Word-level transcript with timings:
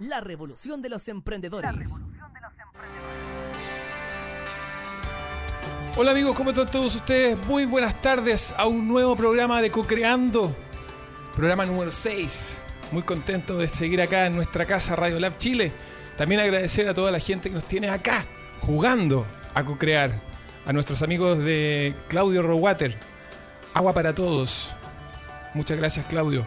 La 0.00 0.20
revolución 0.20 0.80
de 0.80 0.88
los 0.90 1.08
emprendedores. 1.08 1.90
Hola 5.96 6.12
amigos, 6.12 6.36
¿cómo 6.36 6.50
están 6.50 6.70
todos 6.70 6.94
ustedes? 6.94 7.36
Muy 7.48 7.64
buenas 7.64 8.00
tardes 8.00 8.54
a 8.56 8.68
un 8.68 8.86
nuevo 8.86 9.16
programa 9.16 9.60
de 9.60 9.72
Co-Creando. 9.72 10.54
Programa 11.34 11.66
número 11.66 11.90
6. 11.90 12.62
Muy 12.92 13.02
contento 13.02 13.58
de 13.58 13.66
seguir 13.66 14.00
acá 14.00 14.26
en 14.26 14.36
nuestra 14.36 14.66
casa 14.66 14.94
Radio 14.94 15.18
Lab 15.18 15.36
Chile. 15.36 15.72
También 16.16 16.40
agradecer 16.40 16.88
a 16.88 16.94
toda 16.94 17.10
la 17.10 17.18
gente 17.18 17.48
que 17.48 17.56
nos 17.56 17.64
tiene 17.64 17.88
acá 17.88 18.24
jugando 18.60 19.26
a 19.52 19.64
co-crear. 19.64 20.12
A 20.64 20.72
nuestros 20.72 21.02
amigos 21.02 21.40
de 21.40 21.96
Claudio 22.06 22.42
Rowater. 22.42 22.96
Agua 23.74 23.92
para 23.92 24.14
todos. 24.14 24.72
Muchas 25.54 25.76
gracias 25.76 26.06
Claudio. 26.06 26.46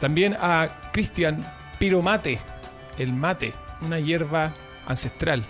También 0.00 0.36
a 0.40 0.90
Cristian 0.92 1.44
Piromate. 1.78 2.57
El 2.98 3.12
mate, 3.12 3.54
una 3.80 4.00
hierba 4.00 4.54
ancestral. 4.86 5.44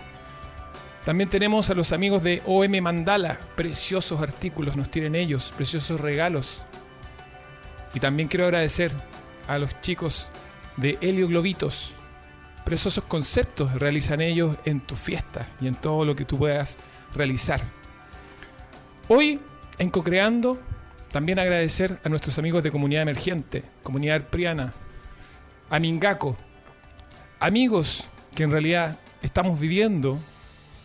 También 1.04 1.30
tenemos 1.30 1.70
a 1.70 1.74
los 1.74 1.92
amigos 1.92 2.22
de 2.22 2.42
OM 2.44 2.80
Mandala. 2.82 3.40
Preciosos 3.56 4.20
artículos 4.20 4.76
nos 4.76 4.90
tienen 4.90 5.14
ellos, 5.14 5.52
preciosos 5.56 6.00
regalos. 6.00 6.62
Y 7.94 8.00
también 8.00 8.28
quiero 8.28 8.44
agradecer 8.44 8.92
a 9.46 9.58
los 9.58 9.80
chicos 9.80 10.30
de 10.76 10.98
Helio 11.00 11.26
Globitos. 11.28 11.92
Preciosos 12.64 13.04
conceptos 13.04 13.72
realizan 13.74 14.20
ellos 14.20 14.56
en 14.66 14.80
tu 14.80 14.94
fiesta 14.94 15.48
y 15.60 15.66
en 15.68 15.74
todo 15.74 16.04
lo 16.04 16.14
que 16.14 16.26
tú 16.26 16.36
puedas 16.36 16.76
realizar. 17.14 17.62
Hoy, 19.08 19.40
en 19.78 19.88
Cocreando, 19.88 20.58
también 21.10 21.38
agradecer 21.38 21.98
a 22.04 22.10
nuestros 22.10 22.38
amigos 22.38 22.62
de 22.62 22.70
Comunidad 22.70 23.02
Emergente, 23.02 23.64
Comunidad 23.82 24.24
Priana, 24.24 24.74
a 25.70 25.78
Mingaco, 25.78 26.36
amigos 27.40 28.04
que 28.34 28.42
en 28.42 28.50
realidad 28.50 28.98
estamos 29.22 29.58
viviendo 29.58 30.18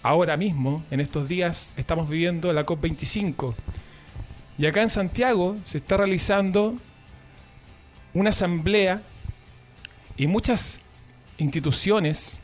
ahora 0.02 0.38
mismo, 0.38 0.84
en 0.92 1.00
estos 1.00 1.28
días, 1.28 1.74
estamos 1.78 2.10
viviendo 2.10 2.52
la 2.54 2.66
COP25. 2.66 3.56
Y 4.58 4.66
acá 4.66 4.82
en 4.82 4.90
Santiago 4.90 5.58
se 5.64 5.78
está 5.78 5.98
realizando 5.98 6.78
una 8.14 8.30
asamblea 8.30 9.02
y 10.18 10.28
muchas 10.28 10.82
instituciones 11.38 12.40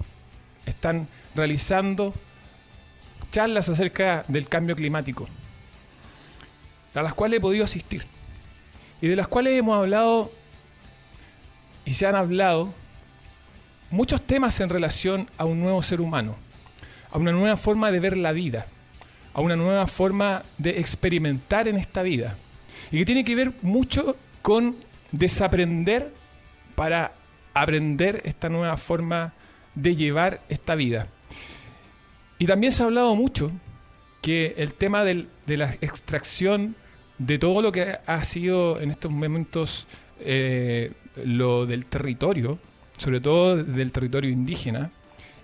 están 0.66 1.08
realizando 1.36 2.14
charlas 3.32 3.70
acerca 3.70 4.26
del 4.28 4.48
cambio 4.48 4.76
climático, 4.76 5.28
a 6.96 7.04
las 7.04 7.14
cuales 7.14 7.38
he 7.38 7.42
podido 7.42 7.64
asistir 7.64 8.06
y 9.02 9.08
de 9.08 9.16
las 9.16 9.28
cuales 9.28 9.54
hemos 9.54 9.78
hablado 9.78 10.32
y 11.86 11.94
se 11.94 12.08
han 12.08 12.16
hablado 12.16 12.74
muchos 13.92 14.22
temas 14.22 14.60
en 14.60 14.70
relación 14.70 15.30
a 15.38 15.46
un 15.46 15.60
nuevo 15.60 15.82
ser 15.82 16.02
humano, 16.02 16.38
a 17.12 17.18
una 17.18 17.32
nueva 17.32 17.58
forma 17.58 17.92
de 17.92 18.00
ver 18.00 18.18
la 18.18 18.32
vida, 18.32 18.68
a 19.34 19.42
una 19.42 19.56
nueva 19.56 19.88
forma 19.88 20.44
de 20.58 20.80
experimentar 20.80 21.68
en 21.68 21.78
esta 21.78 22.04
vida, 22.04 22.38
y 22.92 23.00
que 23.00 23.06
tiene 23.06 23.26
que 23.26 23.36
ver 23.36 23.54
mucho 23.62 24.16
con 24.42 24.76
desaprender 25.12 26.14
para 26.76 27.14
aprender 27.54 28.22
esta 28.26 28.50
nueva 28.50 28.78
forma 28.78 29.34
de 29.76 29.96
llevar 29.96 30.42
esta 30.50 30.76
vida. 30.76 31.08
Y 32.38 32.46
también 32.46 32.72
se 32.72 32.84
ha 32.84 32.86
hablado 32.86 33.16
mucho 33.16 33.52
que 34.22 34.56
el 34.58 34.74
tema 34.74 35.04
de 35.04 35.28
la 35.48 35.74
extracción 35.82 36.76
de 37.18 37.38
todo 37.38 37.62
lo 37.62 37.72
que 37.72 37.98
ha 38.06 38.24
sido 38.24 38.80
en 38.80 38.92
estos 38.92 39.12
momentos 39.12 39.88
eh, 40.22 40.94
lo 41.24 41.66
del 41.66 41.86
territorio, 41.86 42.60
sobre 43.00 43.22
todo 43.22 43.56
del 43.56 43.92
territorio 43.92 44.30
indígena, 44.30 44.92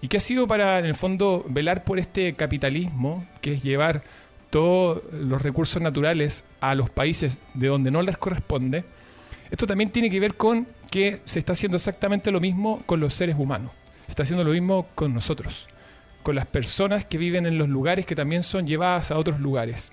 y 0.02 0.08
que 0.08 0.18
ha 0.18 0.20
sido 0.20 0.46
para, 0.46 0.78
en 0.78 0.86
el 0.86 0.94
fondo, 0.94 1.46
velar 1.50 1.84
por 1.84 1.98
este 1.98 2.34
capitalismo, 2.34 3.26
que 3.42 3.54
es 3.54 3.64
llevar 3.64 4.04
todos 4.50 5.02
los 5.12 5.42
recursos 5.42 5.82
naturales 5.82 6.44
a 6.60 6.76
los 6.76 6.90
países 6.90 7.40
de 7.54 7.68
donde 7.68 7.92
no 7.92 8.02
les 8.02 8.18
corresponde, 8.18 8.84
esto 9.50 9.66
también 9.66 9.90
tiene 9.90 10.10
que 10.10 10.20
ver 10.20 10.36
con 10.36 10.68
que 10.92 11.22
se 11.24 11.40
está 11.40 11.54
haciendo 11.54 11.78
exactamente 11.78 12.30
lo 12.30 12.42
mismo 12.42 12.84
con 12.86 13.00
los 13.00 13.14
seres 13.14 13.36
humanos, 13.40 13.72
se 14.06 14.12
está 14.12 14.24
haciendo 14.24 14.44
lo 14.44 14.52
mismo 14.52 14.88
con 14.94 15.14
nosotros, 15.14 15.68
con 16.24 16.36
las 16.36 16.46
personas 16.46 17.06
que 17.06 17.18
viven 17.18 17.46
en 17.46 17.58
los 17.58 17.70
lugares 17.70 18.06
que 18.06 18.16
también 18.16 18.44
son 18.44 18.68
llevadas 18.68 19.12
a 19.12 19.18
otros 19.18 19.40
lugares. 19.40 19.92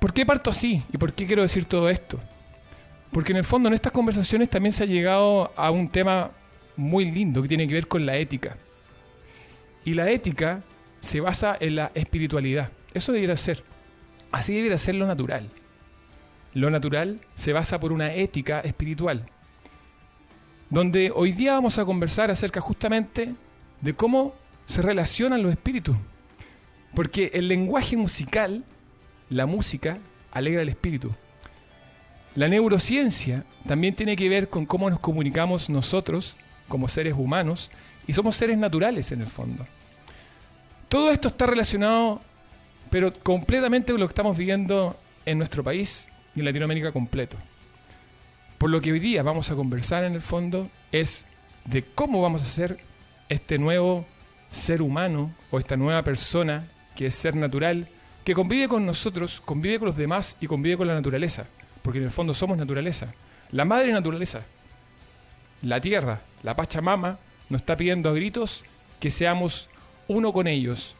¿Por 0.00 0.12
qué 0.12 0.26
parto 0.26 0.50
así? 0.50 0.82
¿Y 0.92 0.98
por 0.98 1.12
qué 1.12 1.26
quiero 1.26 1.42
decir 1.42 1.66
todo 1.66 1.88
esto? 1.88 2.18
Porque 3.10 3.32
en 3.32 3.38
el 3.38 3.44
fondo 3.44 3.68
en 3.68 3.74
estas 3.74 3.92
conversaciones 3.92 4.50
también 4.50 4.72
se 4.72 4.84
ha 4.84 4.86
llegado 4.86 5.52
a 5.56 5.70
un 5.70 5.88
tema 5.88 6.30
muy 6.76 7.10
lindo 7.10 7.42
que 7.42 7.48
tiene 7.48 7.66
que 7.66 7.74
ver 7.74 7.88
con 7.88 8.04
la 8.04 8.16
ética. 8.16 8.56
Y 9.84 9.94
la 9.94 10.10
ética 10.10 10.62
se 11.00 11.20
basa 11.20 11.56
en 11.58 11.76
la 11.76 11.92
espiritualidad. 11.94 12.70
Eso 12.92 13.12
debería 13.12 13.36
ser. 13.36 13.62
Así 14.32 14.54
debería 14.54 14.78
ser 14.78 14.96
lo 14.96 15.06
natural. 15.06 15.48
Lo 16.52 16.70
natural 16.70 17.20
se 17.34 17.52
basa 17.52 17.78
por 17.78 17.92
una 17.92 18.12
ética 18.12 18.60
espiritual. 18.60 19.26
Donde 20.68 21.12
hoy 21.14 21.32
día 21.32 21.52
vamos 21.52 21.78
a 21.78 21.84
conversar 21.84 22.30
acerca 22.30 22.60
justamente 22.60 23.34
de 23.80 23.94
cómo 23.94 24.34
se 24.66 24.82
relacionan 24.82 25.42
los 25.42 25.52
espíritus. 25.52 25.96
Porque 26.94 27.30
el 27.34 27.46
lenguaje 27.46 27.96
musical, 27.96 28.64
la 29.28 29.46
música, 29.46 29.98
alegra 30.32 30.62
el 30.62 30.68
espíritu. 30.68 31.12
La 32.36 32.48
neurociencia 32.48 33.44
también 33.66 33.94
tiene 33.94 34.14
que 34.14 34.28
ver 34.28 34.50
con 34.50 34.66
cómo 34.66 34.90
nos 34.90 35.00
comunicamos 35.00 35.70
nosotros 35.70 36.36
como 36.68 36.86
seres 36.86 37.14
humanos 37.16 37.70
y 38.06 38.12
somos 38.12 38.36
seres 38.36 38.58
naturales 38.58 39.10
en 39.10 39.22
el 39.22 39.26
fondo. 39.26 39.66
Todo 40.90 41.10
esto 41.10 41.28
está 41.28 41.46
relacionado, 41.46 42.20
pero 42.90 43.10
completamente 43.10 43.90
con 43.90 44.00
lo 44.00 44.06
que 44.06 44.12
estamos 44.12 44.36
viviendo 44.36 45.00
en 45.24 45.38
nuestro 45.38 45.64
país 45.64 46.08
y 46.34 46.40
en 46.40 46.44
Latinoamérica 46.44 46.92
completo. 46.92 47.38
Por 48.58 48.68
lo 48.68 48.82
que 48.82 48.92
hoy 48.92 49.00
día 49.00 49.22
vamos 49.22 49.50
a 49.50 49.56
conversar 49.56 50.04
en 50.04 50.12
el 50.12 50.22
fondo 50.22 50.70
es 50.92 51.24
de 51.64 51.84
cómo 51.84 52.20
vamos 52.20 52.42
a 52.42 52.46
hacer 52.46 52.78
este 53.30 53.58
nuevo 53.58 54.06
ser 54.50 54.82
humano 54.82 55.34
o 55.50 55.58
esta 55.58 55.78
nueva 55.78 56.02
persona 56.02 56.68
que 56.94 57.06
es 57.06 57.14
ser 57.14 57.34
natural, 57.34 57.88
que 58.24 58.34
convive 58.34 58.68
con 58.68 58.84
nosotros, 58.84 59.40
convive 59.42 59.78
con 59.78 59.86
los 59.86 59.96
demás 59.96 60.36
y 60.38 60.46
convive 60.46 60.76
con 60.76 60.86
la 60.86 60.94
naturaleza, 60.94 61.46
porque 61.86 62.00
en 62.00 62.04
el 62.06 62.10
fondo 62.10 62.34
somos 62.34 62.58
naturaleza. 62.58 63.14
La 63.52 63.64
madre 63.64 63.92
naturaleza, 63.92 64.42
la 65.62 65.80
tierra, 65.80 66.20
la 66.42 66.56
Pachamama, 66.56 67.20
nos 67.48 67.60
está 67.60 67.76
pidiendo 67.76 68.10
a 68.10 68.12
gritos 68.12 68.64
que 68.98 69.12
seamos 69.12 69.68
uno 70.08 70.32
con 70.32 70.48
ellos. 70.48 70.96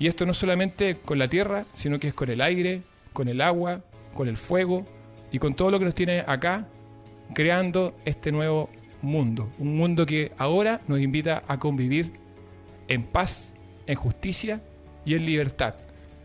Y 0.00 0.08
esto 0.08 0.26
no 0.26 0.34
solamente 0.34 0.96
con 0.96 1.20
la 1.20 1.28
tierra, 1.28 1.64
sino 1.74 2.00
que 2.00 2.08
es 2.08 2.14
con 2.14 2.28
el 2.28 2.40
aire, 2.40 2.82
con 3.12 3.28
el 3.28 3.40
agua, 3.40 3.82
con 4.14 4.26
el 4.26 4.36
fuego 4.36 4.84
y 5.30 5.38
con 5.38 5.54
todo 5.54 5.70
lo 5.70 5.78
que 5.78 5.84
nos 5.84 5.94
tiene 5.94 6.24
acá, 6.26 6.66
creando 7.32 7.96
este 8.04 8.32
nuevo 8.32 8.68
mundo. 9.02 9.52
Un 9.60 9.76
mundo 9.76 10.06
que 10.06 10.32
ahora 10.38 10.80
nos 10.88 10.98
invita 10.98 11.44
a 11.46 11.60
convivir 11.60 12.14
en 12.88 13.04
paz, 13.04 13.54
en 13.86 13.94
justicia 13.94 14.60
y 15.04 15.14
en 15.14 15.24
libertad. 15.24 15.76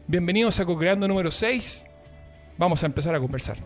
Bienvenidos 0.08 0.60
a 0.60 0.66
Co-Creando 0.66 1.08
número 1.08 1.30
6. 1.30 1.86
Vamos 2.58 2.82
a 2.82 2.88
empezar 2.88 3.14
a 3.14 3.20
conversar. 3.20 3.58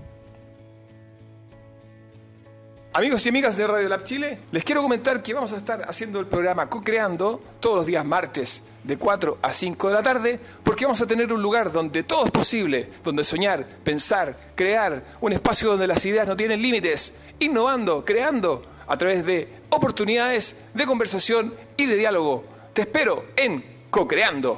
Amigos 2.95 3.25
y 3.25 3.29
amigas 3.29 3.57
de 3.57 3.67
Radio 3.67 3.89
Lab 3.89 4.05
Chile, 4.05 4.39
les 4.53 4.63
quiero 4.63 4.81
comentar 4.81 5.21
que 5.21 5.33
vamos 5.33 5.51
a 5.51 5.57
estar 5.57 5.81
haciendo 5.81 6.17
el 6.17 6.27
programa 6.27 6.69
Co-Creando 6.69 7.43
todos 7.59 7.75
los 7.75 7.85
días 7.85 8.05
martes 8.05 8.63
de 8.85 8.95
4 8.97 9.39
a 9.41 9.51
5 9.51 9.89
de 9.89 9.93
la 9.93 10.01
tarde, 10.01 10.39
porque 10.63 10.85
vamos 10.85 11.01
a 11.01 11.05
tener 11.05 11.33
un 11.33 11.41
lugar 11.41 11.73
donde 11.73 12.03
todo 12.03 12.23
es 12.23 12.31
posible, 12.31 12.89
donde 13.03 13.25
soñar, 13.25 13.67
pensar, 13.83 14.53
crear, 14.55 15.03
un 15.19 15.33
espacio 15.33 15.71
donde 15.71 15.87
las 15.87 16.05
ideas 16.05 16.25
no 16.25 16.37
tienen 16.37 16.61
límites, 16.61 17.13
innovando, 17.39 18.05
creando 18.05 18.63
a 18.87 18.97
través 18.97 19.25
de 19.25 19.49
oportunidades 19.71 20.55
de 20.73 20.85
conversación 20.85 21.53
y 21.75 21.87
de 21.87 21.97
diálogo. 21.97 22.45
Te 22.71 22.83
espero 22.83 23.25
en 23.35 23.61
Co-Creando. 23.89 24.57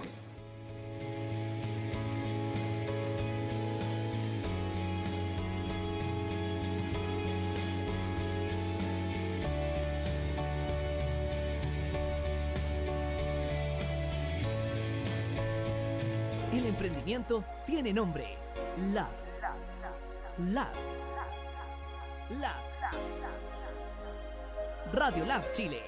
Tiene 17.65 17.93
nombre. 17.93 18.37
Lab. 18.93 19.11
Lab. 20.53 20.73
Lab. 22.39 22.55
Radio 24.93 25.25
Lab 25.25 25.43
Chile. 25.53 25.83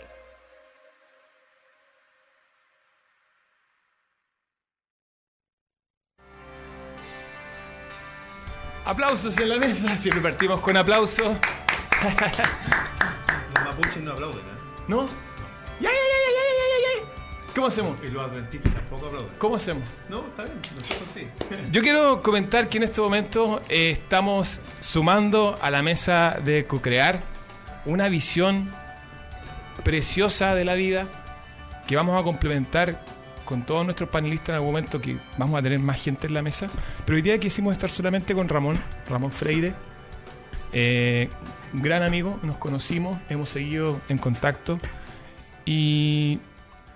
Aplausos 8.85 9.37
en 9.37 9.49
la 9.49 9.57
mesa, 9.57 9.95
siempre 9.95 10.21
partimos 10.21 10.59
con 10.61 10.75
aplausos. 10.75 11.37
Los 13.53 13.63
mapuches 13.63 13.97
no 13.97 14.11
aplauden, 14.13 14.39
¿eh? 14.39 14.83
¿No? 14.87 15.05
No. 15.79 15.89
¿Cómo 17.59 17.67
hacemos? 17.67 17.99
Y 18.01 18.07
los 18.07 18.23
adventistas 18.23 18.73
tampoco 18.73 19.07
aplauden. 19.07 19.31
¿Cómo 19.37 19.55
hacemos? 19.57 19.83
No, 20.07 20.19
está 20.27 20.45
bien, 20.45 20.55
nosotros 20.75 21.09
sí. 21.13 21.27
Yo 21.73 21.81
quiero 21.81 22.23
comentar 22.23 22.69
que 22.69 22.77
en 22.77 22.83
este 22.83 23.01
momento 23.01 23.61
eh, 23.67 23.89
estamos 23.89 24.61
sumando 24.79 25.59
a 25.61 25.69
la 25.69 25.81
mesa 25.81 26.39
de 26.41 26.65
co-crear 26.65 27.19
una 27.83 28.07
visión 28.07 28.71
preciosa 29.83 30.55
de 30.55 30.63
la 30.63 30.75
vida 30.75 31.09
que 31.85 31.97
vamos 31.97 32.17
a 32.17 32.23
complementar 32.23 33.03
con 33.43 33.63
todos 33.63 33.83
nuestros 33.83 34.09
panelistas 34.09 34.49
en 34.51 34.55
algún 34.55 34.69
momento 34.69 35.01
que 35.01 35.19
vamos 35.37 35.59
a 35.59 35.61
tener 35.61 35.79
más 35.79 36.01
gente 36.01 36.27
en 36.27 36.35
la 36.35 36.41
mesa. 36.41 36.67
Pero 37.05 37.17
hoy 37.17 37.21
día 37.21 37.37
quisimos 37.41 37.73
estar 37.73 37.89
solamente 37.89 38.33
con 38.33 38.47
Ramón, 38.47 38.81
Ramón 39.09 39.33
Freire, 39.33 39.73
eh, 40.71 41.27
gran 41.73 42.03
amigo, 42.03 42.39
nos 42.41 42.57
conocimos, 42.57 43.17
hemos 43.27 43.49
seguido 43.49 43.99
en 44.07 44.17
contacto 44.17 44.79
y 45.65 46.39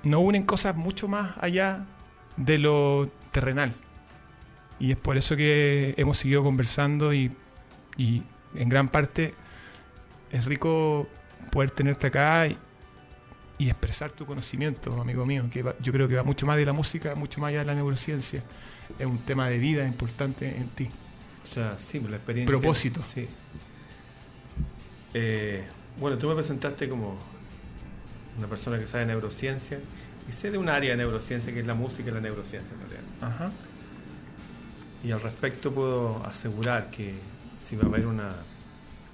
nos 0.03 0.21
unen 0.21 0.43
cosas 0.43 0.75
mucho 0.75 1.07
más 1.07 1.37
allá 1.39 1.85
de 2.37 2.57
lo 2.57 3.09
terrenal. 3.31 3.73
Y 4.79 4.91
es 4.91 4.99
por 4.99 5.17
eso 5.17 5.35
que 5.35 5.93
hemos 5.97 6.17
seguido 6.17 6.43
conversando 6.43 7.13
y, 7.13 7.31
y 7.97 8.23
en 8.55 8.69
gran 8.69 8.89
parte 8.89 9.33
es 10.31 10.45
rico 10.45 11.07
poder 11.51 11.71
tenerte 11.71 12.07
acá 12.07 12.47
y, 12.47 12.57
y 13.59 13.69
expresar 13.69 14.11
tu 14.11 14.25
conocimiento, 14.25 14.99
amigo 14.99 15.25
mío, 15.25 15.45
que 15.51 15.61
va- 15.63 15.75
yo 15.79 15.93
creo 15.93 16.07
que 16.07 16.15
va 16.15 16.23
mucho 16.23 16.45
más 16.45 16.57
de 16.57 16.65
la 16.65 16.73
música, 16.73 17.15
mucho 17.15 17.39
más 17.39 17.49
allá 17.49 17.59
de 17.59 17.65
la 17.65 17.75
neurociencia. 17.75 18.43
Es 18.99 19.05
un 19.05 19.19
tema 19.19 19.47
de 19.47 19.57
vida 19.59 19.85
importante 19.87 20.57
en 20.57 20.67
ti. 20.69 20.89
O 21.43 21.45
sea, 21.45 21.77
sí, 21.77 21.99
la 21.99 22.15
experiencia. 22.17 22.51
Propósito. 22.57 23.01
Sí. 23.03 23.27
Eh, 25.13 25.63
bueno, 25.99 26.17
tú 26.17 26.27
me 26.27 26.35
presentaste 26.35 26.89
como 26.89 27.17
una 28.37 28.47
persona 28.47 28.79
que 28.79 28.87
sabe 28.87 29.05
neurociencia 29.05 29.79
y 30.27 30.31
sé 30.31 30.51
de 30.51 30.57
un 30.57 30.69
área 30.69 30.91
de 30.91 30.97
neurociencia 30.97 31.53
que 31.53 31.59
es 31.59 31.65
la 31.65 31.73
música 31.75 32.09
y 32.09 32.13
la 32.13 32.21
neurociencia 32.21 32.73
en 32.73 32.79
realidad. 32.79 33.03
Ajá. 33.21 33.51
Y 35.03 35.11
al 35.11 35.21
respecto 35.21 35.73
puedo 35.73 36.25
asegurar 36.25 36.89
que 36.89 37.13
si 37.57 37.75
va 37.75 37.83
a 37.83 37.87
haber 37.87 38.07
una, 38.07 38.31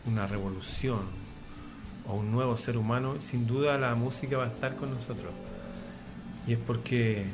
una 0.06 0.28
revolución 0.28 1.02
o 2.08 2.16
un 2.16 2.32
nuevo 2.32 2.58
ser 2.58 2.78
humano, 2.78 3.20
sin 3.20 3.48
duda 3.48 3.78
la 3.78 3.96
música 3.96 4.38
va 4.38 4.46
a 4.46 4.48
estar 4.48 4.76
con 4.76 4.92
nosotros. 4.92 5.32
Y 6.48 6.54
es 6.54 6.60
porque 6.60 7.26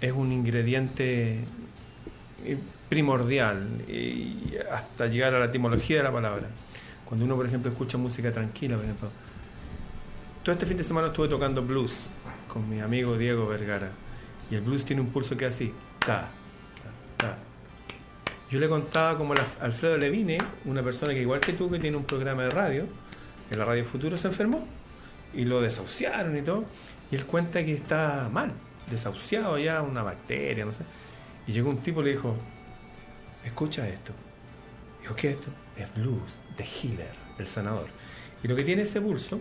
es 0.00 0.12
un 0.12 0.32
ingrediente 0.32 1.44
eh, 2.44 2.58
primordial 2.88 3.84
y 3.88 4.54
hasta 4.72 5.06
llegar 5.06 5.34
a 5.34 5.38
la 5.38 5.46
etimología 5.46 5.98
de 5.98 6.02
la 6.02 6.12
palabra. 6.12 6.48
Cuando 7.04 7.24
uno, 7.24 7.36
por 7.36 7.46
ejemplo, 7.46 7.70
escucha 7.70 7.98
música 7.98 8.32
tranquila, 8.32 8.76
por 8.76 8.84
ejemplo, 8.84 9.10
todo 10.42 10.54
este 10.54 10.66
fin 10.66 10.76
de 10.76 10.84
semana 10.84 11.08
estuve 11.08 11.28
tocando 11.28 11.62
blues 11.62 12.08
con 12.48 12.68
mi 12.68 12.80
amigo 12.80 13.16
Diego 13.16 13.46
Vergara. 13.46 13.90
Y 14.50 14.54
el 14.54 14.62
blues 14.62 14.84
tiene 14.84 15.02
un 15.02 15.08
pulso 15.08 15.36
que 15.36 15.46
es 15.46 15.54
así. 15.54 15.72
Ta, 15.98 16.28
ta, 17.16 17.16
ta. 17.16 17.36
Yo 18.50 18.58
le 18.58 18.68
contaba 18.68 19.16
como 19.16 19.34
Alfredo 19.60 19.96
Levine, 19.96 20.38
una 20.64 20.82
persona 20.82 21.12
que 21.12 21.20
igual 21.20 21.40
que 21.40 21.52
tú, 21.52 21.70
que 21.70 21.78
tiene 21.78 21.96
un 21.96 22.04
programa 22.04 22.44
de 22.44 22.50
radio, 22.50 22.86
en 23.50 23.58
la 23.58 23.64
Radio 23.64 23.84
Futuro 23.84 24.16
se 24.16 24.28
enfermó 24.28 24.66
y 25.34 25.44
lo 25.44 25.60
desahuciaron 25.60 26.36
y 26.36 26.42
todo. 26.42 26.64
Y 27.12 27.16
él 27.16 27.26
cuenta 27.26 27.64
que 27.64 27.74
está 27.74 28.28
mal, 28.32 28.52
desahuciado 28.90 29.58
ya, 29.58 29.82
una 29.82 30.02
bacteria, 30.02 30.64
no 30.64 30.72
sé. 30.72 30.84
Y 31.46 31.52
llegó 31.52 31.70
un 31.70 31.78
tipo 31.78 32.00
y 32.00 32.04
le 32.04 32.10
dijo, 32.12 32.34
escucha 33.44 33.88
esto. 33.88 34.12
Dijo, 35.02 35.14
¿qué 35.14 35.30
es 35.30 35.34
esto? 35.36 35.50
Es 35.76 35.94
blues, 35.94 36.40
de 36.56 36.64
Healer, 36.64 37.14
el 37.38 37.46
sanador. 37.46 37.86
Y 38.42 38.48
lo 38.48 38.56
que 38.56 38.64
tiene 38.64 38.82
ese 38.82 39.00
pulso, 39.00 39.38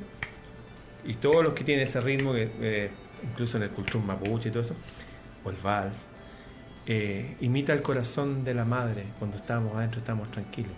y 1.05 1.15
todos 1.15 1.43
los 1.43 1.53
que 1.53 1.63
tienen 1.63 1.87
ese 1.87 2.01
ritmo, 2.01 2.33
que, 2.33 2.51
eh, 2.61 2.91
incluso 3.23 3.57
en 3.57 3.63
el 3.63 3.69
cultur 3.69 4.01
mapuche 4.01 4.49
y 4.49 4.51
todo 4.51 4.61
eso, 4.61 4.75
o 5.43 5.49
el 5.49 5.55
vals, 5.57 6.07
eh, 6.85 7.35
imita 7.41 7.73
el 7.73 7.81
corazón 7.81 8.43
de 8.43 8.53
la 8.53 8.65
madre 8.65 9.05
cuando 9.19 9.37
estábamos 9.37 9.75
adentro, 9.75 9.99
estábamos 9.99 10.31
tranquilos. 10.31 10.73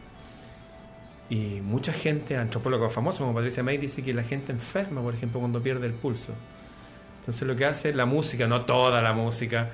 Y 1.29 1.61
mucha 1.61 1.93
gente, 1.93 2.35
antropólogos 2.35 2.91
famosos 2.91 3.21
como 3.21 3.33
Patricia 3.33 3.63
May, 3.63 3.77
dice 3.77 4.03
que 4.03 4.13
la 4.13 4.23
gente 4.23 4.51
enferma, 4.51 5.01
por 5.01 5.15
ejemplo, 5.15 5.39
cuando 5.39 5.61
pierde 5.63 5.87
el 5.87 5.93
pulso. 5.93 6.33
Entonces 7.19 7.47
lo 7.47 7.55
que 7.55 7.65
hace 7.65 7.93
la 7.93 8.05
música, 8.05 8.47
no 8.47 8.65
toda 8.65 9.01
la 9.01 9.13
música, 9.13 9.69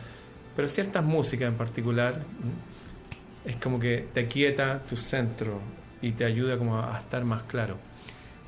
pero 0.55 0.69
ciertas 0.69 1.03
músicas 1.03 1.47
en 1.47 1.55
particular, 1.55 2.21
es 3.45 3.55
como 3.55 3.79
que 3.79 4.07
te 4.13 4.27
quieta 4.27 4.83
tu 4.87 4.97
centro 4.97 5.61
y 6.01 6.11
te 6.11 6.25
ayuda 6.25 6.57
como 6.57 6.79
a 6.79 6.99
estar 6.99 7.23
más 7.23 7.43
claro. 7.43 7.77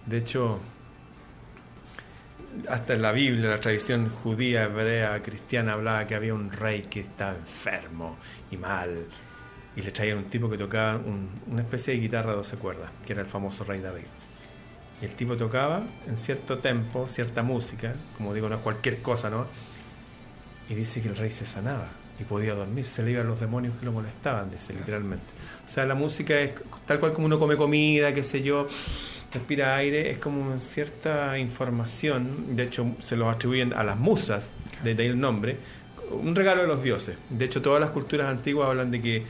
De 0.06 0.18
hecho, 0.18 0.60
hasta 2.68 2.94
en 2.94 3.02
la 3.02 3.12
Biblia, 3.12 3.50
la 3.50 3.60
tradición 3.62 4.10
judía, 4.10 4.64
hebrea, 4.64 5.22
cristiana, 5.22 5.74
hablaba 5.74 6.06
que 6.08 6.16
había 6.16 6.34
un 6.34 6.52
rey 6.52 6.82
que 6.84 7.02
estaba 7.02 7.36
enfermo 7.36 8.18
y 8.52 8.58
mal, 8.58 9.06
y 9.76 9.82
le 9.82 9.92
traían 9.92 10.18
un 10.18 10.26
tipo 10.26 10.50
que 10.50 10.58
tocaba 10.58 10.98
un- 10.98 11.30
una 11.48 11.62
especie 11.62 11.94
de 11.94 12.00
guitarra 12.02 12.32
de 12.32 12.38
12 12.38 12.58
cuerdas, 12.58 12.92
que 13.06 13.14
era 13.14 13.22
el 13.22 13.28
famoso 13.28 13.64
rey 13.64 13.80
David. 13.82 14.04
Y 15.02 15.06
el 15.06 15.14
tipo 15.16 15.38
tocaba 15.38 15.84
en 16.08 16.18
cierto 16.18 16.58
tempo, 16.58 17.08
cierta 17.08 17.42
música, 17.44 17.94
como 18.18 18.34
digo, 18.34 18.50
no 18.50 18.56
es 18.56 18.62
cualquier 18.62 19.02
cosa, 19.02 19.30
¿no? 19.30 19.48
Y 20.70 20.76
dice 20.76 21.02
que 21.02 21.08
el 21.08 21.16
rey 21.16 21.32
se 21.32 21.46
sanaba 21.46 21.88
y 22.20 22.24
podía 22.26 22.54
dormir, 22.54 22.86
se 22.86 23.02
le 23.02 23.12
iban 23.12 23.26
los 23.28 23.40
demonios 23.40 23.78
que 23.80 23.86
lo 23.86 23.92
molestaban, 23.94 24.52
dice 24.52 24.74
literalmente. 24.74 25.26
O 25.66 25.68
sea, 25.70 25.86
la 25.86 25.96
música 25.96 26.38
es 26.40 26.52
tal 26.86 27.00
cual 27.00 27.14
como 27.14 27.28
uno 27.28 27.40
come 27.40 27.56
comida, 27.56 28.14
qué 28.14 28.24
sé 28.24 28.42
yo, 28.42 28.68
respira 29.32 29.76
aire, 29.76 30.10
es 30.10 30.18
como 30.18 30.60
cierta 30.60 31.38
información, 31.38 32.56
de 32.56 32.64
hecho 32.64 32.96
se 33.00 33.16
lo 33.16 33.30
atribuyen 33.30 33.74
a 33.74 33.84
las 33.84 33.98
musas, 33.98 34.54
de 34.84 34.92
ahí 34.92 35.08
el 35.08 35.20
nombre, 35.20 35.58
un 36.12 36.36
regalo 36.36 36.62
de 36.62 36.68
los 36.68 36.82
dioses. 36.82 37.16
De 37.30 37.46
hecho, 37.46 37.62
todas 37.62 37.80
las 37.80 37.92
culturas 37.92 38.30
antiguas 38.30 38.70
hablan 38.70 38.90
de 38.92 39.02
que 39.02 39.24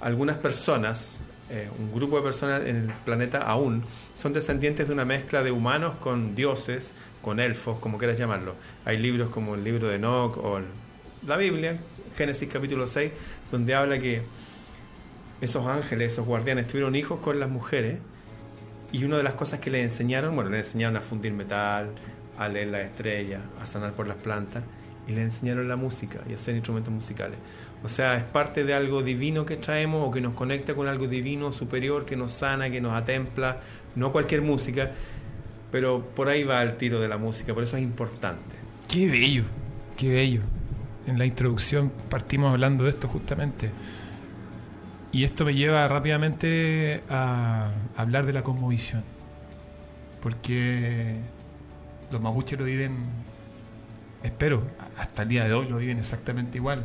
algunas 0.00 0.36
personas, 0.36 1.20
eh, 1.50 1.70
un 1.78 1.92
grupo 1.94 2.16
de 2.16 2.22
personas 2.22 2.62
en 2.66 2.76
el 2.76 2.86
planeta 3.04 3.38
aún, 3.38 3.84
son 4.14 4.32
descendientes 4.32 4.88
de 4.88 4.94
una 4.94 5.04
mezcla 5.04 5.42
de 5.44 5.52
humanos 5.52 5.94
con 6.00 6.34
dioses, 6.34 6.92
con 7.22 7.38
elfos, 7.38 7.78
como 7.78 7.98
quieras 7.98 8.18
llamarlo. 8.18 8.54
Hay 8.84 8.98
libros 8.98 9.30
como 9.30 9.54
el 9.54 9.62
libro 9.62 9.88
de 9.88 9.96
Enoch 9.96 10.36
o 10.38 10.58
el- 10.58 10.64
la 11.26 11.36
Biblia, 11.36 11.78
Génesis 12.16 12.48
capítulo 12.52 12.86
6, 12.88 13.12
donde 13.52 13.74
habla 13.74 13.98
que 14.00 14.22
esos 15.40 15.66
ángeles, 15.66 16.12
esos 16.14 16.26
guardianes, 16.26 16.66
tuvieron 16.66 16.96
hijos 16.96 17.20
con 17.20 17.38
las 17.38 17.48
mujeres 17.48 17.98
y 18.92 19.04
una 19.04 19.16
de 19.16 19.22
las 19.22 19.34
cosas 19.34 19.60
que 19.60 19.70
les 19.70 19.84
enseñaron, 19.84 20.34
bueno, 20.34 20.50
les 20.50 20.66
enseñaron 20.66 20.96
a 20.96 21.00
fundir 21.00 21.32
metal, 21.32 21.90
a 22.38 22.48
leer 22.48 22.68
las 22.68 22.82
estrellas, 22.82 23.42
a 23.60 23.66
sanar 23.66 23.92
por 23.92 24.06
las 24.06 24.16
plantas 24.16 24.62
y 25.06 25.12
les 25.12 25.24
enseñaron 25.24 25.68
la 25.68 25.76
música 25.76 26.20
y 26.28 26.34
hacer 26.34 26.54
instrumentos 26.54 26.92
musicales. 26.92 27.38
O 27.82 27.88
sea, 27.88 28.16
es 28.16 28.24
parte 28.24 28.64
de 28.64 28.74
algo 28.74 29.02
divino 29.02 29.46
que 29.46 29.56
traemos 29.56 30.06
o 30.06 30.10
que 30.10 30.20
nos 30.20 30.34
conecta 30.34 30.74
con 30.74 30.88
algo 30.88 31.06
divino 31.06 31.52
superior 31.52 32.04
que 32.04 32.16
nos 32.16 32.32
sana, 32.32 32.70
que 32.70 32.80
nos 32.80 32.92
atempla, 32.92 33.58
no 33.94 34.12
cualquier 34.12 34.42
música, 34.42 34.90
pero 35.70 36.04
por 36.14 36.28
ahí 36.28 36.44
va 36.44 36.62
el 36.62 36.76
tiro 36.76 37.00
de 37.00 37.08
la 37.08 37.18
música, 37.18 37.54
por 37.54 37.62
eso 37.62 37.76
es 37.76 37.82
importante. 37.82 38.56
Qué 38.88 39.06
bello, 39.06 39.44
qué 39.96 40.10
bello. 40.10 40.40
En 41.06 41.18
la 41.18 41.26
introducción 41.26 41.92
partimos 42.10 42.52
hablando 42.52 42.84
de 42.84 42.90
esto 42.90 43.08
justamente. 43.08 43.70
Y 45.12 45.24
esto 45.24 45.44
me 45.44 45.54
lleva 45.54 45.86
rápidamente 45.88 47.02
a 47.08 47.70
hablar 47.96 48.26
de 48.26 48.32
la 48.32 48.42
cosmovisión. 48.42 49.02
Porque 50.22 51.14
los 52.10 52.20
mapuches 52.20 52.58
lo 52.58 52.64
viven, 52.64 52.96
espero, 54.22 54.62
hasta 54.96 55.22
el 55.22 55.28
día 55.28 55.44
de 55.44 55.52
hoy 55.54 55.68
lo 55.68 55.78
viven 55.78 55.98
exactamente 55.98 56.58
igual. 56.58 56.82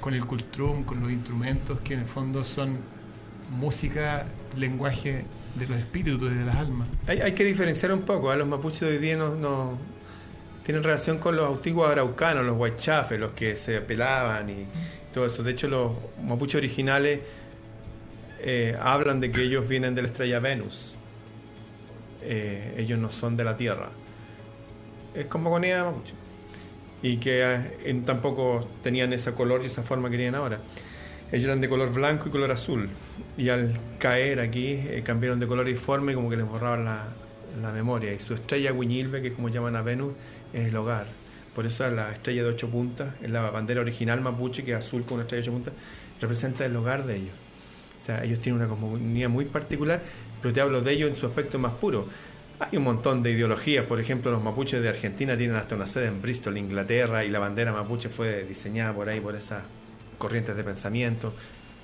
Con 0.00 0.14
el 0.14 0.24
cultrum, 0.24 0.84
con 0.84 1.00
los 1.00 1.10
instrumentos 1.10 1.80
que 1.80 1.94
en 1.94 2.00
el 2.00 2.06
fondo 2.06 2.44
son 2.44 2.78
música, 3.58 4.24
lenguaje 4.56 5.24
de 5.54 5.66
los 5.66 5.78
espíritus, 5.78 6.30
de 6.34 6.44
las 6.44 6.56
almas. 6.56 6.88
Hay, 7.06 7.20
hay 7.20 7.32
que 7.32 7.44
diferenciar 7.44 7.92
un 7.92 8.02
poco, 8.02 8.32
¿eh? 8.32 8.36
los 8.36 8.46
mapuches 8.48 8.80
de 8.80 8.88
hoy 8.88 8.98
día 8.98 9.16
no, 9.16 9.34
no- 9.34 9.78
tienen 10.64 10.82
relación 10.82 11.18
con 11.18 11.36
los 11.36 11.48
antiguos 11.56 11.88
araucanos, 11.88 12.44
los 12.44 12.56
huaychafes, 12.56 13.18
los 13.20 13.32
que 13.32 13.56
se 13.56 13.80
pelaban 13.80 14.50
y 14.50 14.66
todo 15.14 15.26
eso. 15.26 15.42
De 15.44 15.52
hecho, 15.52 15.68
los 15.68 15.92
mapuches 16.24 16.56
originales 16.56 17.20
eh, 18.40 18.76
hablan 18.80 19.20
de 19.20 19.30
que 19.30 19.42
ellos 19.42 19.68
vienen 19.68 19.94
de 19.94 20.02
la 20.02 20.08
estrella 20.08 20.40
Venus. 20.40 20.94
Eh, 22.22 22.74
ellos 22.78 22.98
no 22.98 23.12
son 23.12 23.36
de 23.36 23.44
la 23.44 23.56
Tierra. 23.56 23.88
Es 25.14 25.26
como 25.26 25.50
conía 25.50 25.84
mapuche. 25.84 26.14
Y 27.02 27.18
que 27.18 27.42
eh, 27.84 28.02
tampoco 28.04 28.68
tenían 28.82 29.12
ese 29.12 29.32
color 29.32 29.62
y 29.62 29.66
esa 29.66 29.82
forma 29.82 30.10
que 30.10 30.16
tienen 30.16 30.34
ahora. 30.34 30.58
Ellos 31.30 31.46
eran 31.46 31.60
de 31.60 31.68
color 31.68 31.92
blanco 31.92 32.28
y 32.28 32.30
color 32.30 32.50
azul. 32.50 32.88
Y 33.36 33.48
al 33.48 33.78
caer 33.98 34.40
aquí 34.40 34.72
eh, 34.72 35.02
cambiaron 35.04 35.38
de 35.40 35.46
color 35.46 35.68
y 35.68 35.76
forma 35.76 36.12
y 36.12 36.14
como 36.14 36.28
que 36.28 36.36
les 36.36 36.46
borraban 36.46 36.84
la, 36.84 37.04
la 37.60 37.72
memoria. 37.72 38.12
Y 38.12 38.18
su 38.18 38.34
estrella 38.34 38.72
Guiñilve, 38.72 39.22
que 39.22 39.28
es 39.28 39.34
como 39.34 39.48
llaman 39.48 39.76
a 39.76 39.82
Venus, 39.82 40.12
es 40.52 40.66
el 40.66 40.76
hogar. 40.76 41.06
Por 41.54 41.64
eso 41.64 41.88
la 41.90 42.12
estrella 42.12 42.42
de 42.42 42.50
ocho 42.50 42.68
puntas, 42.68 43.14
en 43.22 43.32
la 43.32 43.50
bandera 43.50 43.80
original 43.80 44.20
mapuche, 44.20 44.64
que 44.64 44.72
es 44.72 44.78
azul 44.78 45.04
con 45.04 45.14
una 45.14 45.22
estrella 45.22 45.42
de 45.42 45.48
ocho 45.48 45.52
puntas, 45.52 45.74
representa 46.20 46.66
el 46.66 46.76
hogar 46.76 47.06
de 47.06 47.16
ellos. 47.16 47.45
O 47.96 48.00
sea, 48.00 48.22
ellos 48.24 48.40
tienen 48.40 48.60
una 48.60 48.68
cosmogonía 48.68 49.28
muy 49.28 49.46
particular, 49.46 50.02
pero 50.42 50.52
te 50.52 50.60
hablo 50.60 50.82
de 50.82 50.92
ellos 50.92 51.08
en 51.08 51.16
su 51.16 51.26
aspecto 51.26 51.58
más 51.58 51.72
puro. 51.72 52.06
Hay 52.58 52.76
un 52.78 52.84
montón 52.84 53.22
de 53.22 53.32
ideologías, 53.32 53.84
por 53.84 54.00
ejemplo, 54.00 54.30
los 54.30 54.42
mapuches 54.42 54.82
de 54.82 54.88
Argentina 54.88 55.36
tienen 55.36 55.56
hasta 55.56 55.74
una 55.74 55.86
sede 55.86 56.06
en 56.06 56.22
Bristol, 56.22 56.56
Inglaterra, 56.56 57.24
y 57.24 57.28
la 57.28 57.38
bandera 57.38 57.72
mapuche 57.72 58.08
fue 58.08 58.44
diseñada 58.44 58.94
por 58.94 59.08
ahí, 59.08 59.20
por 59.20 59.34
esas 59.34 59.62
corrientes 60.16 60.56
de 60.56 60.64
pensamiento. 60.64 61.34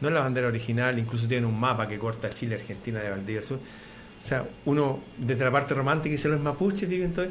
No 0.01 0.09
es 0.09 0.15
la 0.15 0.21
bandera 0.21 0.49
original, 0.49 0.99
incluso 0.99 1.29
tienen 1.29 1.45
un 1.45 1.59
mapa 1.59 1.87
que 1.87 1.99
corta 1.99 2.31
Chile, 2.31 2.55
Argentina 2.55 3.01
de 3.01 3.11
Valdivia 3.11 3.43
Sur. 3.43 3.59
O 3.59 4.25
sea, 4.25 4.47
uno 4.65 5.01
desde 5.19 5.45
la 5.45 5.51
parte 5.51 5.75
romántica 5.75 6.13
dice 6.13 6.29
los 6.29 6.41
mapuches 6.41 6.89
viven 6.89 7.13
todo. 7.13 7.27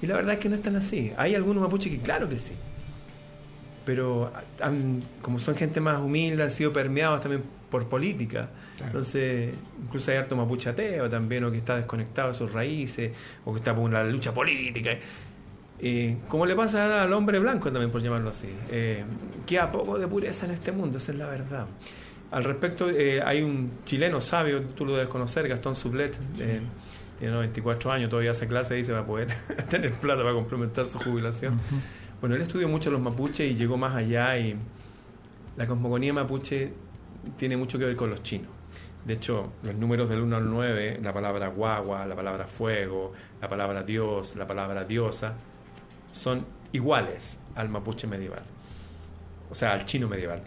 Y 0.00 0.06
la 0.06 0.14
verdad 0.14 0.34
es 0.34 0.38
que 0.38 0.48
no 0.48 0.54
están 0.54 0.76
así. 0.76 1.12
Hay 1.16 1.34
algunos 1.34 1.62
mapuches 1.62 1.92
que, 1.92 2.00
claro 2.00 2.28
que 2.28 2.38
sí. 2.38 2.54
Pero 3.88 4.30
como 5.22 5.38
son 5.38 5.56
gente 5.56 5.80
más 5.80 5.98
humilde, 5.98 6.42
han 6.42 6.50
sido 6.50 6.74
permeados 6.74 7.22
también 7.22 7.42
por 7.70 7.88
política. 7.88 8.50
Entonces, 8.84 9.54
incluso 9.82 10.10
hay 10.10 10.18
harto 10.18 10.36
mapuche 10.36 10.68
ateo 10.68 11.08
también, 11.08 11.44
o 11.44 11.50
que 11.50 11.56
está 11.56 11.74
desconectado 11.74 12.28
de 12.28 12.34
sus 12.34 12.52
raíces, 12.52 13.12
o 13.46 13.52
que 13.52 13.60
está 13.60 13.74
por 13.74 13.90
la 13.90 14.04
lucha 14.04 14.34
política. 14.34 14.90
Eh, 15.78 16.18
como 16.28 16.44
le 16.44 16.54
pasa 16.54 17.02
al 17.02 17.12
hombre 17.14 17.38
blanco 17.38 17.72
también, 17.72 17.90
por 17.90 18.02
llamarlo 18.02 18.28
así. 18.28 18.50
Eh, 18.70 19.04
queda 19.46 19.72
poco 19.72 19.98
de 19.98 20.06
pureza 20.06 20.44
en 20.44 20.52
este 20.52 20.70
mundo, 20.70 20.98
esa 20.98 21.12
es 21.12 21.16
la 21.16 21.26
verdad. 21.26 21.66
Al 22.30 22.44
respecto, 22.44 22.90
eh, 22.90 23.22
hay 23.24 23.40
un 23.40 23.70
chileno 23.86 24.20
sabio, 24.20 24.60
tú 24.64 24.84
lo 24.84 24.92
debes 24.92 25.08
conocer, 25.08 25.48
Gastón 25.48 25.74
Sublet, 25.74 26.14
eh, 26.40 26.60
tiene 27.18 27.32
94 27.32 27.90
años, 27.90 28.10
todavía 28.10 28.32
hace 28.32 28.46
clase 28.46 28.78
y 28.78 28.84
se 28.84 28.92
va 28.92 28.98
a 28.98 29.06
poder 29.06 29.28
tener 29.70 29.94
plata 29.94 30.20
para 30.20 30.34
complementar 30.34 30.84
su 30.84 30.98
jubilación. 30.98 31.58
Bueno, 32.20 32.34
él 32.34 32.42
estudió 32.42 32.68
mucho 32.68 32.90
los 32.90 33.00
mapuches 33.00 33.50
y 33.50 33.54
llegó 33.54 33.76
más 33.76 33.94
allá 33.94 34.36
y 34.38 34.56
la 35.56 35.66
cosmogonía 35.66 36.12
mapuche 36.12 36.72
tiene 37.36 37.56
mucho 37.56 37.78
que 37.78 37.84
ver 37.84 37.96
con 37.96 38.10
los 38.10 38.22
chinos. 38.22 38.50
De 39.04 39.14
hecho, 39.14 39.52
los 39.62 39.74
números 39.74 40.08
del 40.08 40.20
1 40.20 40.36
al 40.36 40.50
9, 40.50 41.00
la 41.02 41.12
palabra 41.12 41.48
guagua, 41.48 42.06
la 42.06 42.16
palabra 42.16 42.46
fuego, 42.46 43.12
la 43.40 43.48
palabra 43.48 43.82
dios, 43.82 44.36
la 44.36 44.46
palabra 44.46 44.84
diosa, 44.84 45.34
son 46.10 46.44
iguales 46.72 47.38
al 47.54 47.68
mapuche 47.68 48.06
medieval. 48.06 48.42
O 49.50 49.54
sea, 49.54 49.72
al 49.72 49.84
chino 49.84 50.08
medieval. 50.08 50.42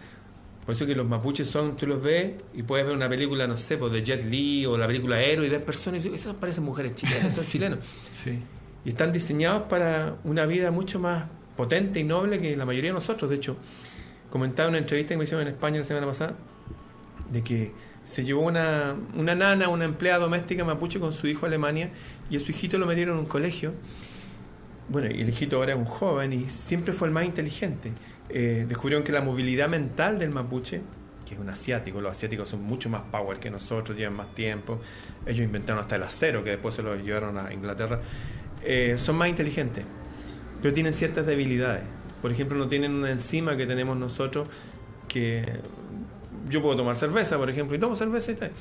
Por 0.64 0.74
eso 0.74 0.86
que 0.86 0.94
los 0.94 1.08
mapuches 1.08 1.48
son, 1.48 1.76
tú 1.76 1.86
los 1.86 2.00
ves 2.00 2.34
y 2.54 2.62
puedes 2.62 2.86
ver 2.86 2.94
una 2.94 3.08
película, 3.08 3.46
no 3.46 3.56
sé, 3.56 3.78
pues 3.78 3.92
de 3.92 4.02
Jet 4.02 4.24
Li 4.24 4.64
o 4.64 4.78
la 4.78 4.86
película 4.86 5.20
Héroe 5.20 5.46
y 5.46 5.50
ves 5.50 5.62
personas 5.64 6.04
y 6.04 6.14
esas 6.14 6.34
parecen 6.34 6.62
mujeres 6.64 6.94
chilenas, 6.94 7.34
son 7.34 7.44
chilenos. 7.50 7.78
Sí. 8.12 8.38
Y 8.84 8.90
están 8.90 9.10
diseñados 9.10 9.62
para 9.62 10.16
una 10.22 10.46
vida 10.46 10.70
mucho 10.70 11.00
más 11.00 11.24
potente 11.56 12.00
y 12.00 12.04
noble 12.04 12.40
que 12.40 12.56
la 12.56 12.64
mayoría 12.64 12.90
de 12.90 12.94
nosotros. 12.94 13.30
De 13.30 13.36
hecho, 13.36 13.56
comentaba 14.30 14.68
en 14.68 14.72
una 14.72 14.78
entrevista 14.78 15.14
que 15.14 15.18
me 15.18 15.24
hicieron 15.24 15.46
en 15.46 15.52
España 15.52 15.78
la 15.78 15.84
semana 15.84 16.06
pasada 16.06 16.34
de 17.30 17.42
que 17.42 17.72
se 18.02 18.24
llevó 18.24 18.42
una, 18.42 18.96
una 19.16 19.34
nana, 19.34 19.68
una 19.68 19.84
empleada 19.84 20.18
doméstica 20.20 20.64
mapuche 20.64 20.98
con 20.98 21.12
su 21.12 21.26
hijo 21.26 21.46
a 21.46 21.48
Alemania 21.48 21.90
y 22.30 22.36
a 22.36 22.40
su 22.40 22.50
hijito 22.50 22.78
lo 22.78 22.86
metieron 22.86 23.14
en 23.14 23.20
un 23.20 23.26
colegio. 23.26 23.72
Bueno, 24.88 25.08
y 25.10 25.20
el 25.20 25.28
hijito 25.28 25.56
ahora 25.56 25.72
es 25.72 25.78
un 25.78 25.84
joven 25.84 26.32
y 26.32 26.50
siempre 26.50 26.92
fue 26.92 27.08
el 27.08 27.14
más 27.14 27.24
inteligente. 27.24 27.92
Eh, 28.28 28.66
descubrieron 28.68 29.04
que 29.04 29.12
la 29.12 29.20
movilidad 29.20 29.68
mental 29.68 30.18
del 30.18 30.30
mapuche, 30.30 30.80
que 31.26 31.34
es 31.34 31.40
un 31.40 31.48
asiático, 31.48 32.00
los 32.00 32.10
asiáticos 32.10 32.48
son 32.48 32.62
mucho 32.62 32.88
más 32.88 33.02
power 33.02 33.38
que 33.38 33.50
nosotros, 33.50 33.96
llevan 33.96 34.14
más 34.14 34.34
tiempo, 34.34 34.80
ellos 35.24 35.44
inventaron 35.44 35.80
hasta 35.80 35.96
el 35.96 36.02
acero, 36.02 36.42
que 36.42 36.50
después 36.50 36.74
se 36.74 36.82
lo 36.82 36.96
llevaron 36.96 37.38
a 37.38 37.52
Inglaterra, 37.52 38.00
eh, 38.64 38.96
son 38.98 39.16
más 39.16 39.28
inteligentes, 39.28 39.84
pero 40.62 40.72
tienen 40.72 40.94
ciertas 40.94 41.26
debilidades. 41.26 41.82
Por 42.22 42.30
ejemplo, 42.30 42.56
no 42.56 42.68
tienen 42.68 42.92
una 42.92 43.10
enzima 43.10 43.56
que 43.56 43.66
tenemos 43.66 43.96
nosotros 43.96 44.48
que 45.08 45.44
yo 46.48 46.62
puedo 46.62 46.76
tomar 46.76 46.96
cerveza, 46.96 47.36
por 47.36 47.50
ejemplo, 47.50 47.76
y 47.76 47.80
tomo 47.80 47.96
cerveza 47.96 48.32
y 48.32 48.34
tal. 48.36 48.52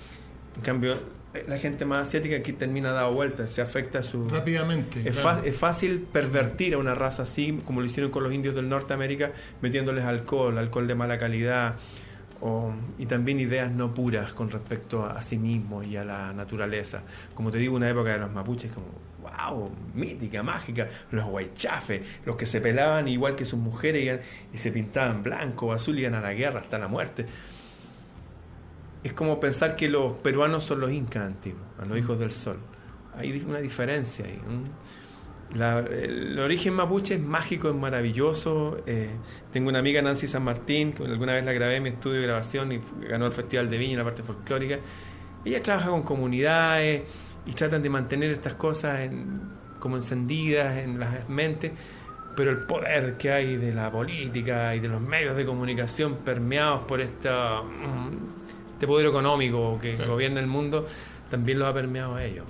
En 0.55 0.61
cambio, 0.63 0.97
la 1.47 1.57
gente 1.57 1.85
más 1.85 2.07
asiática 2.07 2.35
aquí 2.35 2.53
termina 2.53 2.91
dado 2.91 3.13
vueltas, 3.13 3.51
se 3.51 3.61
afecta 3.61 4.01
su... 4.01 4.27
Rápidamente. 4.27 5.07
Es, 5.07 5.17
es, 5.45 5.55
fácil 5.55 5.99
pervertir 6.11 6.73
a 6.73 6.77
una 6.77 6.95
raza 6.95 7.23
así, 7.23 7.61
como 7.65 7.79
lo 7.79 7.85
hicieron 7.85 8.11
con 8.11 8.23
los 8.23 8.33
indios 8.33 8.55
del 8.55 8.67
Norteamérica, 8.67 9.31
metiéndoles 9.61 10.03
alcohol, 10.03 10.57
alcohol 10.57 10.87
de 10.87 10.95
mala 10.95 11.17
calidad, 11.17 11.75
o, 12.41 12.73
y 12.97 13.05
también 13.05 13.39
ideas 13.39 13.71
no 13.71 13.93
puras 13.93 14.33
con 14.33 14.49
respecto 14.49 15.05
a, 15.05 15.21
sí 15.21 15.37
mismo 15.37 15.83
y 15.83 15.95
a 15.95 16.03
la 16.03 16.33
naturaleza. 16.33 17.03
Como 17.33 17.51
te 17.51 17.59
digo, 17.59 17.75
una 17.75 17.89
época 17.89 18.11
de 18.11 18.17
los 18.17 18.31
mapuches 18.31 18.71
como, 18.71 18.87
wow, 19.37 19.71
mítica, 19.93 20.43
mágica, 20.43 20.87
los 21.11 21.25
guaychafes, 21.25 22.01
los 22.25 22.35
que 22.35 22.45
se 22.45 22.61
pelaban 22.61 23.07
igual 23.07 23.35
que 23.35 23.45
sus 23.45 23.59
mujeres 23.59 24.21
y, 24.51 24.55
y 24.55 24.57
se 24.57 24.71
pintaban 24.71 25.23
blanco 25.23 25.67
o 25.67 25.73
azul 25.73 25.97
y 25.97 26.01
iban 26.01 26.15
a 26.15 26.21
la 26.21 26.33
guerra 26.33 26.59
hasta 26.59 26.77
la 26.77 26.87
muerte 26.87 27.25
es 29.03 29.13
como 29.13 29.39
pensar 29.39 29.75
que 29.75 29.89
los 29.89 30.13
peruanos 30.13 30.63
son 30.63 30.79
los 30.79 30.91
incas 30.91 31.25
antiguos, 31.25 31.61
los 31.87 31.97
hijos 31.97 32.19
del 32.19 32.31
sol. 32.31 32.57
Hay 33.17 33.31
una 33.47 33.59
diferencia 33.59 34.25
ahí. 34.25 34.39
el 35.91 36.39
origen 36.39 36.73
mapuche 36.73 37.15
es 37.15 37.19
mágico, 37.19 37.69
es 37.69 37.75
maravilloso. 37.75 38.77
Eh, 38.85 39.09
tengo 39.51 39.69
una 39.69 39.79
amiga, 39.79 40.01
Nancy 40.01 40.27
San 40.27 40.43
Martín, 40.43 40.93
que 40.93 41.03
alguna 41.03 41.33
vez 41.33 41.43
la 41.43 41.53
grabé 41.53 41.77
en 41.77 41.83
mi 41.83 41.89
estudio 41.89 42.21
de 42.21 42.27
grabación 42.27 42.71
y 42.71 42.81
ganó 43.07 43.25
el 43.25 43.31
Festival 43.31 43.69
de 43.69 43.77
Viña 43.77 43.93
en 43.93 43.99
la 43.99 44.05
parte 44.05 44.23
folclórica. 44.23 44.79
Ella 45.43 45.63
trabaja 45.63 45.89
con 45.89 46.03
comunidades 46.03 47.01
y 47.45 47.53
tratan 47.53 47.81
de 47.81 47.89
mantener 47.89 48.31
estas 48.31 48.53
cosas 48.53 49.09
como 49.79 49.95
encendidas 49.95 50.77
en 50.77 50.99
las 50.99 51.27
mentes, 51.27 51.71
pero 52.35 52.51
el 52.51 52.59
poder 52.59 53.17
que 53.17 53.31
hay 53.31 53.57
de 53.57 53.73
la 53.73 53.91
política 53.91 54.75
y 54.75 54.79
de 54.79 54.87
los 54.87 55.01
medios 55.01 55.35
de 55.35 55.45
comunicación 55.45 56.17
permeados 56.17 56.83
por 56.83 57.01
esta 57.01 57.61
este 58.73 58.87
poder 58.87 59.05
económico 59.05 59.77
que 59.79 59.95
gobierna 59.95 60.39
el 60.39 60.47
mundo 60.47 60.87
también 61.29 61.59
lo 61.59 61.67
ha 61.67 61.73
permeado 61.73 62.15
a 62.15 62.23
ellos. 62.23 62.45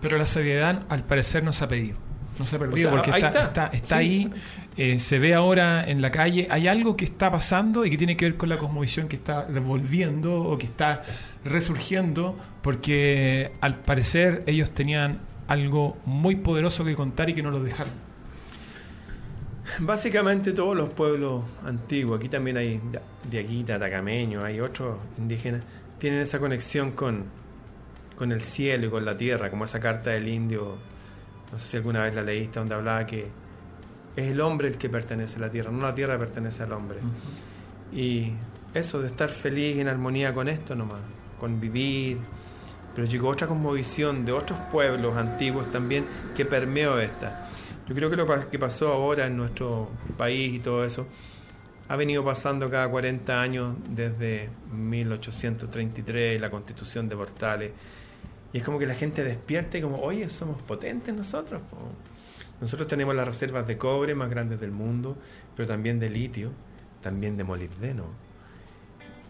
Pero 0.00 0.18
la 0.18 0.26
seriedad, 0.26 0.82
al 0.90 1.04
parecer, 1.04 1.42
no 1.42 1.54
se 1.54 1.64
ha 1.64 1.68
pedido. 1.68 1.96
No 2.38 2.44
se 2.44 2.56
ha 2.56 2.58
perdido 2.58 2.90
porque 2.90 3.10
está, 3.10 3.70
está. 3.72 3.96
ahí, 3.96 4.30
eh, 4.76 4.98
se 4.98 5.18
ve 5.18 5.32
ahora 5.32 5.82
en 5.88 6.02
la 6.02 6.10
calle. 6.10 6.48
Hay 6.50 6.68
algo 6.68 6.96
que 6.96 7.06
está 7.06 7.30
pasando 7.30 7.86
y 7.86 7.90
que 7.90 7.96
tiene 7.96 8.14
que 8.14 8.26
ver 8.26 8.36
con 8.36 8.50
la 8.50 8.58
cosmovisión 8.58 9.08
que 9.08 9.16
está 9.16 9.44
devolviendo 9.44 10.34
o 10.34 10.58
que 10.58 10.66
está 10.66 11.02
resurgiendo, 11.44 12.36
porque 12.62 13.52
al 13.60 13.80
parecer 13.80 14.42
ellos 14.46 14.70
tenían 14.70 15.20
algo 15.48 15.98
muy 16.04 16.36
poderoso 16.36 16.84
que 16.84 16.94
contar 16.94 17.30
y 17.30 17.34
que 17.34 17.42
no 17.42 17.50
lo 17.50 17.62
dejaron. 17.62 17.92
Básicamente 19.80 20.52
todos 20.52 20.76
los 20.76 20.90
pueblos 20.90 21.42
antiguos, 21.64 22.18
aquí 22.18 22.28
también 22.28 22.56
hay 22.56 22.80
diaguita, 23.30 23.78
tacameño, 23.78 24.44
hay 24.44 24.60
otros 24.60 24.98
indígenas, 25.18 25.62
tienen 25.98 26.20
esa 26.20 26.38
conexión 26.38 26.92
con, 26.92 27.24
con 28.16 28.30
el 28.30 28.42
cielo 28.42 28.86
y 28.86 28.90
con 28.90 29.04
la 29.04 29.16
tierra, 29.16 29.50
como 29.50 29.64
esa 29.64 29.80
carta 29.80 30.10
del 30.10 30.28
indio, 30.28 30.76
no 31.50 31.58
sé 31.58 31.66
si 31.66 31.76
alguna 31.76 32.02
vez 32.02 32.14
la 32.14 32.22
leíste, 32.22 32.58
donde 32.58 32.74
hablaba 32.74 33.06
que 33.06 33.28
es 34.16 34.30
el 34.30 34.40
hombre 34.40 34.68
el 34.68 34.78
que 34.78 34.88
pertenece 34.88 35.36
a 35.36 35.40
la 35.40 35.50
tierra, 35.50 35.70
no 35.70 35.82
la 35.82 35.94
tierra 35.94 36.18
pertenece 36.18 36.62
al 36.62 36.72
hombre. 36.72 36.98
Y 37.92 38.32
eso 38.74 39.00
de 39.00 39.06
estar 39.06 39.28
feliz 39.28 39.78
en 39.78 39.88
armonía 39.88 40.34
con 40.34 40.48
esto 40.48 40.74
nomás, 40.74 41.00
con 41.38 41.60
vivir. 41.60 42.18
Pero 42.94 43.06
llegó 43.06 43.28
otra 43.28 43.46
cosmovisión 43.46 44.24
de 44.24 44.32
otros 44.32 44.58
pueblos 44.70 45.16
antiguos 45.16 45.70
también 45.70 46.06
que 46.34 46.44
permeó 46.44 46.98
esta. 46.98 47.48
Yo 47.88 47.94
creo 47.94 48.08
que 48.08 48.16
lo 48.16 48.50
que 48.50 48.58
pasó 48.58 48.92
ahora 48.92 49.26
en 49.26 49.36
nuestro 49.36 49.90
país 50.16 50.54
y 50.54 50.58
todo 50.60 50.84
eso 50.84 51.06
ha 51.88 51.96
venido 51.96 52.24
pasando 52.24 52.70
cada 52.70 52.88
40 52.88 53.42
años 53.42 53.74
desde 53.90 54.48
1833, 54.72 56.40
la 56.40 56.50
constitución 56.50 57.08
de 57.08 57.16
Portales. 57.16 57.72
Y 58.52 58.58
es 58.58 58.64
como 58.64 58.78
que 58.78 58.86
la 58.86 58.94
gente 58.94 59.22
despierta 59.22 59.76
y 59.76 59.82
como, 59.82 60.00
oye, 60.00 60.28
somos 60.28 60.62
potentes 60.62 61.14
nosotros. 61.14 61.60
Nosotros 62.60 62.86
tenemos 62.86 63.14
las 63.14 63.26
reservas 63.26 63.66
de 63.66 63.76
cobre 63.76 64.14
más 64.14 64.30
grandes 64.30 64.60
del 64.60 64.70
mundo, 64.70 65.18
pero 65.56 65.68
también 65.68 65.98
de 65.98 66.08
litio, 66.08 66.52
también 67.02 67.36
de 67.36 67.44
molibdeno. 67.44 68.06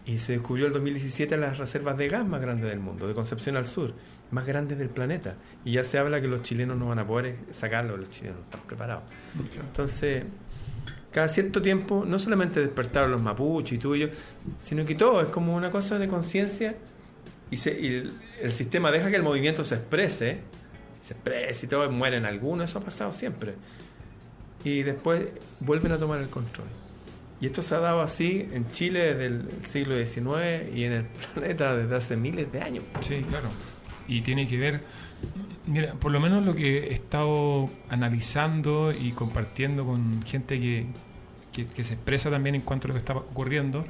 Y 0.05 0.19
se 0.19 0.33
descubrió 0.33 0.67
el 0.67 0.73
2017 0.73 1.35
las 1.37 1.57
reservas 1.57 1.97
de 1.97 2.07
gas 2.07 2.27
más 2.27 2.39
grandes 2.39 2.69
del 2.69 2.79
mundo, 2.79 3.07
de 3.07 3.15
Concepción 3.15 3.55
al 3.57 3.65
sur 3.65 3.93
más 4.31 4.45
grandes 4.45 4.77
del 4.77 4.89
planeta. 4.89 5.35
Y 5.63 5.73
ya 5.73 5.83
se 5.83 5.97
habla 5.97 6.21
que 6.21 6.27
los 6.27 6.41
chilenos 6.41 6.77
no 6.77 6.87
van 6.87 6.99
a 6.99 7.07
poder 7.07 7.37
sacarlo, 7.49 7.97
los 7.97 8.09
chilenos 8.09 8.37
no 8.37 8.43
están 8.43 8.61
preparados. 8.67 9.03
Entonces, 9.59 10.23
cada 11.11 11.27
cierto 11.27 11.61
tiempo, 11.61 12.03
no 12.05 12.19
solamente 12.19 12.59
despertaron 12.59 13.11
los 13.11 13.21
mapuches 13.21 13.73
y 13.73 13.77
tú 13.77 13.95
y 13.95 14.01
yo, 14.01 14.07
sino 14.59 14.85
que 14.85 14.95
todo 14.95 15.21
es 15.21 15.27
como 15.29 15.55
una 15.55 15.71
cosa 15.71 15.97
de 15.97 16.07
conciencia 16.07 16.75
y, 17.51 17.67
el, 17.67 18.51
sistema 18.51 18.91
deja 18.91 19.09
que 19.09 19.15
el 19.15 19.23
movimiento 19.23 19.63
se 19.63 19.75
exprese, 19.75 20.39
se 21.01 21.13
exprese 21.13 21.65
y 21.65 21.69
todo, 21.69 21.89
mueren 21.91 22.25
algunos, 22.25 22.69
eso 22.69 22.79
ha 22.79 22.83
pasado 22.83 23.11
siempre. 23.11 23.53
Y 24.63 24.83
después 24.83 25.25
vuelven 25.59 25.91
a 25.91 25.97
tomar 25.97 26.19
el 26.19 26.29
control. 26.29 26.67
Y 27.41 27.47
esto 27.47 27.61
se 27.61 27.75
ha 27.75 27.79
dado 27.79 28.01
así 28.01 28.47
en 28.53 28.69
Chile 28.71 29.13
desde 29.13 29.25
el 29.25 29.49
siglo 29.65 29.95
XIX 29.95 30.73
y 30.73 30.85
en 30.85 30.93
el 30.93 31.03
planeta 31.33 31.75
desde 31.75 31.95
hace 31.95 32.15
miles 32.15 32.51
de 32.51 32.61
años. 32.61 32.83
Sí, 33.01 33.23
claro 33.27 33.49
y 34.07 34.21
tiene 34.21 34.47
que 34.47 34.57
ver, 34.57 34.81
mira, 35.65 35.93
por 35.93 36.11
lo 36.11 36.19
menos 36.19 36.45
lo 36.45 36.55
que 36.55 36.89
he 36.89 36.93
estado 36.93 37.69
analizando 37.89 38.91
y 38.91 39.11
compartiendo 39.11 39.85
con 39.85 40.23
gente 40.23 40.59
que, 40.59 40.85
que, 41.51 41.83
se 41.83 41.93
expresa 41.93 42.29
también 42.29 42.55
en 42.55 42.61
cuanto 42.61 42.87
a 42.87 42.89
lo 42.89 42.93
que 42.93 42.99
está 42.99 43.15
ocurriendo, 43.15 43.85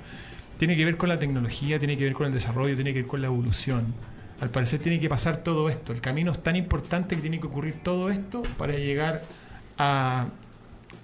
tiene 0.58 0.76
que 0.76 0.86
ver 0.86 0.98
con 0.98 1.10
la 1.10 1.20
tecnología, 1.20 1.80
tiene 1.80 1.98
que 1.98 2.06
ver 2.06 2.14
con 2.14 2.28
el 2.28 2.34
desarrollo, 2.34 2.76
tiene 2.76 2.94
que 2.94 3.02
ver 3.02 3.08
con 3.08 3.22
la 3.22 3.28
evolución. 3.28 3.94
al 4.40 4.50
parecer 4.50 4.80
tiene 4.80 5.00
que 5.00 5.10
pasar 5.10 5.38
todo 5.38 5.70
esto. 5.70 5.92
El 5.92 6.02
camino 6.02 6.32
es 6.32 6.42
tan 6.42 6.56
importante 6.56 7.16
que 7.16 7.22
tiene 7.22 7.40
que 7.40 7.48
ocurrir 7.48 7.76
todo 7.84 8.10
esto 8.10 8.44
para 8.58 8.74
llegar 8.74 9.24
a, 9.78 10.28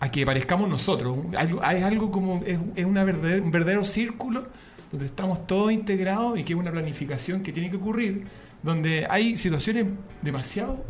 a 0.01 0.09
que 0.09 0.25
parezcamos 0.25 0.67
nosotros. 0.67 1.15
Es 1.31 1.83
algo 1.83 2.11
como, 2.11 2.43
es, 2.45 2.59
es 2.75 2.85
un 2.85 2.95
verdadero 2.95 3.83
círculo 3.83 4.47
donde 4.91 5.05
estamos 5.05 5.45
todos 5.45 5.71
integrados 5.71 6.37
y 6.37 6.43
que 6.43 6.53
es 6.53 6.59
una 6.59 6.71
planificación 6.71 7.43
que 7.43 7.53
tiene 7.53 7.69
que 7.69 7.77
ocurrir, 7.77 8.25
donde 8.63 9.05
hay 9.09 9.37
situaciones 9.37 9.85
demasiado 10.23 10.83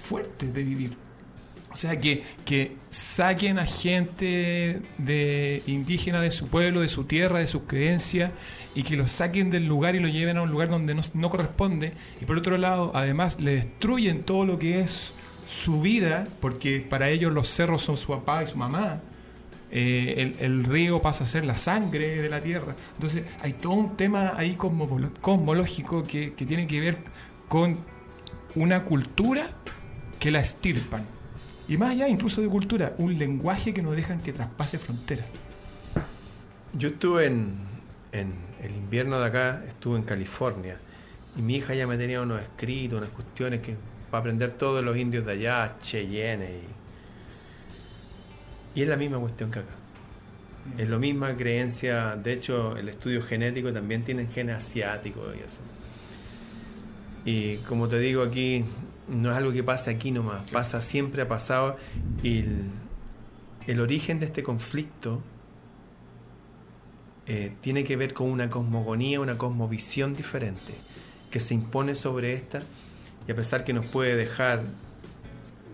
fuertes 0.00 0.52
de 0.52 0.64
vivir. 0.64 0.96
O 1.72 1.76
sea, 1.76 2.00
que, 2.00 2.22
que 2.46 2.76
saquen 2.88 3.58
a 3.58 3.66
gente 3.66 4.80
de 4.96 5.62
indígena 5.66 6.22
de 6.22 6.30
su 6.30 6.46
pueblo, 6.46 6.80
de 6.80 6.88
su 6.88 7.04
tierra, 7.04 7.40
de 7.40 7.46
sus 7.46 7.62
creencias, 7.66 8.30
y 8.74 8.82
que 8.82 8.96
los 8.96 9.12
saquen 9.12 9.50
del 9.50 9.66
lugar 9.66 9.94
y 9.94 10.00
lo 10.00 10.08
lleven 10.08 10.38
a 10.38 10.42
un 10.42 10.50
lugar 10.50 10.70
donde 10.70 10.94
no, 10.94 11.02
no 11.12 11.30
corresponde. 11.30 11.92
Y 12.22 12.24
por 12.24 12.38
otro 12.38 12.56
lado, 12.56 12.92
además, 12.94 13.38
le 13.38 13.56
destruyen 13.56 14.22
todo 14.22 14.46
lo 14.46 14.58
que 14.58 14.80
es 14.80 15.12
su 15.48 15.80
vida, 15.80 16.26
porque 16.40 16.80
para 16.80 17.08
ellos 17.08 17.32
los 17.32 17.48
cerros 17.48 17.82
son 17.82 17.96
su 17.96 18.08
papá 18.08 18.42
y 18.42 18.46
su 18.46 18.56
mamá. 18.56 19.00
Eh, 19.70 20.36
el, 20.40 20.62
río 20.64 21.02
pasa 21.02 21.24
a 21.24 21.26
ser 21.26 21.44
la 21.44 21.56
sangre 21.56 22.22
de 22.22 22.28
la 22.28 22.40
tierra. 22.40 22.76
Entonces, 22.94 23.24
hay 23.42 23.54
todo 23.54 23.72
un 23.72 23.96
tema 23.96 24.34
ahí 24.36 24.54
cosmológico 24.54 26.04
que, 26.06 26.34
que 26.34 26.46
tiene 26.46 26.66
que 26.66 26.80
ver 26.80 26.98
con 27.48 27.78
una 28.54 28.84
cultura 28.84 29.48
que 30.20 30.30
la 30.30 30.40
estirpan. 30.40 31.04
Y 31.66 31.76
más 31.76 31.90
allá 31.90 32.08
incluso 32.08 32.40
de 32.40 32.48
cultura, 32.48 32.94
un 32.98 33.18
lenguaje 33.18 33.72
que 33.72 33.82
no 33.82 33.92
dejan 33.92 34.20
que 34.20 34.32
traspase 34.32 34.78
fronteras. 34.78 35.26
Yo 36.74 36.88
estuve 36.88 37.26
en, 37.26 37.54
en 38.12 38.32
el 38.62 38.76
invierno 38.76 39.18
de 39.18 39.26
acá, 39.26 39.64
estuve 39.66 39.98
en 39.98 40.04
California, 40.04 40.76
y 41.36 41.42
mi 41.42 41.56
hija 41.56 41.74
ya 41.74 41.86
me 41.86 41.96
tenía 41.96 42.20
unos 42.20 42.40
escritos, 42.40 42.98
unas 42.98 43.10
cuestiones 43.10 43.60
que 43.60 43.76
para 44.14 44.20
aprender 44.20 44.52
todos 44.52 44.84
los 44.84 44.96
indios 44.96 45.26
de 45.26 45.32
allá, 45.32 45.74
Cheyenne, 45.82 46.48
y, 48.76 48.78
y 48.78 48.82
es 48.82 48.88
la 48.88 48.96
misma 48.96 49.18
cuestión 49.18 49.50
que 49.50 49.58
acá. 49.58 49.74
Es 50.78 50.88
la 50.88 50.98
misma 50.98 51.36
creencia, 51.36 52.14
de 52.14 52.32
hecho 52.32 52.76
el 52.76 52.88
estudio 52.90 53.22
genético 53.22 53.72
también 53.72 54.04
tiene 54.04 54.28
genes 54.28 54.58
asiáticos 54.58 55.34
y 55.34 55.40
eso. 55.40 55.60
Y 57.24 57.56
como 57.68 57.88
te 57.88 57.98
digo 57.98 58.22
aquí, 58.22 58.64
no 59.08 59.32
es 59.32 59.36
algo 59.36 59.50
que 59.50 59.64
pasa 59.64 59.90
aquí 59.90 60.12
nomás, 60.12 60.48
pasa 60.48 60.80
siempre, 60.80 61.22
ha 61.22 61.28
pasado, 61.28 61.76
y 62.22 62.38
el, 62.38 62.70
el 63.66 63.80
origen 63.80 64.20
de 64.20 64.26
este 64.26 64.44
conflicto 64.44 65.20
eh, 67.26 67.52
tiene 67.60 67.82
que 67.82 67.96
ver 67.96 68.14
con 68.14 68.30
una 68.30 68.48
cosmogonía, 68.48 69.18
una 69.18 69.36
cosmovisión 69.36 70.14
diferente 70.14 70.72
que 71.32 71.40
se 71.40 71.54
impone 71.54 71.96
sobre 71.96 72.34
esta 72.34 72.62
y 73.26 73.32
a 73.32 73.34
pesar 73.34 73.64
que 73.64 73.72
nos 73.72 73.86
puede 73.86 74.16
dejar 74.16 74.62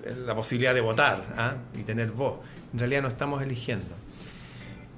eh, 0.04 0.14
la 0.26 0.34
posibilidad 0.34 0.74
de 0.74 0.80
votar 0.80 1.34
¿ah? 1.36 1.54
y 1.78 1.82
tener 1.82 2.10
voz, 2.10 2.40
en 2.72 2.78
realidad 2.78 3.02
no 3.02 3.08
estamos 3.08 3.42
eligiendo. 3.42 3.96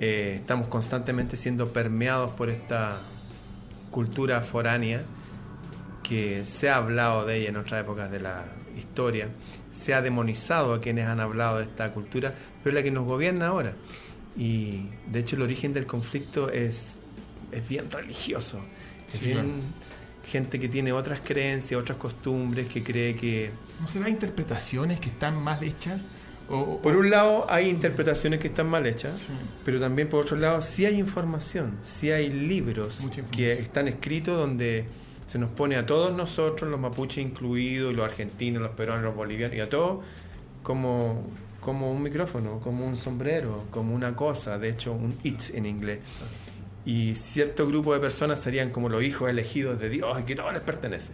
Eh, 0.00 0.34
estamos 0.36 0.66
constantemente 0.66 1.36
siendo 1.36 1.72
permeados 1.72 2.30
por 2.32 2.50
esta 2.50 2.98
cultura 3.90 4.40
foránea 4.40 5.02
que 6.02 6.44
se 6.44 6.68
ha 6.68 6.76
hablado 6.76 7.24
de 7.24 7.36
ella 7.38 7.50
en 7.50 7.56
otras 7.56 7.80
épocas 7.82 8.10
de 8.10 8.20
la 8.20 8.44
historia, 8.76 9.28
se 9.70 9.94
ha 9.94 10.02
demonizado 10.02 10.74
a 10.74 10.80
quienes 10.80 11.06
han 11.06 11.20
hablado 11.20 11.58
de 11.58 11.64
esta 11.64 11.92
cultura, 11.92 12.34
pero 12.62 12.76
es 12.76 12.82
la 12.82 12.82
que 12.82 12.90
nos 12.90 13.04
gobierna 13.04 13.48
ahora. 13.48 13.74
Y 14.36 14.88
de 15.06 15.20
hecho 15.20 15.36
el 15.36 15.42
origen 15.42 15.72
del 15.72 15.86
conflicto 15.86 16.50
es, 16.50 16.98
es 17.52 17.68
bien 17.68 17.90
religioso. 17.90 18.58
Es 19.12 19.20
Sí, 19.20 19.26
bien 19.26 19.36
claro. 19.36 19.52
Gente 20.24 20.58
que 20.60 20.68
tiene 20.68 20.92
otras 20.92 21.20
creencias, 21.24 21.80
otras 21.80 21.98
costumbres, 21.98 22.68
que 22.68 22.82
cree 22.82 23.14
que... 23.16 23.50
¿No 23.80 23.86
será 23.88 24.08
interpretaciones 24.08 25.00
que 25.00 25.08
están 25.08 25.42
mal 25.42 25.62
hechas? 25.64 26.00
O, 26.48 26.78
Por 26.80 26.96
un 26.96 27.10
lado 27.10 27.46
hay 27.48 27.68
interpretaciones 27.68 28.38
que 28.40 28.48
están 28.48 28.68
mal 28.68 28.86
hechas, 28.86 29.20
Sí. 29.20 29.26
pero 29.64 29.80
también 29.80 30.08
por 30.08 30.24
otro 30.24 30.36
lado 30.36 30.60
sí 30.60 30.84
hay 30.86 30.98
información, 30.98 31.78
sí 31.82 32.10
hay 32.10 32.30
libros 32.30 33.00
que 33.30 33.52
están 33.52 33.88
escritos 33.88 34.36
donde 34.36 34.84
se 35.26 35.38
nos 35.38 35.50
pone 35.50 35.76
a 35.76 35.86
todos 35.86 36.12
nosotros, 36.14 36.70
los 36.70 36.78
mapuches 36.78 37.24
incluidos, 37.24 37.92
y 37.92 37.96
los 37.96 38.04
argentinos, 38.04 38.60
los 38.60 38.72
peruanos, 38.72 39.04
los 39.04 39.14
bolivianos, 39.14 39.56
y 39.56 39.60
a 39.60 39.68
todos 39.68 40.04
como, 40.62 41.24
como 41.60 41.90
un 41.92 42.02
micrófono, 42.02 42.60
como 42.60 42.86
un 42.86 42.96
sombrero, 42.96 43.64
como 43.70 43.94
una 43.94 44.14
cosa, 44.14 44.58
de 44.58 44.68
hecho 44.70 44.92
un 44.92 45.16
it 45.22 45.54
en 45.54 45.64
inglés. 45.66 46.00
Y 46.84 47.14
cierto 47.14 47.66
grupo 47.66 47.94
de 47.94 48.00
personas 48.00 48.40
serían 48.40 48.70
como 48.70 48.88
los 48.88 49.02
hijos 49.02 49.30
elegidos 49.30 49.78
de 49.78 49.88
Dios 49.88 50.20
que 50.24 50.34
todo 50.34 50.50
les 50.52 50.62
pertenece. 50.62 51.12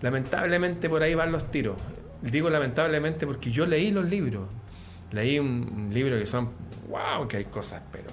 Lamentablemente 0.00 0.88
por 0.88 1.02
ahí 1.02 1.14
van 1.14 1.32
los 1.32 1.50
tiros. 1.50 1.76
Digo 2.22 2.48
lamentablemente 2.50 3.26
porque 3.26 3.50
yo 3.50 3.66
leí 3.66 3.90
los 3.90 4.04
libros. 4.04 4.48
Leí 5.12 5.38
un, 5.38 5.70
un 5.74 5.90
libro 5.92 6.18
que 6.18 6.26
son, 6.26 6.50
wow, 6.88 7.26
que 7.28 7.38
hay 7.38 7.44
cosas, 7.44 7.82
pero 7.92 8.10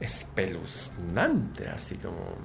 espeluznantes, 0.00 1.68
así 1.68 1.96
como... 1.96 2.36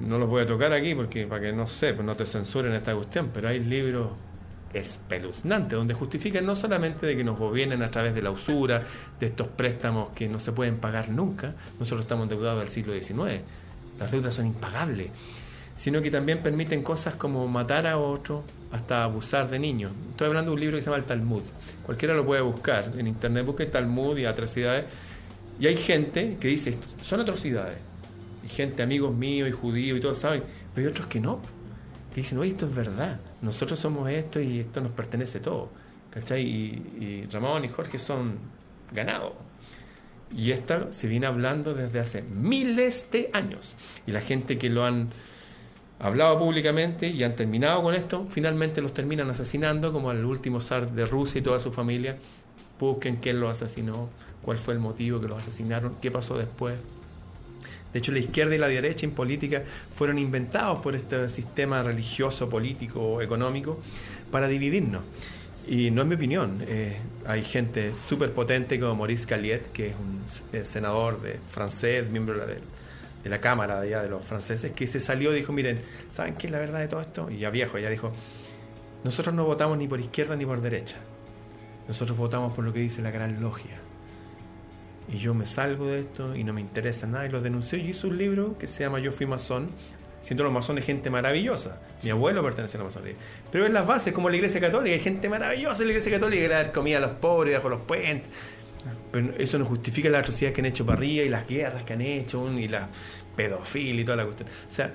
No 0.00 0.18
los 0.18 0.28
voy 0.28 0.42
a 0.42 0.46
tocar 0.46 0.72
aquí 0.72 0.94
porque 0.94 1.26
para 1.26 1.42
que 1.42 1.52
no 1.52 1.66
sé, 1.66 1.92
pues 1.92 2.06
no 2.06 2.16
te 2.16 2.24
censuren 2.24 2.72
esta 2.72 2.94
cuestión, 2.94 3.30
pero 3.32 3.48
hay 3.48 3.58
libros 3.60 4.08
espeluznantes 4.72 5.78
donde 5.78 5.94
justifican 5.94 6.46
no 6.46 6.56
solamente 6.56 7.06
de 7.06 7.16
que 7.16 7.24
nos 7.24 7.38
gobiernen 7.38 7.82
a 7.82 7.90
través 7.90 8.14
de 8.14 8.22
la 8.22 8.30
usura, 8.30 8.82
de 9.20 9.26
estos 9.26 9.48
préstamos 9.48 10.10
que 10.14 10.28
no 10.28 10.40
se 10.40 10.52
pueden 10.52 10.78
pagar 10.78 11.08
nunca, 11.08 11.54
nosotros 11.78 12.02
estamos 12.02 12.24
endeudados 12.24 12.60
del 12.60 12.70
siglo 12.70 12.92
XIX, 12.92 13.40
las 13.98 14.10
deudas 14.10 14.34
son 14.34 14.46
impagables, 14.46 15.10
sino 15.76 16.02
que 16.02 16.10
también 16.10 16.42
permiten 16.42 16.82
cosas 16.82 17.14
como 17.14 17.46
matar 17.48 17.86
a 17.86 17.98
otro, 17.98 18.44
hasta 18.70 19.04
abusar 19.04 19.50
de 19.50 19.58
niños. 19.58 19.92
Estoy 20.10 20.28
hablando 20.28 20.50
de 20.50 20.54
un 20.54 20.60
libro 20.60 20.76
que 20.76 20.82
se 20.82 20.86
llama 20.86 20.98
el 20.98 21.04
Talmud. 21.04 21.42
Cualquiera 21.84 22.14
lo 22.14 22.24
puede 22.24 22.40
buscar 22.40 22.92
en 22.96 23.06
internet, 23.06 23.44
busque 23.44 23.66
Talmud 23.66 24.16
y 24.18 24.24
atrocidades. 24.24 24.84
Y 25.58 25.66
hay 25.66 25.76
gente 25.76 26.36
que 26.40 26.48
dice, 26.48 26.76
son 27.02 27.20
atrocidades. 27.20 27.78
Y 28.44 28.48
gente, 28.48 28.82
amigos 28.82 29.14
míos 29.14 29.48
y 29.48 29.52
judíos 29.52 29.98
y 29.98 30.00
todos 30.00 30.18
saben, 30.18 30.42
pero 30.74 30.86
hay 30.86 30.90
otros 30.90 31.06
que 31.06 31.20
no. 31.20 31.40
Que 32.10 32.22
dicen, 32.22 32.38
oye, 32.38 32.50
esto 32.50 32.66
es 32.66 32.74
verdad. 32.74 33.20
Nosotros 33.42 33.78
somos 33.78 34.08
esto 34.08 34.40
y 34.40 34.60
esto 34.60 34.80
nos 34.80 34.92
pertenece 34.92 35.40
todo. 35.40 35.68
¿Cachai? 36.10 36.42
Y, 36.42 37.24
y 37.26 37.28
Ramón 37.30 37.64
y 37.64 37.68
Jorge 37.68 37.98
son 37.98 38.38
ganados. 38.92 39.32
Y 40.34 40.50
esta 40.50 40.92
se 40.92 41.08
viene 41.08 41.26
hablando 41.26 41.74
desde 41.74 42.00
hace 42.00 42.22
miles 42.22 43.06
de 43.10 43.30
años. 43.32 43.76
Y 44.06 44.12
la 44.12 44.20
gente 44.20 44.56
que 44.56 44.70
lo 44.70 44.84
han 44.84 45.10
hablado 45.98 46.38
públicamente 46.38 47.08
y 47.08 47.22
han 47.22 47.36
terminado 47.36 47.82
con 47.82 47.94
esto, 47.94 48.26
finalmente 48.28 48.80
los 48.82 48.92
terminan 48.94 49.30
asesinando, 49.30 49.92
como 49.92 50.10
al 50.10 50.24
último 50.24 50.60
zar 50.60 50.90
de 50.92 51.06
Rusia 51.06 51.38
y 51.38 51.42
toda 51.42 51.60
su 51.60 51.70
familia. 51.70 52.16
Busquen 52.78 53.16
quién 53.16 53.40
lo 53.40 53.48
asesinó, 53.48 54.08
cuál 54.42 54.58
fue 54.58 54.74
el 54.74 54.80
motivo 54.80 55.20
que 55.20 55.28
los 55.28 55.38
asesinaron, 55.38 55.96
qué 56.00 56.10
pasó 56.10 56.36
después. 56.36 56.80
De 57.92 57.98
hecho, 57.98 58.12
la 58.12 58.18
izquierda 58.18 58.54
y 58.54 58.58
la 58.58 58.68
derecha 58.68 59.04
en 59.04 59.12
política 59.12 59.62
fueron 59.92 60.18
inventados 60.18 60.80
por 60.80 60.96
este 60.96 61.28
sistema 61.28 61.82
religioso, 61.82 62.48
político, 62.48 63.20
económico, 63.20 63.80
para 64.30 64.48
dividirnos. 64.48 65.02
Y 65.66 65.90
no 65.90 66.02
es 66.02 66.08
mi 66.08 66.14
opinión. 66.14 66.64
eh, 66.66 66.96
hay 67.26 67.42
gente 67.42 67.92
súper 68.08 68.32
potente 68.32 68.80
como 68.80 68.96
Maurice 68.96 69.26
Caliet, 69.26 69.70
que 69.72 69.88
es 69.88 69.94
un 69.94 70.22
eh, 70.52 70.64
senador 70.64 71.20
de, 71.20 71.38
francés, 71.50 72.08
miembro 72.08 72.34
de 72.34 72.40
la, 72.40 72.46
de, 72.46 73.30
la 73.30 73.40
Cámara 73.40 73.80
de, 73.80 73.88
allá 73.88 74.02
de 74.02 74.08
los 74.08 74.24
franceses, 74.24 74.72
que 74.72 74.86
se 74.86 74.98
salió 74.98 75.32
y 75.32 75.36
dijo, 75.36 75.52
miren, 75.52 75.80
¿saben 76.10 76.34
qué 76.34 76.48
es 76.48 76.52
la 76.52 76.58
verdad 76.58 76.80
de 76.80 76.88
todo 76.88 77.00
esto? 77.00 77.30
Y 77.30 77.38
ya 77.38 77.50
viejo, 77.50 77.78
ya 77.78 77.90
dijo, 77.90 78.12
nosotros 79.04 79.34
no 79.34 79.44
votamos 79.44 79.78
ni 79.78 79.86
por 79.86 80.00
izquierda 80.00 80.34
ni 80.34 80.46
por 80.46 80.60
derecha. 80.60 80.96
Nosotros 81.86 82.16
votamos 82.16 82.52
por 82.54 82.64
lo 82.64 82.72
que 82.72 82.80
dice 82.80 83.02
la 83.02 83.10
gran 83.10 83.40
logia. 83.40 83.80
Y 85.10 85.18
yo 85.18 85.34
me 85.34 85.46
salgo 85.46 85.86
de 85.86 86.00
esto 86.00 86.34
y 86.36 86.44
no 86.44 86.52
me 86.52 86.60
interesa 86.60 87.06
nada. 87.06 87.26
Y 87.26 87.30
lo 87.30 87.40
denunció 87.40 87.78
y 87.78 87.88
hizo 87.88 88.08
un 88.08 88.18
libro 88.18 88.56
que 88.58 88.66
se 88.66 88.84
llama 88.84 88.98
Yo 89.00 89.12
fui 89.12 89.26
masón, 89.26 89.70
siendo 90.20 90.44
los 90.44 90.52
masones 90.52 90.84
gente 90.84 91.10
maravillosa. 91.10 91.80
Mi 92.02 92.10
abuelo 92.10 92.42
pertenece 92.42 92.76
a 92.76 92.80
la 92.80 92.84
masonería. 92.84 93.16
Pero 93.50 93.66
en 93.66 93.74
las 93.74 93.86
bases, 93.86 94.12
como 94.12 94.30
la 94.30 94.36
iglesia 94.36 94.60
católica, 94.60 94.94
hay 94.94 95.00
gente 95.00 95.28
maravillosa 95.28 95.82
en 95.82 95.88
la 95.88 95.92
iglesia 95.92 96.12
católica 96.12 96.42
que 96.42 96.48
le 96.48 96.54
da 96.54 96.72
comida 96.72 96.98
a 96.98 97.00
los 97.00 97.10
pobres 97.12 97.56
bajo 97.56 97.68
los 97.68 97.80
puentes. 97.80 98.28
Pero 99.10 99.32
eso 99.38 99.58
no 99.58 99.64
justifica 99.64 100.08
la 100.10 100.18
atrocidad 100.20 100.52
que 100.52 100.60
han 100.60 100.66
hecho 100.66 100.84
para 100.86 100.98
arriba 100.98 101.24
y 101.24 101.28
las 101.28 101.46
guerras 101.46 101.84
que 101.84 101.92
han 101.92 102.00
hecho 102.00 102.50
y 102.52 102.68
la 102.68 102.88
pedofilia 103.36 104.00
y 104.00 104.04
toda 104.04 104.16
la 104.16 104.24
cuestión. 104.24 104.48
O 104.48 104.72
sea, 104.72 104.92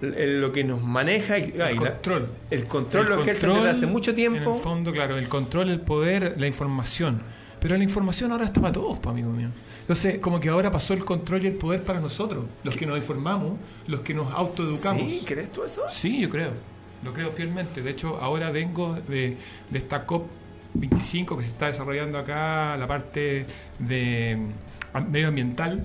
lo 0.00 0.52
que 0.52 0.62
nos 0.62 0.82
maneja 0.82 1.38
y, 1.38 1.54
ah, 1.60 1.72
y 1.72 1.76
el 1.76 1.82
la- 1.82 1.92
control. 1.92 2.28
el 2.50 2.66
control 2.66 3.04
El 3.06 3.12
lo 3.14 3.20
ejercen 3.22 3.54
desde 3.54 3.68
hace 3.70 3.86
mucho 3.86 4.10
En 4.10 4.16
tiempo. 4.16 4.54
el 4.56 4.60
fondo, 4.62 4.92
claro, 4.92 5.16
el 5.16 5.28
control, 5.28 5.70
el 5.70 5.80
poder, 5.80 6.34
la 6.38 6.46
información. 6.46 7.22
Pero 7.66 7.78
la 7.78 7.82
información 7.82 8.30
ahora 8.30 8.44
está 8.44 8.60
para 8.60 8.74
todos, 8.74 8.96
pues, 9.00 9.12
amigo 9.12 9.28
mío. 9.32 9.48
Entonces, 9.80 10.20
como 10.20 10.38
que 10.38 10.50
ahora 10.50 10.70
pasó 10.70 10.94
el 10.94 11.04
control 11.04 11.42
y 11.42 11.46
el 11.48 11.54
poder 11.54 11.82
para 11.82 11.98
nosotros, 11.98 12.44
los 12.62 12.76
que 12.76 12.86
nos 12.86 12.96
informamos, 12.96 13.54
los 13.88 14.02
que 14.02 14.14
nos 14.14 14.32
autoeducamos. 14.32 15.02
¿Sí? 15.02 15.22
¿Crees 15.26 15.50
tú 15.50 15.64
eso? 15.64 15.82
Sí, 15.90 16.20
yo 16.20 16.30
creo. 16.30 16.52
Lo 17.02 17.12
creo 17.12 17.32
fielmente. 17.32 17.82
De 17.82 17.90
hecho, 17.90 18.20
ahora 18.22 18.52
vengo 18.52 18.96
de, 19.08 19.36
de 19.68 19.78
esta 19.78 20.06
COP25 20.06 21.36
que 21.38 21.42
se 21.42 21.48
está 21.48 21.66
desarrollando 21.66 22.18
acá, 22.18 22.76
la 22.76 22.86
parte 22.86 23.46
de 23.80 24.38
medioambiental. 25.10 25.82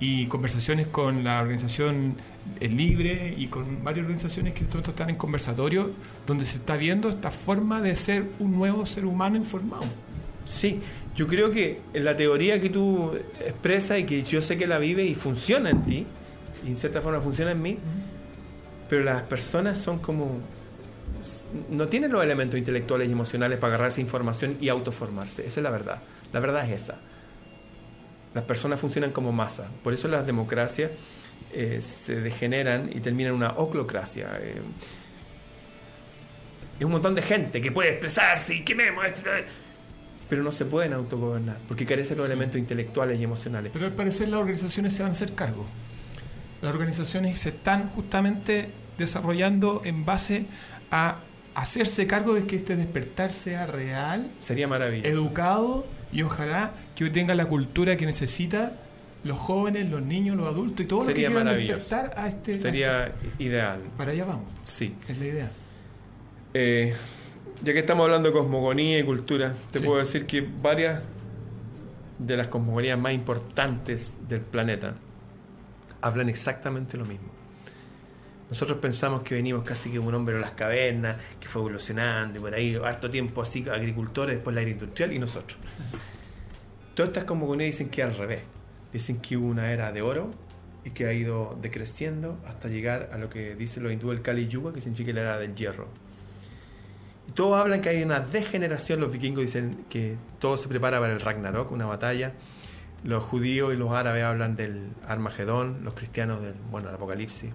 y 0.00 0.26
conversaciones 0.26 0.88
con 0.88 1.24
la 1.24 1.40
organización 1.40 2.16
El 2.60 2.76
Libre 2.76 3.32
y 3.38 3.46
con 3.46 3.82
varias 3.82 4.04
organizaciones 4.04 4.52
que 4.52 4.64
están 4.64 5.08
en 5.08 5.16
conversatorio 5.16 5.92
donde 6.26 6.44
se 6.44 6.56
está 6.56 6.76
viendo 6.76 7.08
esta 7.08 7.30
forma 7.30 7.80
de 7.80 7.96
ser 7.96 8.26
un 8.38 8.54
nuevo 8.54 8.84
ser 8.84 9.06
humano 9.06 9.36
informado. 9.36 9.86
Sí, 10.44 10.80
yo 11.14 11.26
creo 11.26 11.50
que 11.50 11.80
la 11.94 12.16
teoría 12.16 12.60
que 12.60 12.70
tú 12.70 13.12
expresas 13.40 13.98
y 13.98 14.04
que 14.04 14.22
yo 14.22 14.42
sé 14.42 14.56
que 14.56 14.66
la 14.66 14.78
vive 14.78 15.04
y 15.04 15.14
funciona 15.14 15.70
en 15.70 15.82
ti, 15.82 16.06
y 16.64 16.68
en 16.68 16.76
cierta 16.76 17.00
forma 17.00 17.20
funciona 17.20 17.52
en 17.52 17.62
mí, 17.62 17.78
pero 18.88 19.04
las 19.04 19.22
personas 19.22 19.78
son 19.78 19.98
como 19.98 20.40
no 21.70 21.88
tienen 21.88 22.12
los 22.12 22.22
elementos 22.22 22.58
intelectuales 22.58 23.08
y 23.08 23.12
emocionales 23.12 23.58
para 23.58 23.74
agarrar 23.74 23.88
esa 23.88 24.00
información 24.00 24.56
y 24.60 24.68
autoformarse. 24.68 25.46
Esa 25.46 25.60
es 25.60 25.64
la 25.64 25.70
verdad. 25.70 26.02
La 26.32 26.40
verdad 26.40 26.68
es 26.68 26.82
esa. 26.82 26.98
Las 28.34 28.44
personas 28.44 28.80
funcionan 28.80 29.12
como 29.12 29.32
masa. 29.32 29.68
Por 29.82 29.92
eso 29.92 30.08
las 30.08 30.26
democracias 30.26 30.90
eh, 31.52 31.80
se 31.80 32.20
degeneran 32.20 32.90
y 32.92 33.00
terminan 33.00 33.32
en 33.32 33.36
una 33.36 33.50
oclocracia. 33.50 34.38
Eh, 34.40 34.62
es 36.78 36.84
un 36.84 36.92
montón 36.92 37.14
de 37.14 37.22
gente 37.22 37.60
que 37.60 37.70
puede 37.70 37.90
expresarse 37.90 38.54
y 38.54 38.64
que 38.64 38.74
me 38.74 38.90
pero 40.32 40.42
no 40.42 40.50
se 40.50 40.64
pueden 40.64 40.94
autogobernar 40.94 41.58
porque 41.68 41.84
carecen 41.84 42.16
los 42.16 42.24
elementos 42.24 42.58
intelectuales 42.58 43.20
y 43.20 43.24
emocionales. 43.24 43.70
Pero 43.70 43.84
al 43.84 43.92
parecer 43.92 44.30
las 44.30 44.40
organizaciones 44.40 44.94
se 44.94 45.02
van 45.02 45.10
a 45.10 45.12
hacer 45.12 45.34
cargo. 45.34 45.66
Las 46.62 46.72
organizaciones 46.72 47.38
se 47.38 47.50
están 47.50 47.90
justamente 47.90 48.70
desarrollando 48.96 49.82
en 49.84 50.06
base 50.06 50.46
a 50.90 51.18
hacerse 51.54 52.06
cargo 52.06 52.32
de 52.32 52.46
que 52.46 52.56
este 52.56 52.76
despertar 52.76 53.34
sea 53.34 53.66
real, 53.66 54.30
sería 54.40 54.66
maravilloso, 54.66 55.06
educado 55.06 55.86
y 56.10 56.22
ojalá 56.22 56.72
que 56.96 57.04
hoy 57.04 57.10
tenga 57.10 57.34
la 57.34 57.44
cultura 57.44 57.98
que 57.98 58.06
necesita 58.06 58.72
los 59.24 59.38
jóvenes, 59.38 59.90
los 59.90 60.00
niños, 60.00 60.34
los 60.38 60.46
adultos 60.46 60.86
y 60.86 60.88
todo 60.88 61.04
sería 61.04 61.28
lo 61.28 61.36
que 61.36 61.44
maravilloso. 61.44 61.74
despertar 61.74 62.18
a 62.18 62.28
este 62.28 62.58
sería 62.58 63.12
ideal. 63.38 63.80
Para 63.98 64.12
allá 64.12 64.24
vamos. 64.24 64.46
Sí, 64.64 64.94
es 65.06 65.18
la 65.18 65.26
idea. 65.26 65.50
Eh, 66.54 66.94
ya 67.62 67.72
que 67.72 67.78
estamos 67.78 68.04
hablando 68.04 68.30
de 68.30 68.34
cosmogonía 68.34 68.98
y 68.98 69.04
cultura, 69.04 69.54
te 69.70 69.80
puedo 69.80 69.98
decir 69.98 70.26
que 70.26 70.40
varias 70.40 71.00
de 72.18 72.36
las 72.36 72.48
cosmogonías 72.48 72.98
más 72.98 73.12
importantes 73.12 74.18
del 74.28 74.40
planeta 74.40 74.96
hablan 76.00 76.28
exactamente 76.28 76.96
lo 76.96 77.04
mismo. 77.04 77.28
Nosotros 78.50 78.78
pensamos 78.78 79.22
que 79.22 79.36
venimos 79.36 79.62
casi 79.62 79.90
que 79.90 79.98
un 79.98 80.12
hombre 80.12 80.34
de 80.34 80.40
las 80.40 80.50
cavernas, 80.52 81.16
que 81.40 81.48
fue 81.48 81.62
evolucionando 81.62 82.38
y 82.38 82.42
por 82.42 82.52
ahí, 82.52 82.74
harto 82.74 83.08
tiempo 83.08 83.40
así, 83.40 83.64
agricultores, 83.68 84.36
después 84.36 84.54
la 84.54 84.62
era 84.62 84.70
industrial 84.70 85.12
y 85.12 85.18
nosotros. 85.18 85.58
Todas 86.94 87.10
estas 87.10 87.24
cosmogonías 87.24 87.70
dicen 87.70 87.88
que 87.88 88.02
al 88.02 88.14
revés. 88.14 88.42
Dicen 88.92 89.20
que 89.20 89.36
hubo 89.36 89.46
una 89.46 89.72
era 89.72 89.90
de 89.92 90.02
oro 90.02 90.32
y 90.84 90.90
que 90.90 91.06
ha 91.06 91.14
ido 91.14 91.56
decreciendo 91.62 92.38
hasta 92.46 92.68
llegar 92.68 93.08
a 93.12 93.18
lo 93.18 93.30
que 93.30 93.54
dice 93.54 93.80
los 93.80 93.92
hindúes 93.92 94.18
el 94.18 94.22
Kali 94.22 94.48
Yuga, 94.48 94.72
que 94.72 94.80
significa 94.80 95.12
la 95.12 95.20
era 95.22 95.38
del 95.38 95.54
hierro. 95.54 95.88
Y 97.28 97.32
todos 97.32 97.60
hablan 97.60 97.80
que 97.80 97.88
hay 97.88 98.02
una 98.02 98.20
degeneración, 98.20 99.00
los 99.00 99.12
vikingos 99.12 99.42
dicen 99.42 99.84
que 99.88 100.16
todo 100.38 100.56
se 100.56 100.68
prepara 100.68 100.98
para 101.00 101.12
el 101.12 101.20
Ragnarok, 101.20 101.70
una 101.70 101.86
batalla. 101.86 102.32
Los 103.04 103.24
judíos 103.24 103.72
y 103.74 103.76
los 103.76 103.92
árabes 103.92 104.24
hablan 104.24 104.56
del 104.56 104.90
Armagedón, 105.06 105.80
los 105.82 105.94
cristianos 105.94 106.40
del, 106.40 106.54
bueno, 106.70 106.88
el 106.88 106.94
Apocalipsis. 106.94 107.50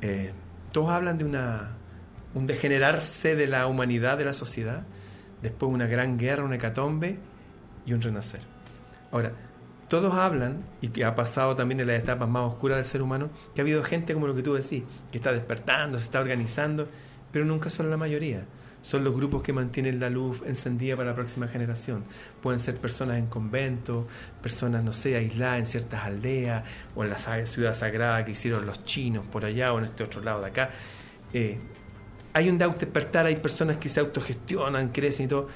Eh, 0.00 0.32
todos 0.72 0.90
hablan 0.90 1.18
de 1.18 1.24
una, 1.24 1.76
un 2.34 2.46
degenerarse 2.46 3.36
de 3.36 3.46
la 3.46 3.66
humanidad, 3.66 4.18
de 4.18 4.24
la 4.24 4.32
sociedad, 4.32 4.84
después 5.42 5.72
una 5.72 5.86
gran 5.86 6.18
guerra, 6.18 6.44
una 6.44 6.56
hecatombe 6.56 7.18
y 7.86 7.92
un 7.92 8.00
renacer. 8.00 8.40
Ahora, 9.10 9.32
todos 9.88 10.12
hablan, 10.14 10.64
y 10.80 10.88
que 10.88 11.04
ha 11.04 11.14
pasado 11.14 11.54
también 11.54 11.80
en 11.80 11.86
las 11.86 11.98
etapas 11.98 12.28
más 12.28 12.42
oscuras 12.42 12.76
del 12.76 12.84
ser 12.84 13.00
humano, 13.00 13.30
que 13.54 13.60
ha 13.60 13.62
habido 13.62 13.82
gente 13.82 14.12
como 14.12 14.26
lo 14.26 14.34
que 14.34 14.42
tú 14.42 14.54
decís, 14.54 14.82
que 15.10 15.18
está 15.18 15.32
despertando, 15.32 15.98
se 15.98 16.04
está 16.04 16.20
organizando, 16.20 16.88
pero 17.32 17.44
nunca 17.44 17.70
son 17.70 17.90
la 17.90 17.96
mayoría 17.96 18.44
son 18.82 19.04
los 19.04 19.14
grupos 19.14 19.42
que 19.42 19.52
mantienen 19.52 20.00
la 20.00 20.08
luz 20.08 20.40
encendida 20.46 20.96
para 20.96 21.10
la 21.10 21.14
próxima 21.14 21.48
generación. 21.48 22.04
Pueden 22.42 22.60
ser 22.60 22.76
personas 22.76 23.18
en 23.18 23.26
conventos, 23.26 24.06
personas, 24.42 24.84
no 24.84 24.92
sé, 24.92 25.16
aisladas 25.16 25.58
en 25.58 25.66
ciertas 25.66 26.04
aldeas 26.04 26.64
o 26.94 27.04
en 27.04 27.10
la 27.10 27.18
ciudad 27.18 27.74
sagrada 27.74 28.24
que 28.24 28.32
hicieron 28.32 28.66
los 28.66 28.84
chinos 28.84 29.26
por 29.26 29.44
allá 29.44 29.72
o 29.72 29.78
en 29.78 29.86
este 29.86 30.04
otro 30.04 30.22
lado 30.22 30.40
de 30.40 30.46
acá. 30.46 30.70
Eh, 31.32 31.58
hay 32.32 32.48
un 32.48 32.58
despertar, 32.58 33.26
hay 33.26 33.36
personas 33.36 33.78
que 33.78 33.88
se 33.88 34.00
autogestionan, 34.00 34.90
crecen 34.90 35.26
y 35.26 35.28
todo. 35.28 35.48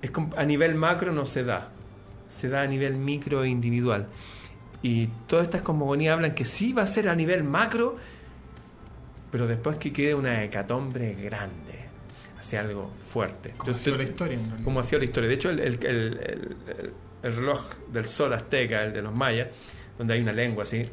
Es 0.00 0.10
a 0.36 0.44
nivel 0.44 0.74
macro 0.74 1.12
no 1.12 1.26
se 1.26 1.44
da, 1.44 1.70
se 2.26 2.48
da 2.48 2.62
a 2.62 2.66
nivel 2.66 2.96
micro 2.96 3.44
e 3.44 3.48
individual. 3.48 4.06
Y 4.80 5.08
todas 5.26 5.46
estas 5.46 5.62
cosmogonías 5.62 6.14
hablan 6.14 6.34
que 6.34 6.44
sí 6.44 6.72
va 6.72 6.82
a 6.82 6.86
ser 6.86 7.08
a 7.08 7.14
nivel 7.14 7.44
macro, 7.44 7.96
pero 9.30 9.46
después 9.46 9.76
que 9.76 9.92
quede 9.92 10.14
una 10.14 10.42
hecatombre 10.42 11.14
grande 11.14 11.81
hacia 12.42 12.60
algo 12.60 12.90
fuerte. 13.00 13.54
Como 13.56 13.74
ha 13.74 13.78
sido 13.78 13.96
la 13.96 14.02
historia. 14.02 14.38
Como 14.64 14.80
ha 14.80 14.82
sido 14.82 14.98
la 14.98 15.04
historia. 15.04 15.28
De 15.28 15.34
hecho, 15.36 15.50
el, 15.50 15.60
el, 15.60 16.96
reloj 17.22 17.60
del 17.92 18.04
sol 18.06 18.32
azteca, 18.32 18.82
el 18.82 18.92
de 18.92 19.00
los 19.00 19.14
mayas, 19.14 19.48
donde 19.96 20.14
hay 20.14 20.20
una 20.20 20.32
lengua 20.32 20.64
así, 20.64 20.84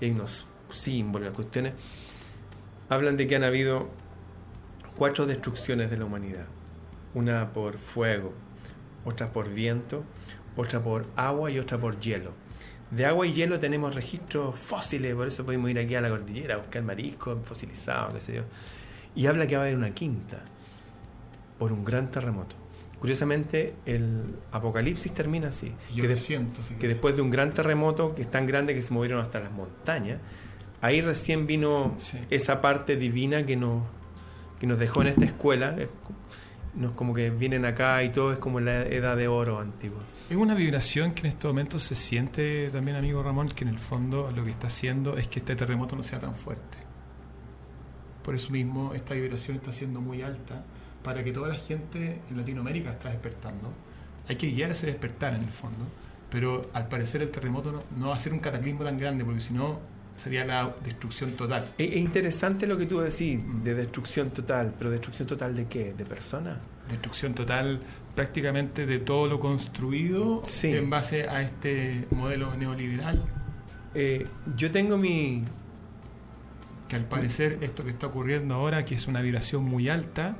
y 0.00 0.04
hay 0.04 0.10
unos 0.10 0.46
símbolos, 0.70 1.32
cuestiones, 1.32 1.72
hablan 2.90 3.16
de 3.16 3.26
que 3.26 3.36
han 3.36 3.44
habido 3.44 3.88
cuatro 4.96 5.24
destrucciones 5.24 5.90
de 5.90 5.96
la 5.96 6.04
humanidad. 6.04 6.44
Una 7.14 7.54
por 7.54 7.78
fuego, 7.78 8.34
otra 9.06 9.32
por 9.32 9.48
viento, 9.48 10.04
otra 10.56 10.82
por 10.82 11.06
agua 11.16 11.50
y 11.50 11.58
otra 11.58 11.78
por 11.78 11.98
hielo. 12.00 12.32
De 12.90 13.06
agua 13.06 13.26
y 13.26 13.32
hielo 13.32 13.58
tenemos 13.58 13.94
registros 13.94 14.58
fósiles, 14.58 15.14
por 15.14 15.26
eso 15.26 15.42
podemos 15.46 15.70
ir 15.70 15.78
aquí 15.78 15.94
a 15.94 16.02
la 16.02 16.10
cordillera 16.10 16.56
a 16.56 16.58
buscar 16.58 16.82
mariscos 16.82 17.38
fosilizados, 17.46 18.12
qué 18.12 18.20
sé 18.20 18.34
yo. 18.34 18.42
Y 19.14 19.26
habla 19.26 19.46
que 19.46 19.56
va 19.56 19.62
a 19.62 19.64
haber 19.64 19.76
una 19.76 19.94
quinta, 19.94 20.42
por 21.58 21.72
un 21.72 21.84
gran 21.84 22.10
terremoto. 22.10 22.56
Curiosamente, 23.00 23.74
el 23.86 24.34
Apocalipsis 24.50 25.12
termina 25.12 25.48
así. 25.48 25.72
que, 25.94 26.16
siento, 26.16 26.60
que 26.80 26.88
después 26.88 27.14
de 27.14 27.22
un 27.22 27.30
gran 27.30 27.52
terremoto, 27.54 28.14
que 28.14 28.22
es 28.22 28.30
tan 28.30 28.46
grande 28.46 28.74
que 28.74 28.82
se 28.82 28.92
movieron 28.92 29.20
hasta 29.20 29.38
las 29.38 29.52
montañas, 29.52 30.20
ahí 30.80 31.00
recién 31.00 31.46
vino 31.46 31.96
esa 32.28 32.60
parte 32.60 32.96
divina 32.96 33.46
que 33.46 33.56
nos, 33.56 33.84
que 34.58 34.66
nos 34.66 34.78
dejó 34.78 35.02
en 35.02 35.08
esta 35.08 35.24
escuela. 35.24 35.76
nos 36.74 36.92
como 36.92 37.14
que 37.14 37.30
vienen 37.30 37.64
acá 37.64 38.02
y 38.02 38.10
todo 38.10 38.32
es 38.32 38.38
como 38.38 38.58
la 38.58 38.82
edad 38.82 39.16
de 39.16 39.28
oro 39.28 39.60
antigua. 39.60 40.00
Es 40.28 40.36
una 40.36 40.54
vibración 40.54 41.12
que 41.12 41.20
en 41.20 41.26
estos 41.26 41.50
momentos 41.50 41.84
se 41.84 41.94
siente 41.94 42.68
también, 42.70 42.96
amigo 42.96 43.22
Ramón, 43.22 43.48
que 43.48 43.62
en 43.62 43.70
el 43.70 43.78
fondo 43.78 44.32
lo 44.34 44.44
que 44.44 44.50
está 44.50 44.66
haciendo 44.66 45.16
es 45.16 45.28
que 45.28 45.38
este 45.38 45.54
terremoto 45.54 45.94
no 45.94 46.02
sea 46.02 46.20
tan 46.20 46.34
fuerte. 46.34 46.78
Por 48.24 48.34
eso 48.34 48.50
mismo 48.50 48.92
esta 48.92 49.14
vibración 49.14 49.56
está 49.56 49.72
siendo 49.72 50.00
muy 50.00 50.22
alta 50.22 50.64
para 51.08 51.24
que 51.24 51.32
toda 51.32 51.48
la 51.48 51.54
gente 51.54 52.20
en 52.28 52.36
Latinoamérica 52.36 52.90
está 52.90 53.08
despertando. 53.08 53.72
Hay 54.28 54.36
que 54.36 54.50
guiar 54.50 54.72
ese 54.72 54.88
despertar 54.88 55.32
en 55.32 55.40
el 55.40 55.48
fondo, 55.48 55.86
pero 56.28 56.68
al 56.74 56.86
parecer 56.86 57.22
el 57.22 57.30
terremoto 57.30 57.82
no, 57.96 58.08
va 58.08 58.14
a 58.14 58.18
ser 58.18 58.34
un 58.34 58.40
cataclismo 58.40 58.84
tan 58.84 58.98
grande, 58.98 59.24
porque 59.24 59.40
si 59.40 59.54
no 59.54 59.80
sería 60.18 60.44
la 60.44 60.76
destrucción 60.84 61.32
total. 61.32 61.64
Es 61.78 61.96
interesante 61.96 62.66
lo 62.66 62.76
que 62.76 62.84
tú 62.84 63.00
decís 63.00 63.40
de 63.64 63.74
destrucción 63.74 64.28
total, 64.32 64.74
pero 64.76 64.90
destrucción 64.90 65.26
total 65.26 65.56
de 65.56 65.66
qué? 65.66 65.94
¿De 65.94 66.04
personas? 66.04 66.58
Destrucción 66.90 67.32
total 67.32 67.80
prácticamente 68.14 68.84
de 68.84 68.98
todo 68.98 69.28
lo 69.28 69.40
construido 69.40 70.42
en 70.62 70.90
base 70.90 71.26
a 71.26 71.40
este 71.40 72.06
modelo 72.10 72.54
neoliberal. 72.54 73.24
Eh, 73.94 74.26
yo 74.54 74.70
tengo 74.70 74.98
mi... 74.98 75.42
Que 76.86 76.96
al 76.96 77.06
parecer 77.06 77.60
esto 77.62 77.82
que 77.82 77.90
está 77.92 78.08
ocurriendo 78.08 78.56
ahora, 78.56 78.82
que 78.82 78.94
es 78.94 79.06
una 79.06 79.22
vibración 79.22 79.64
muy 79.64 79.88
alta, 79.88 80.36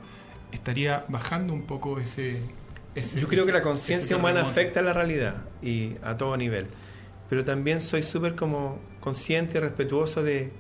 estaría 0.53 1.05
bajando 1.09 1.53
un 1.53 1.63
poco 1.63 1.99
ese... 1.99 2.41
Yo 3.17 3.29
creo 3.29 3.47
que 3.47 3.53
la 3.53 3.63
conciencia 3.63 4.17
humana 4.17 4.41
afecta 4.43 4.81
a 4.81 4.83
la 4.83 4.93
realidad 4.93 5.37
y 5.63 5.93
a 6.03 6.17
todo 6.17 6.37
nivel, 6.37 6.67
pero 7.31 7.45
también 7.45 7.81
soy 7.81 8.03
súper 8.03 8.35
como 8.35 8.81
consciente 8.99 9.59
y 9.59 9.61
respetuoso 9.61 10.23
de, 10.23 10.51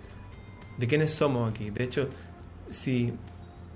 de 0.76 0.86
quiénes 0.86 1.10
somos 1.10 1.50
aquí. 1.50 1.70
De 1.70 1.82
hecho, 1.82 2.08
si 2.70 3.12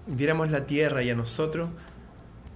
viéramos 0.07 0.51
la 0.51 0.65
Tierra 0.65 1.03
y 1.03 1.11
a 1.11 1.17
nosotros 1.17 1.71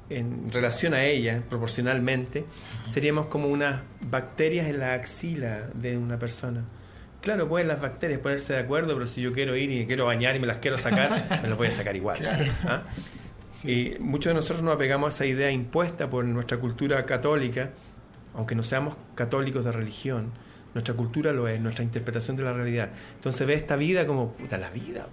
en 0.08 0.52
relación 0.52 0.94
a 0.94 1.04
ella, 1.04 1.42
proporcionalmente, 1.48 2.44
seríamos 2.86 3.26
como 3.26 3.48
unas 3.48 3.82
bacterias 4.00 4.68
en 4.68 4.78
la 4.78 4.94
axila 4.94 5.68
de 5.74 5.96
una 5.96 6.18
persona. 6.18 6.64
Claro, 7.20 7.48
pueden 7.48 7.66
las 7.66 7.80
bacterias 7.80 8.20
ponerse 8.20 8.52
de 8.52 8.60
acuerdo, 8.60 8.94
pero 8.94 9.06
si 9.08 9.20
yo 9.20 9.32
quiero 9.32 9.56
ir 9.56 9.70
y 9.72 9.84
quiero 9.86 10.06
bañar 10.06 10.36
y 10.36 10.38
me 10.38 10.46
las 10.46 10.58
quiero 10.58 10.78
sacar, 10.78 11.40
me 11.42 11.48
las 11.48 11.58
voy 11.58 11.66
a 11.66 11.72
sacar 11.72 11.96
igual. 11.96 12.18
¿ah? 12.64 12.84
Y 13.64 13.96
muchos 14.00 14.30
de 14.30 14.34
nosotros 14.34 14.62
nos 14.62 14.74
apegamos 14.74 15.06
a 15.06 15.14
esa 15.14 15.26
idea 15.26 15.50
impuesta 15.50 16.10
por 16.10 16.24
nuestra 16.24 16.58
cultura 16.58 17.04
católica, 17.06 17.70
aunque 18.34 18.54
no 18.54 18.62
seamos 18.62 18.96
católicos 19.14 19.64
de 19.64 19.72
religión, 19.72 20.32
nuestra 20.74 20.94
cultura 20.94 21.32
lo 21.32 21.48
es, 21.48 21.60
nuestra 21.60 21.84
interpretación 21.84 22.36
de 22.36 22.44
la 22.44 22.52
realidad. 22.52 22.90
Entonces 23.14 23.46
ve 23.46 23.54
esta 23.54 23.76
vida 23.76 24.06
como, 24.06 24.32
puta, 24.32 24.58
la 24.58 24.70
vida, 24.70 25.06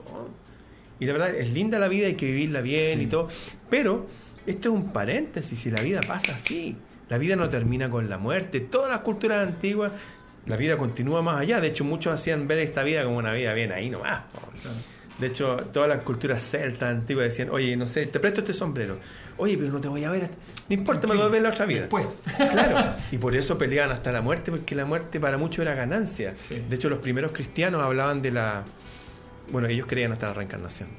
Y 0.99 1.05
la 1.05 1.13
verdad, 1.13 1.33
es 1.35 1.49
linda 1.51 1.79
la 1.79 1.87
vida, 1.87 2.07
hay 2.07 2.15
que 2.15 2.25
vivirla 2.25 2.61
bien 2.61 3.01
y 3.01 3.05
todo. 3.07 3.29
Pero 3.69 4.07
esto 4.45 4.69
es 4.69 4.75
un 4.75 4.91
paréntesis, 4.91 5.57
si 5.57 5.71
la 5.71 5.81
vida 5.81 6.01
pasa 6.05 6.35
así. 6.35 6.75
La 7.09 7.17
vida 7.17 7.35
no 7.35 7.49
termina 7.49 7.89
con 7.89 8.09
la 8.09 8.17
muerte. 8.17 8.59
Todas 8.59 8.89
las 8.89 8.99
culturas 8.99 9.47
antiguas 9.47 9.93
la 10.45 10.57
vida 10.57 10.77
continúa 10.77 11.21
más 11.21 11.39
allá. 11.39 11.61
De 11.61 11.69
hecho, 11.69 11.85
muchos 11.85 12.13
hacían 12.13 12.47
ver 12.47 12.59
esta 12.59 12.83
vida 12.83 13.03
como 13.03 13.17
una 13.17 13.33
vida 13.33 13.53
bien 13.53 13.71
ahí 13.71 13.89
nomás. 13.89 14.23
po. 14.33 14.41
De 15.19 15.27
hecho, 15.27 15.57
todas 15.71 15.87
las 15.89 15.99
culturas 15.99 16.41
celtas 16.41 16.89
antiguas 16.89 17.25
decían, 17.25 17.49
oye, 17.51 17.77
no 17.77 17.85
sé, 17.87 18.07
te 18.07 18.19
presto 18.19 18.41
este 18.41 18.53
sombrero. 18.53 18.97
Oye, 19.37 19.57
pero 19.57 19.71
no 19.71 19.79
te 19.79 19.87
voy 19.87 20.03
a 20.03 20.09
ver. 20.09 20.23
hasta- 20.23 20.37
No 20.69 20.73
importa, 20.75 21.07
me 21.07 21.13
lo 21.13 21.19
voy 21.21 21.27
a 21.27 21.31
ver 21.31 21.37
en 21.37 21.43
la 21.43 21.49
otra 21.49 21.65
vida. 21.65 21.79
Después. 21.81 22.07
Claro. 22.37 22.93
Y 23.11 23.17
por 23.17 23.35
eso 23.35 23.57
peleaban 23.57 23.91
hasta 23.91 24.11
la 24.11 24.21
muerte, 24.21 24.51
porque 24.51 24.73
la 24.75 24.85
muerte 24.85 25.19
para 25.19 25.37
muchos 25.37 25.59
era 25.63 25.75
ganancia. 25.75 26.33
Sí. 26.35 26.63
De 26.67 26.75
hecho, 26.75 26.89
los 26.89 26.99
primeros 26.99 27.31
cristianos 27.31 27.81
hablaban 27.81 28.21
de 28.21 28.31
la... 28.31 28.63
Bueno, 29.51 29.67
ellos 29.67 29.85
creían 29.87 30.11
hasta 30.11 30.27
la 30.27 30.33
reencarnación. 30.33 30.89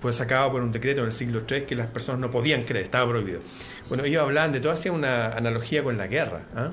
Fue 0.00 0.12
sacado 0.12 0.52
por 0.52 0.62
un 0.62 0.70
decreto 0.72 1.00
en 1.00 1.06
el 1.06 1.12
siglo 1.12 1.42
III 1.48 1.62
que 1.62 1.74
las 1.74 1.88
personas 1.88 2.20
no 2.20 2.30
podían 2.30 2.62
creer, 2.62 2.84
estaba 2.84 3.08
prohibido. 3.10 3.40
Bueno, 3.88 4.04
ellos 4.04 4.22
hablaban 4.22 4.52
de 4.52 4.60
todo, 4.60 4.72
hacían 4.72 4.94
una 4.94 5.28
analogía 5.28 5.82
con 5.82 5.96
la 5.96 6.06
guerra. 6.06 6.42
¿ah? 6.56 6.70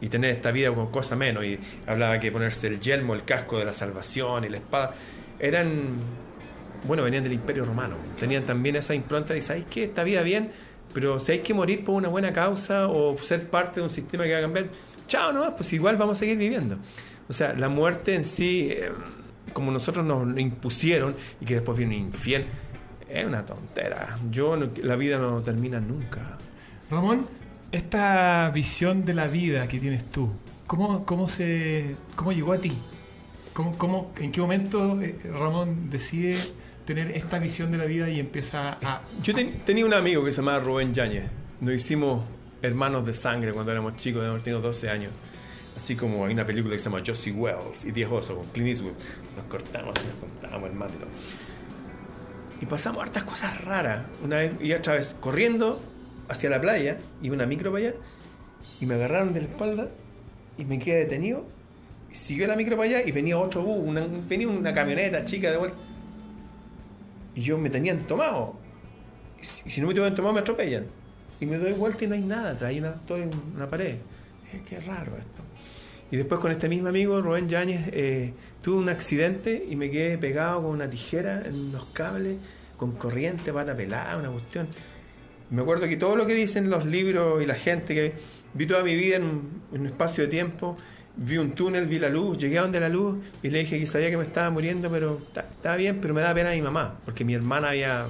Y 0.00 0.08
tener 0.08 0.30
esta 0.30 0.50
vida 0.52 0.68
como 0.70 0.90
cosa 0.90 1.14
menos. 1.16 1.44
Y 1.44 1.58
hablaba 1.86 2.18
que 2.20 2.30
ponerse 2.32 2.66
el 2.66 2.80
yelmo, 2.80 3.14
el 3.14 3.24
casco 3.24 3.58
de 3.58 3.64
la 3.64 3.72
salvación 3.72 4.44
y 4.44 4.48
la 4.48 4.56
espada. 4.58 4.92
Eran... 5.44 5.96
Bueno, 6.86 7.02
venían 7.02 7.22
del 7.22 7.32
Imperio 7.32 7.64
Romano. 7.64 7.96
Tenían 8.18 8.44
también 8.44 8.76
esa 8.76 8.94
impronta 8.94 9.34
de, 9.34 9.42
¿sabéis 9.42 9.66
qué? 9.70 9.84
Esta 9.84 10.04
vida 10.04 10.22
bien, 10.22 10.50
pero 10.92 11.18
si 11.18 11.32
hay 11.32 11.38
que 11.40 11.54
morir 11.54 11.84
por 11.84 11.94
una 11.94 12.08
buena 12.08 12.32
causa 12.32 12.88
o 12.88 13.16
ser 13.16 13.48
parte 13.48 13.80
de 13.80 13.84
un 13.84 13.90
sistema 13.90 14.24
que 14.24 14.32
va 14.32 14.38
a 14.38 14.42
cambiar, 14.42 14.66
chao, 15.06 15.32
no, 15.32 15.54
pues 15.56 15.72
igual 15.72 15.96
vamos 15.96 16.18
a 16.18 16.20
seguir 16.20 16.36
viviendo. 16.36 16.76
O 17.28 17.32
sea, 17.32 17.54
la 17.54 17.68
muerte 17.68 18.14
en 18.14 18.24
sí, 18.24 18.68
eh, 18.70 18.90
como 19.52 19.70
nosotros 19.70 20.04
nos 20.04 20.38
impusieron 20.38 21.16
y 21.40 21.44
que 21.44 21.54
después 21.54 21.76
viene 21.76 21.96
un 21.96 22.06
infiel, 22.06 22.46
es 23.08 23.24
una 23.24 23.44
tontera. 23.44 24.18
Yo 24.30 24.56
la 24.82 24.96
vida 24.96 25.18
no 25.18 25.40
termina 25.40 25.80
nunca. 25.80 26.38
Ramón, 26.90 27.26
esta 27.72 28.50
visión 28.54 29.04
de 29.04 29.14
la 29.14 29.26
vida 29.26 29.66
que 29.68 29.78
tienes 29.78 30.04
tú, 30.10 30.30
¿cómo, 30.66 31.04
cómo, 31.04 31.28
se, 31.28 31.96
cómo 32.14 32.32
llegó 32.32 32.52
a 32.52 32.58
ti? 32.58 32.72
¿Cómo, 33.54 33.78
cómo, 33.78 34.12
¿En 34.18 34.32
qué 34.32 34.40
momento 34.40 35.00
eh, 35.00 35.16
Ramón 35.32 35.88
decide 35.90 36.36
tener 36.84 37.12
esta 37.12 37.38
visión 37.38 37.70
de 37.72 37.78
la 37.78 37.84
vida 37.84 38.08
y 38.10 38.20
empieza 38.20 38.78
a... 38.82 39.02
Yo 39.22 39.34
ten- 39.34 39.60
tenía 39.64 39.86
un 39.86 39.94
amigo 39.94 40.24
que 40.24 40.32
se 40.32 40.38
llamaba 40.38 40.60
Rubén 40.60 40.92
Yáñez. 40.92 41.24
Nos 41.60 41.72
hicimos 41.74 42.24
hermanos 42.62 43.06
de 43.06 43.14
sangre 43.14 43.52
cuando 43.52 43.70
éramos 43.72 43.96
chicos, 43.96 44.42
tenido 44.42 44.60
12 44.60 44.90
años. 44.90 45.12
Así 45.76 45.96
como 45.96 46.24
hay 46.26 46.34
una 46.34 46.46
película 46.46 46.74
que 46.74 46.78
se 46.80 46.84
llama 46.90 47.02
Josie 47.04 47.32
Wells 47.32 47.84
y 47.84 47.90
Diez 47.92 48.10
Osos 48.10 48.36
con 48.36 48.46
Clint 48.48 48.68
Eastwood. 48.70 48.92
Nos 49.36 49.44
cortamos 49.46 49.94
y 50.02 50.06
nos 50.06 50.16
contábamos 50.16 50.68
hermanos 50.70 50.94
y 50.96 50.98
todo. 50.98 51.10
Y 52.60 52.66
pasamos 52.66 53.02
hartas 53.02 53.24
cosas 53.24 53.64
raras. 53.64 54.04
Una 54.22 54.36
vez 54.36 54.52
y 54.60 54.72
otra 54.72 54.94
vez 54.94 55.16
corriendo 55.20 55.80
hacia 56.28 56.50
la 56.50 56.60
playa, 56.60 56.98
iba 57.22 57.34
una 57.34 57.46
micro 57.46 57.72
para 57.72 57.88
allá, 57.88 57.96
y 58.80 58.86
me 58.86 58.94
agarraron 58.94 59.32
de 59.34 59.40
la 59.42 59.46
espalda 59.48 59.88
y 60.58 60.64
me 60.64 60.78
quedé 60.78 60.98
detenido. 61.00 61.44
Siguió 62.14 62.46
la 62.46 62.54
micro 62.54 62.76
para 62.76 62.88
allá 62.88 63.06
y 63.06 63.10
venía 63.10 63.36
otro 63.36 63.62
bus, 63.62 63.82
una, 63.84 64.06
venía 64.28 64.46
una 64.46 64.72
camioneta 64.72 65.24
chica 65.24 65.50
de 65.50 65.56
vuelta. 65.56 65.76
Y 67.34 67.42
yo 67.42 67.58
me 67.58 67.68
tenían 67.70 68.06
tomado. 68.06 68.54
Y 69.42 69.44
si, 69.44 69.68
si 69.68 69.80
no 69.80 69.88
me 69.88 69.94
tuvieran 69.94 70.14
tomado 70.14 70.32
me 70.32 70.40
atropellan. 70.40 70.86
Y 71.40 71.46
me 71.46 71.58
doy 71.58 71.72
vuelta 71.72 72.04
y 72.04 72.06
no 72.06 72.14
hay 72.14 72.20
nada, 72.20 72.56
hay 72.66 72.78
una, 72.78 72.94
en 73.08 73.30
una 73.56 73.68
pared. 73.68 73.96
Eh, 73.96 74.62
Qué 74.68 74.78
raro 74.78 75.16
esto. 75.16 75.42
Y 76.12 76.16
después 76.16 76.40
con 76.40 76.52
este 76.52 76.68
mismo 76.68 76.86
amigo, 76.86 77.20
Rubén 77.20 77.48
Yáñez, 77.48 77.88
eh, 77.92 78.32
tuve 78.62 78.76
un 78.76 78.88
accidente 78.88 79.64
y 79.68 79.74
me 79.74 79.90
quedé 79.90 80.16
pegado 80.16 80.62
con 80.62 80.70
una 80.70 80.88
tijera 80.88 81.42
en 81.44 81.56
unos 81.56 81.86
cables, 81.86 82.36
con 82.76 82.92
corriente, 82.92 83.52
pata 83.52 83.76
pelada, 83.76 84.16
una 84.18 84.30
cuestión. 84.30 84.68
Me 85.50 85.62
acuerdo 85.62 85.88
que 85.88 85.96
todo 85.96 86.14
lo 86.14 86.28
que 86.28 86.34
dicen 86.34 86.70
los 86.70 86.86
libros 86.86 87.42
y 87.42 87.46
la 87.46 87.56
gente, 87.56 87.92
que 87.92 88.12
vi 88.54 88.66
toda 88.66 88.84
mi 88.84 88.94
vida 88.94 89.16
en 89.16 89.24
un, 89.24 89.62
en 89.72 89.80
un 89.80 89.86
espacio 89.88 90.22
de 90.22 90.30
tiempo, 90.30 90.76
vi 91.16 91.36
un 91.38 91.52
túnel, 91.52 91.86
vi 91.86 91.98
la 91.98 92.08
luz, 92.08 92.38
llegué 92.38 92.58
a 92.58 92.62
donde 92.62 92.80
la 92.80 92.88
luz 92.88 93.16
y 93.42 93.50
le 93.50 93.60
dije 93.60 93.78
que 93.78 93.86
sabía 93.86 94.10
que 94.10 94.16
me 94.16 94.24
estaba 94.24 94.50
muriendo, 94.50 94.90
pero 94.90 95.20
ta- 95.32 95.42
estaba 95.42 95.76
bien, 95.76 95.98
pero 96.00 96.12
me 96.14 96.20
da 96.20 96.34
pena 96.34 96.50
a 96.50 96.54
mi 96.54 96.62
mamá, 96.62 96.94
porque 97.04 97.24
mi 97.24 97.34
hermana 97.34 97.68
había 97.70 98.06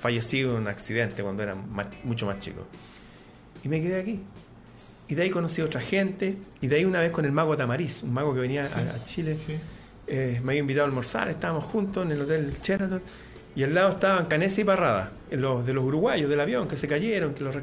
fallecido 0.00 0.52
en 0.56 0.62
un 0.62 0.68
accidente 0.68 1.22
cuando 1.22 1.42
era 1.42 1.54
más- 1.54 1.88
mucho 2.04 2.26
más 2.26 2.38
chico. 2.38 2.66
Y 3.64 3.68
me 3.68 3.80
quedé 3.82 4.00
aquí. 4.00 4.20
Y 5.08 5.14
de 5.14 5.22
ahí 5.22 5.30
conocí 5.30 5.60
a 5.62 5.64
otra 5.64 5.80
gente, 5.80 6.36
y 6.60 6.66
de 6.68 6.76
ahí 6.76 6.84
una 6.84 7.00
vez 7.00 7.10
con 7.10 7.24
el 7.24 7.32
mago 7.32 7.56
Tamariz, 7.56 8.02
un 8.02 8.12
mago 8.12 8.34
que 8.34 8.40
venía 8.40 8.62
a- 8.64 8.68
Sí. 8.68 8.74
a, 8.80 9.04
Chile, 9.04 9.36
Sí. 9.44 9.54
eh, 10.06 10.40
me 10.44 10.52
había 10.52 10.60
invitado 10.60 10.84
a 10.84 10.88
almorzar, 10.88 11.28
estábamos 11.28 11.64
juntos 11.64 12.04
en 12.06 12.12
el 12.12 12.20
hotel 12.20 12.52
Sheraton, 12.62 13.02
y 13.56 13.64
al 13.64 13.74
lado 13.74 13.90
estaban 13.90 14.26
Canesa 14.26 14.60
y 14.60 14.64
Parrada, 14.64 15.10
los, 15.32 15.66
de 15.66 15.72
los 15.72 15.82
uruguayos 15.82 16.30
del 16.30 16.38
avión 16.38 16.68
que 16.68 16.76
se 16.76 16.86
cayeron, 16.86 17.34
que 17.34 17.42
los 17.42 17.56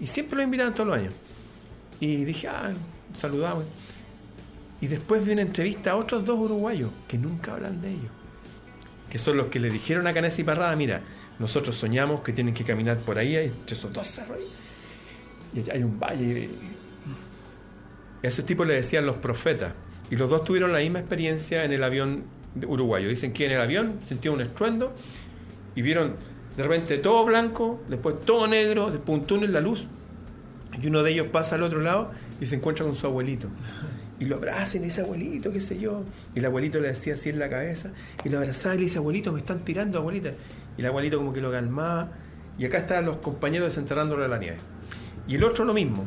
Y 0.00 0.06
siempre 0.08 0.36
los 0.38 0.44
invitaban 0.44 0.74
todos 0.74 0.88
los 0.88 0.96
años. 0.98 1.12
Y 2.00 2.24
dije, 2.24 2.48
ah, 2.48 2.72
saludamos. 3.16 3.68
Y 4.80 4.88
después 4.88 5.24
vi 5.24 5.32
una 5.32 5.42
entrevista 5.42 5.92
a 5.92 5.96
otros 5.96 6.24
dos 6.24 6.38
uruguayos 6.38 6.90
que 7.06 7.18
nunca 7.18 7.54
hablan 7.54 7.80
de 7.80 7.90
ellos. 7.90 8.10
Que 9.10 9.18
son 9.18 9.36
los 9.36 9.46
que 9.46 9.60
le 9.60 9.70
dijeron 9.70 10.06
a 10.06 10.12
Canesa 10.12 10.40
y 10.40 10.44
Parrada, 10.44 10.74
mira, 10.74 11.00
nosotros 11.38 11.76
soñamos 11.76 12.22
que 12.22 12.32
tienen 12.32 12.54
que 12.54 12.64
caminar 12.64 12.98
por 12.98 13.18
ahí, 13.18 13.36
entre 13.36 13.76
esos 13.76 13.92
dos 13.92 14.06
cerros 14.06 14.38
y 15.54 15.60
allá 15.60 15.74
hay 15.74 15.82
un 15.82 15.98
valle. 15.98 16.48
A 18.22 18.26
esos 18.26 18.44
tipos 18.46 18.66
le 18.66 18.74
decían 18.74 19.06
los 19.06 19.16
profetas. 19.16 19.72
Y 20.10 20.16
los 20.16 20.28
dos 20.28 20.44
tuvieron 20.44 20.72
la 20.72 20.78
misma 20.78 21.00
experiencia 21.00 21.64
en 21.64 21.72
el 21.72 21.82
avión 21.82 22.24
uruguayo. 22.66 23.08
Dicen 23.08 23.32
que 23.32 23.46
en 23.46 23.52
el 23.52 23.60
avión 23.60 23.98
sintió 24.06 24.32
un 24.32 24.40
estruendo 24.40 24.94
y 25.74 25.82
vieron 25.82 26.16
de 26.56 26.62
repente 26.62 26.98
todo 26.98 27.24
blanco, 27.24 27.82
después 27.88 28.20
todo 28.24 28.46
negro, 28.46 28.90
después 28.90 29.20
un 29.20 29.26
túnel, 29.26 29.52
la 29.52 29.60
luz. 29.60 29.86
Y 30.80 30.86
uno 30.86 31.02
de 31.02 31.12
ellos 31.12 31.28
pasa 31.32 31.56
al 31.56 31.62
otro 31.62 31.80
lado 31.80 32.10
y 32.42 32.46
se 32.46 32.56
encuentra 32.56 32.84
con 32.84 32.96
su 32.96 33.06
abuelito. 33.06 33.46
Y 34.18 34.24
lo 34.24 34.40
le 34.40 34.78
dice, 34.80 35.00
abuelito, 35.00 35.52
qué 35.52 35.60
sé 35.60 35.78
yo. 35.78 36.02
Y 36.34 36.40
el 36.40 36.46
abuelito 36.46 36.80
le 36.80 36.88
decía 36.88 37.14
así 37.14 37.28
en 37.28 37.38
la 37.38 37.48
cabeza. 37.48 37.90
Y 38.24 38.30
lo 38.30 38.38
abrazaba 38.38 38.74
y 38.74 38.78
le 38.78 38.84
dice, 38.84 38.98
abuelito, 38.98 39.32
me 39.32 39.38
están 39.38 39.64
tirando, 39.64 39.98
abuelita. 39.98 40.32
Y 40.76 40.80
el 40.80 40.86
abuelito 40.86 41.18
como 41.18 41.32
que 41.32 41.40
lo 41.40 41.52
calmaba. 41.52 42.10
Y 42.58 42.64
acá 42.64 42.78
están 42.78 43.06
los 43.06 43.18
compañeros 43.18 43.68
desenterrándolo 43.68 44.24
de 44.24 44.28
la 44.28 44.38
nieve. 44.38 44.56
Y 45.28 45.36
el 45.36 45.44
otro 45.44 45.64
lo 45.64 45.72
mismo. 45.72 46.04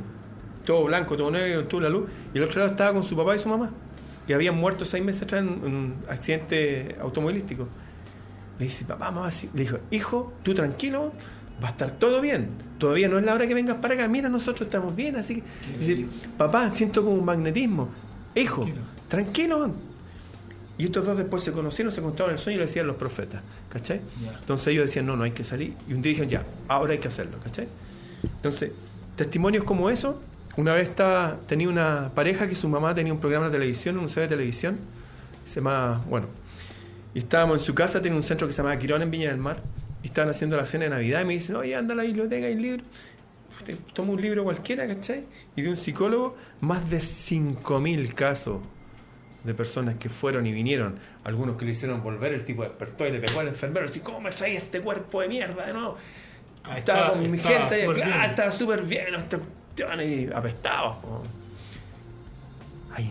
Todo 0.66 0.84
blanco, 0.84 1.16
todo 1.16 1.32
negro, 1.32 1.68
toda 1.68 1.84
la 1.84 1.90
luz. 1.90 2.10
Y 2.34 2.38
el 2.38 2.44
otro 2.44 2.60
lado 2.60 2.72
estaba 2.72 2.92
con 2.92 3.04
su 3.04 3.16
papá 3.16 3.34
y 3.38 3.40
su 3.40 3.48
mamá. 3.48 3.72
Que 4.28 4.34
habían 4.34 4.58
muerto 4.58 4.84
seis 4.84 5.06
meses 5.06 5.22
atrás 5.22 5.42
en 5.42 5.48
un 5.48 5.96
accidente 6.10 6.98
automovilístico. 7.00 7.66
Le 8.60 8.66
dice, 8.66 8.84
papá, 8.84 9.10
mamá, 9.10 9.32
sí. 9.32 9.50
le 9.54 9.62
dijo, 9.62 9.78
hijo, 9.90 10.34
tú 10.44 10.54
tranquilo, 10.54 11.14
va 11.64 11.68
a 11.70 11.72
estar 11.72 11.92
todo 11.92 12.22
bien. 12.22 12.50
Todavía 12.78 13.08
no 13.08 13.18
es 13.18 13.26
la 13.26 13.34
hora 13.34 13.48
que 13.48 13.54
vengas 13.54 13.78
para 13.78 13.94
acá. 13.94 14.08
Mira, 14.08 14.30
nosotros 14.30 14.68
estamos 14.68 14.96
bien, 14.96 15.16
así 15.16 15.36
que. 15.36 15.44
Dice, 15.80 16.06
papá, 16.38 16.70
siento 16.70 17.04
como 17.04 17.16
un 17.16 17.26
magnetismo. 17.26 17.90
Hijo, 18.36 18.62
Tranquilo. 18.64 18.86
tranquilo. 19.08 19.72
Y 20.78 20.84
estos 20.86 21.06
dos 21.06 21.18
después 21.18 21.42
se 21.42 21.54
conocieron, 21.54 21.92
se 21.94 22.02
contaron 22.02 22.34
el 22.34 22.38
sueño 22.38 22.58
y 22.58 22.60
lo 22.60 22.66
decían 22.66 22.86
los 22.86 22.98
profetas. 22.98 23.42
¿Cachai? 23.70 24.02
Entonces 24.40 24.68
ellos 24.68 24.86
decían, 24.86 25.06
no, 25.06 25.16
no 25.16 25.24
hay 25.24 25.32
que 25.32 25.44
salir. 25.46 25.74
Y 25.88 25.94
un 25.94 26.02
día 26.02 26.10
dijeron, 26.10 26.30
ya, 26.30 26.44
ahora 26.68 26.92
hay 26.92 27.00
que 27.00 27.08
hacerlo. 27.08 27.38
¿Cachai? 27.42 27.68
Entonces, 28.24 28.72
testimonios 29.16 29.64
como 29.64 29.90
eso. 29.90 30.20
Una 30.58 30.74
vez 30.74 30.90
estaba, 30.90 31.38
tenía 31.48 31.70
una 31.70 32.12
pareja 32.14 32.48
que 32.48 32.56
su 32.56 32.68
mamá 32.68 32.94
tenía 32.94 33.14
un 33.14 33.20
programa 33.20 33.46
de 33.46 33.52
televisión, 33.54 33.98
un 33.98 34.10
CD 34.10 34.22
de 34.24 34.28
televisión. 34.36 34.78
Se 35.46 35.56
llama, 35.56 36.04
bueno, 36.10 36.28
y 37.14 37.20
estábamos 37.20 37.58
en 37.60 37.64
su 37.64 37.74
casa, 37.74 38.02
tenía 38.02 38.18
un 38.18 38.24
centro 38.24 38.46
que 38.48 38.52
se 38.54 38.58
llamaba 38.58 38.78
Quirón 38.78 39.02
en 39.02 39.12
Viña 39.12 39.30
del 39.30 39.38
Mar. 39.38 39.62
Y 40.06 40.10
estaban 40.10 40.30
haciendo 40.30 40.56
la 40.56 40.68
cena 40.68 40.84
de 40.84 40.92
Navidad 40.92 41.22
y 41.24 41.26
me 41.26 41.34
dicen, 41.34 41.56
oye, 41.56 41.74
anda 41.76 41.96
a 41.96 41.98
la 41.98 42.04
biblioteca, 42.04 42.46
hay 42.46 42.54
libro. 42.54 42.84
Toma 43.94 44.14
un 44.14 44.22
libro 44.22 44.44
cualquiera, 44.44 44.86
¿cachai? 44.88 45.24
Y 45.56 45.64
de 45.64 45.70
un 45.72 45.78
psicólogo, 45.78 46.38
más 46.62 46.88
de 46.92 46.98
5.000 47.00 48.14
casos 48.14 48.62
de 49.44 49.54
personas 49.56 49.96
que 49.96 50.10
fueron 50.10 50.46
y 50.46 50.52
vinieron. 50.52 51.00
Algunos 51.24 51.58
que 51.58 51.66
le 51.66 51.72
hicieron 51.72 52.04
volver, 52.04 52.34
el 52.36 52.46
tipo 52.46 52.62
despertó 52.62 53.08
y 53.08 53.14
le 53.14 53.20
pegó 53.20 53.40
al 53.40 53.48
enfermero. 53.48 53.88
Así, 53.88 54.02
¿cómo 54.02 54.22
me 54.22 54.30
trae 54.30 54.56
este 54.58 54.80
cuerpo 54.80 55.22
de 55.22 55.28
mierda 55.28 55.66
de 55.66 55.74
nuevo? 55.74 55.98
Ah, 56.64 56.78
estaba, 56.78 57.00
estaba- 57.00 57.10
con 57.20 57.32
mi 57.32 57.40
gente, 57.40 57.82
súper 57.82 57.96
claro, 57.96 58.12
bien. 58.12 58.24
estaba 58.30 58.52
súper 58.52 58.82
bien, 58.84 59.16
esta 59.16 59.38
cuestión, 59.40 60.02
y 60.04 60.28
apestados. 60.32 60.98
po. 60.98 61.24
Hay 62.94 63.10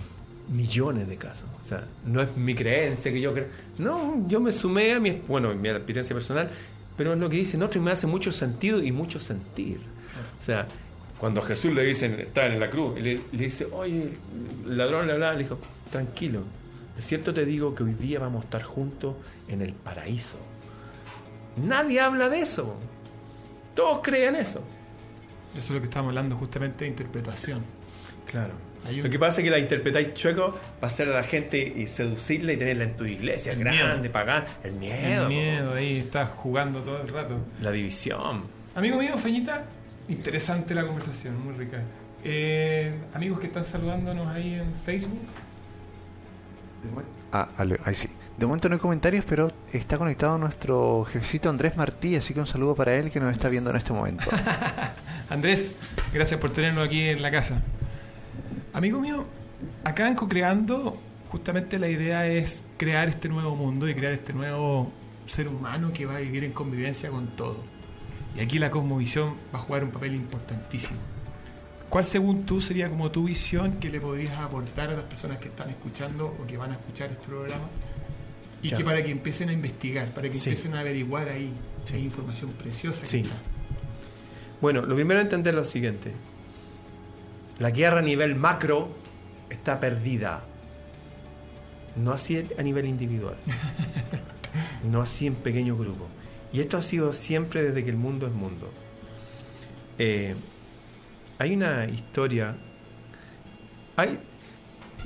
millones 0.48 1.08
de 1.08 1.16
casos. 1.16 1.48
O 1.60 1.66
sea, 1.66 1.84
no 2.04 2.22
es 2.22 2.36
mi 2.36 2.54
creencia 2.54 3.12
que 3.12 3.20
yo 3.20 3.32
creo. 3.34 3.46
No, 3.78 4.24
yo 4.28 4.38
me 4.40 4.52
sumé 4.52 4.92
a 4.92 5.00
mi, 5.00 5.10
bueno, 5.26 5.52
mi 5.54 5.68
experiencia 5.68 6.14
personal, 6.14 6.50
pero 6.96 7.12
es 7.12 7.18
lo 7.18 7.28
que 7.28 7.36
dicen 7.36 7.62
otros 7.62 7.76
y 7.76 7.84
me 7.84 7.90
hace 7.90 8.06
mucho 8.06 8.32
sentido 8.32 8.82
y 8.82 8.92
mucho 8.92 9.18
sentir. 9.18 9.80
O 10.38 10.42
sea, 10.42 10.66
cuando 11.18 11.40
a 11.40 11.44
Jesús 11.44 11.72
le 11.74 11.84
dicen, 11.84 12.20
está 12.20 12.46
en 12.46 12.60
la 12.60 12.70
cruz, 12.70 12.98
y 12.98 13.02
le, 13.02 13.14
le 13.32 13.44
dice, 13.44 13.66
oye, 13.72 14.12
el 14.66 14.76
ladrón 14.76 15.06
le 15.06 15.14
hablaba, 15.14 15.32
le 15.32 15.44
dijo, 15.44 15.58
tranquilo, 15.90 16.42
de 16.96 17.02
cierto 17.02 17.34
te 17.34 17.44
digo 17.44 17.74
que 17.74 17.82
hoy 17.82 17.94
día 17.94 18.18
vamos 18.18 18.42
a 18.42 18.44
estar 18.44 18.62
juntos 18.62 19.16
en 19.48 19.62
el 19.62 19.72
paraíso. 19.72 20.38
Nadie 21.56 22.00
habla 22.00 22.28
de 22.28 22.40
eso. 22.40 22.76
Todos 23.74 24.00
creen 24.02 24.36
eso. 24.36 24.60
Eso 25.56 25.58
es 25.58 25.70
lo 25.70 25.80
que 25.80 25.84
estábamos 25.84 26.10
hablando 26.10 26.36
justamente 26.36 26.84
de 26.84 26.90
interpretación. 26.90 27.62
Claro. 28.26 28.54
Lo 28.92 29.08
que 29.10 29.18
pasa 29.18 29.40
es 29.40 29.44
que 29.44 29.50
la 29.50 29.58
interpretáis 29.58 30.12
chueco 30.14 30.58
para 30.80 30.92
hacer 30.92 31.08
a 31.08 31.12
la 31.12 31.22
gente 31.24 31.58
y 31.76 31.86
seducirla 31.86 32.52
y 32.52 32.56
tenerla 32.56 32.84
en 32.84 32.96
tu 32.96 33.04
iglesia 33.06 33.52
El 33.52 33.60
grande, 33.60 33.96
miedo. 34.00 34.12
pagar. 34.12 34.46
El 34.62 34.72
miedo. 34.74 35.22
El 35.22 35.28
miedo 35.28 35.74
ahí 35.74 35.98
estás 35.98 36.28
jugando 36.36 36.82
todo 36.82 37.00
el 37.00 37.08
rato. 37.08 37.36
La 37.62 37.70
división. 37.70 38.42
Amigo 38.74 38.98
mío, 38.98 39.16
Feñita, 39.16 39.64
interesante 40.08 40.74
la 40.74 40.86
conversación, 40.86 41.42
muy 41.42 41.54
rica. 41.54 41.78
Eh, 42.24 42.92
amigos 43.14 43.40
que 43.40 43.46
están 43.46 43.64
saludándonos 43.64 44.26
ahí 44.28 44.54
en 44.54 44.74
Facebook. 44.84 45.20
Ah, 47.32 47.48
ale- 47.56 47.80
ahí 47.84 47.94
sí. 47.94 48.08
De 48.36 48.46
momento 48.46 48.68
no 48.68 48.74
hay 48.74 48.80
comentarios, 48.80 49.24
pero 49.28 49.48
está 49.72 49.96
conectado 49.96 50.36
nuestro 50.38 51.04
jefecito 51.04 51.48
Andrés 51.48 51.76
Martí, 51.76 52.16
así 52.16 52.34
que 52.34 52.40
un 52.40 52.46
saludo 52.46 52.74
para 52.74 52.94
él 52.96 53.10
que 53.10 53.20
nos 53.20 53.30
está 53.30 53.48
viendo 53.48 53.70
en 53.70 53.76
este 53.76 53.92
momento. 53.92 54.24
Andrés, 55.30 55.76
gracias 56.12 56.40
por 56.40 56.50
tenernos 56.50 56.84
aquí 56.86 57.00
en 57.08 57.22
la 57.22 57.30
casa. 57.30 57.62
Amigo 58.74 59.00
mío, 59.00 59.24
acá 59.84 60.08
en 60.08 60.14
Cocreando, 60.16 60.98
justamente 61.28 61.78
la 61.78 61.88
idea 61.88 62.26
es 62.26 62.64
crear 62.76 63.08
este 63.08 63.28
nuevo 63.28 63.54
mundo 63.56 63.88
y 63.88 63.94
crear 63.94 64.12
este 64.12 64.32
nuevo 64.32 64.92
ser 65.26 65.48
humano 65.48 65.92
que 65.92 66.04
va 66.06 66.16
a 66.16 66.20
vivir 66.20 66.44
en 66.44 66.52
convivencia 66.52 67.08
con 67.10 67.28
todo. 67.36 67.56
Y 68.36 68.40
aquí 68.40 68.58
la 68.58 68.70
cosmovisión 68.70 69.34
va 69.54 69.58
a 69.60 69.62
jugar 69.62 69.84
un 69.84 69.90
papel 69.90 70.14
importantísimo. 70.16 70.98
¿Cuál 71.88 72.04
según 72.04 72.44
tú 72.44 72.60
sería 72.60 72.88
como 72.90 73.10
tu 73.12 73.24
visión 73.24 73.74
que 73.74 73.88
le 73.88 74.00
podrías 74.00 74.36
aportar 74.38 74.90
a 74.90 74.94
las 74.96 75.04
personas 75.04 75.38
que 75.38 75.48
están 75.48 75.70
escuchando 75.70 76.36
o 76.42 76.44
que 76.46 76.56
van 76.56 76.72
a 76.72 76.74
escuchar 76.74 77.10
este 77.12 77.24
programa? 77.28 77.64
Y 78.60 78.70
que 78.70 78.82
para 78.82 79.02
que 79.04 79.10
empiecen 79.12 79.50
a 79.50 79.52
investigar, 79.52 80.08
para 80.08 80.28
que 80.28 80.32
Sí. 80.36 80.48
empiecen 80.50 80.74
a 80.74 80.80
averiguar 80.80 81.28
ahí, 81.28 81.52
si 81.84 81.90
Sí. 81.92 81.96
hay 81.96 82.04
información 82.04 82.50
preciosa 82.52 83.02
que 83.02 83.06
Sí. 83.06 83.20
está. 83.20 83.36
Bueno, 84.60 84.82
lo 84.82 84.94
primero 84.96 85.20
es 85.20 85.24
entender 85.26 85.54
lo 85.54 85.64
siguiente. 85.64 86.10
La 87.58 87.70
guerra 87.70 88.00
a 88.00 88.02
nivel 88.02 88.34
macro 88.34 88.88
está 89.50 89.78
perdida. 89.80 90.42
No 91.96 92.12
así 92.12 92.42
a 92.58 92.62
nivel 92.62 92.86
individual. 92.86 93.36
No 94.84 95.00
así 95.00 95.26
en 95.26 95.34
pequeño 95.34 95.76
grupo. 95.76 96.06
Y 96.52 96.60
esto 96.60 96.76
ha 96.76 96.82
sido 96.82 97.12
siempre 97.12 97.62
desde 97.62 97.82
que 97.82 97.90
el 97.90 97.96
mundo 97.96 98.26
es 98.26 98.32
mundo. 98.32 98.70
Eh, 99.98 100.34
hay 101.38 101.54
una 101.54 101.86
historia. 101.86 102.54
Hay, 103.96 104.18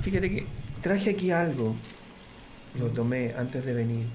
fíjate 0.01 0.29
que 0.29 0.45
traje 0.81 1.11
aquí 1.11 1.31
algo. 1.31 1.75
Lo 2.77 2.87
tomé 2.87 3.33
antes 3.35 3.65
de 3.65 3.73
venir. 3.73 4.05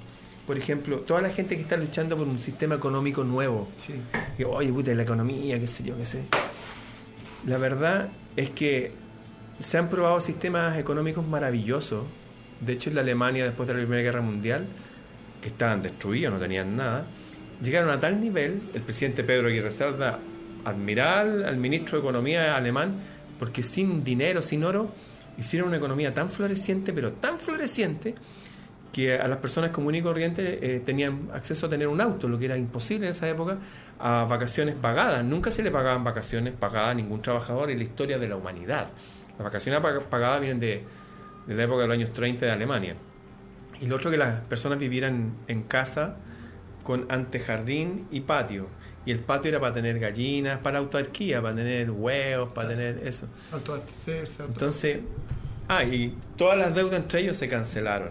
Por 0.46 0.58
ejemplo, 0.58 0.98
toda 1.00 1.22
la 1.22 1.30
gente 1.30 1.56
que 1.56 1.62
está 1.62 1.76
luchando 1.76 2.16
por 2.16 2.28
un 2.28 2.38
sistema 2.38 2.74
económico 2.74 3.24
nuevo 3.24 3.68
Sí. 3.78 3.94
que, 4.36 4.44
oye, 4.44 4.70
puta, 4.72 4.94
la 4.94 5.02
economía, 5.02 5.58
qué 5.58 5.66
sé 5.66 5.82
yo, 5.82 5.96
qué 5.96 6.04
sé. 6.04 6.24
La 7.46 7.58
verdad 7.58 8.08
es 8.36 8.50
que 8.50 8.92
se 9.58 9.78
han 9.78 9.88
probado 9.90 10.20
sistemas 10.20 10.78
económicos 10.78 11.26
maravillosos. 11.26 12.04
De 12.60 12.72
hecho, 12.72 12.90
en 12.90 12.96
la 12.96 13.02
Alemania, 13.02 13.44
después 13.44 13.68
de 13.68 13.74
la 13.74 13.80
Primera 13.80 14.02
Guerra 14.02 14.22
Mundial, 14.22 14.66
que 15.40 15.48
estaban 15.48 15.82
destruidos, 15.82 16.32
no 16.32 16.40
tenían 16.40 16.74
nada, 16.76 17.06
llegaron 17.62 17.90
a 17.90 18.00
tal 18.00 18.20
nivel, 18.20 18.70
el 18.72 18.82
presidente 18.82 19.24
Pedro 19.24 19.48
Aguirre 19.48 19.70
Cerda, 19.70 20.18
admiral 20.64 21.44
al 21.44 21.56
ministro 21.58 21.98
de 21.98 22.02
Economía 22.04 22.56
alemán, 22.56 23.00
porque 23.38 23.62
sin 23.62 24.02
dinero, 24.02 24.40
sin 24.40 24.64
oro, 24.64 24.92
hicieron 25.36 25.68
una 25.68 25.76
economía 25.76 26.14
tan 26.14 26.30
floreciente, 26.30 26.92
pero 26.92 27.12
tan 27.12 27.38
floreciente, 27.38 28.14
que 28.94 29.18
a 29.18 29.26
las 29.26 29.38
personas 29.38 29.72
comunes 29.72 30.00
y 30.00 30.04
corrientes 30.04 30.58
eh, 30.62 30.80
tenían 30.86 31.28
acceso 31.34 31.66
a 31.66 31.68
tener 31.68 31.88
un 31.88 32.00
auto, 32.00 32.28
lo 32.28 32.38
que 32.38 32.44
era 32.44 32.56
imposible 32.56 33.06
en 33.06 33.10
esa 33.10 33.28
época, 33.28 33.58
a 33.98 34.24
vacaciones 34.28 34.76
pagadas. 34.76 35.24
Nunca 35.24 35.50
se 35.50 35.64
le 35.64 35.72
pagaban 35.72 36.04
vacaciones 36.04 36.54
pagadas 36.54 36.90
a 36.90 36.94
ningún 36.94 37.20
trabajador 37.20 37.70
en 37.72 37.78
la 37.78 37.82
historia 37.84 38.18
de 38.18 38.28
la 38.28 38.36
humanidad. 38.36 38.90
Las 39.36 39.44
vacaciones 39.44 39.80
pag- 39.80 40.02
pagadas 40.04 40.40
vienen 40.40 40.60
de, 40.60 40.84
de 41.48 41.54
la 41.54 41.64
época 41.64 41.82
de 41.82 41.88
los 41.88 41.94
años 41.94 42.12
30 42.12 42.46
de 42.46 42.52
Alemania. 42.52 42.94
Y 43.80 43.86
lo 43.88 43.96
otro 43.96 44.12
que 44.12 44.16
las 44.16 44.42
personas 44.42 44.78
vivieran 44.78 45.32
en 45.48 45.64
casa 45.64 46.16
con 46.84 47.06
antejardín 47.10 48.06
y 48.12 48.20
patio. 48.20 48.68
Y 49.06 49.10
el 49.10 49.18
patio 49.18 49.48
era 49.50 49.60
para 49.60 49.74
tener 49.74 49.98
gallinas, 49.98 50.60
para 50.60 50.78
autarquía, 50.78 51.42
para 51.42 51.56
tener 51.56 51.90
huevos, 51.90 52.52
para 52.52 52.68
tener 52.68 53.00
eso. 53.04 53.26
Entonces, 54.52 54.98
ah, 55.68 55.82
y 55.82 56.16
todas 56.36 56.56
las 56.56 56.74
deudas 56.76 57.00
entre 57.00 57.20
ellos 57.22 57.36
se 57.36 57.48
cancelaron. 57.48 58.10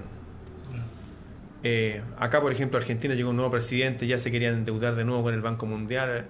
Eh, 1.64 2.02
acá, 2.20 2.42
por 2.42 2.52
ejemplo, 2.52 2.78
Argentina 2.78 3.16
llegó 3.16 3.30
un 3.30 3.38
nuevo 3.38 3.52
presidente, 3.52 4.06
ya 4.06 4.18
se 4.18 4.32
querían 4.32 4.54
endeudar 4.56 4.96
de 4.96 5.06
nuevo 5.06 5.24
con 5.24 5.34
el 5.34 5.42
Banco 5.42 5.66
Mundial. 5.66 6.26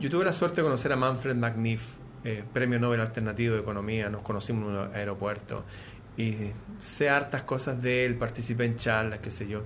Yo 0.00 0.10
tuve 0.10 0.24
la 0.24 0.32
suerte 0.32 0.60
de 0.60 0.64
conocer 0.64 0.92
a 0.92 0.96
Manfred 0.96 1.34
McNiff, 1.34 1.84
eh, 2.24 2.44
premio 2.52 2.78
Nobel 2.78 3.00
Alternativo 3.00 3.54
de 3.54 3.60
Economía, 3.60 4.10
nos 4.10 4.22
conocimos 4.22 4.68
en 4.68 4.76
un 4.76 4.94
aeropuerto 4.94 5.64
y 6.16 6.34
sé 6.80 7.08
hartas 7.08 7.42
cosas 7.44 7.80
de 7.82 8.04
él, 8.04 8.16
participé 8.16 8.64
en 8.64 8.76
charlas, 8.76 9.18
qué 9.20 9.30
sé 9.30 9.48
yo. 9.48 9.62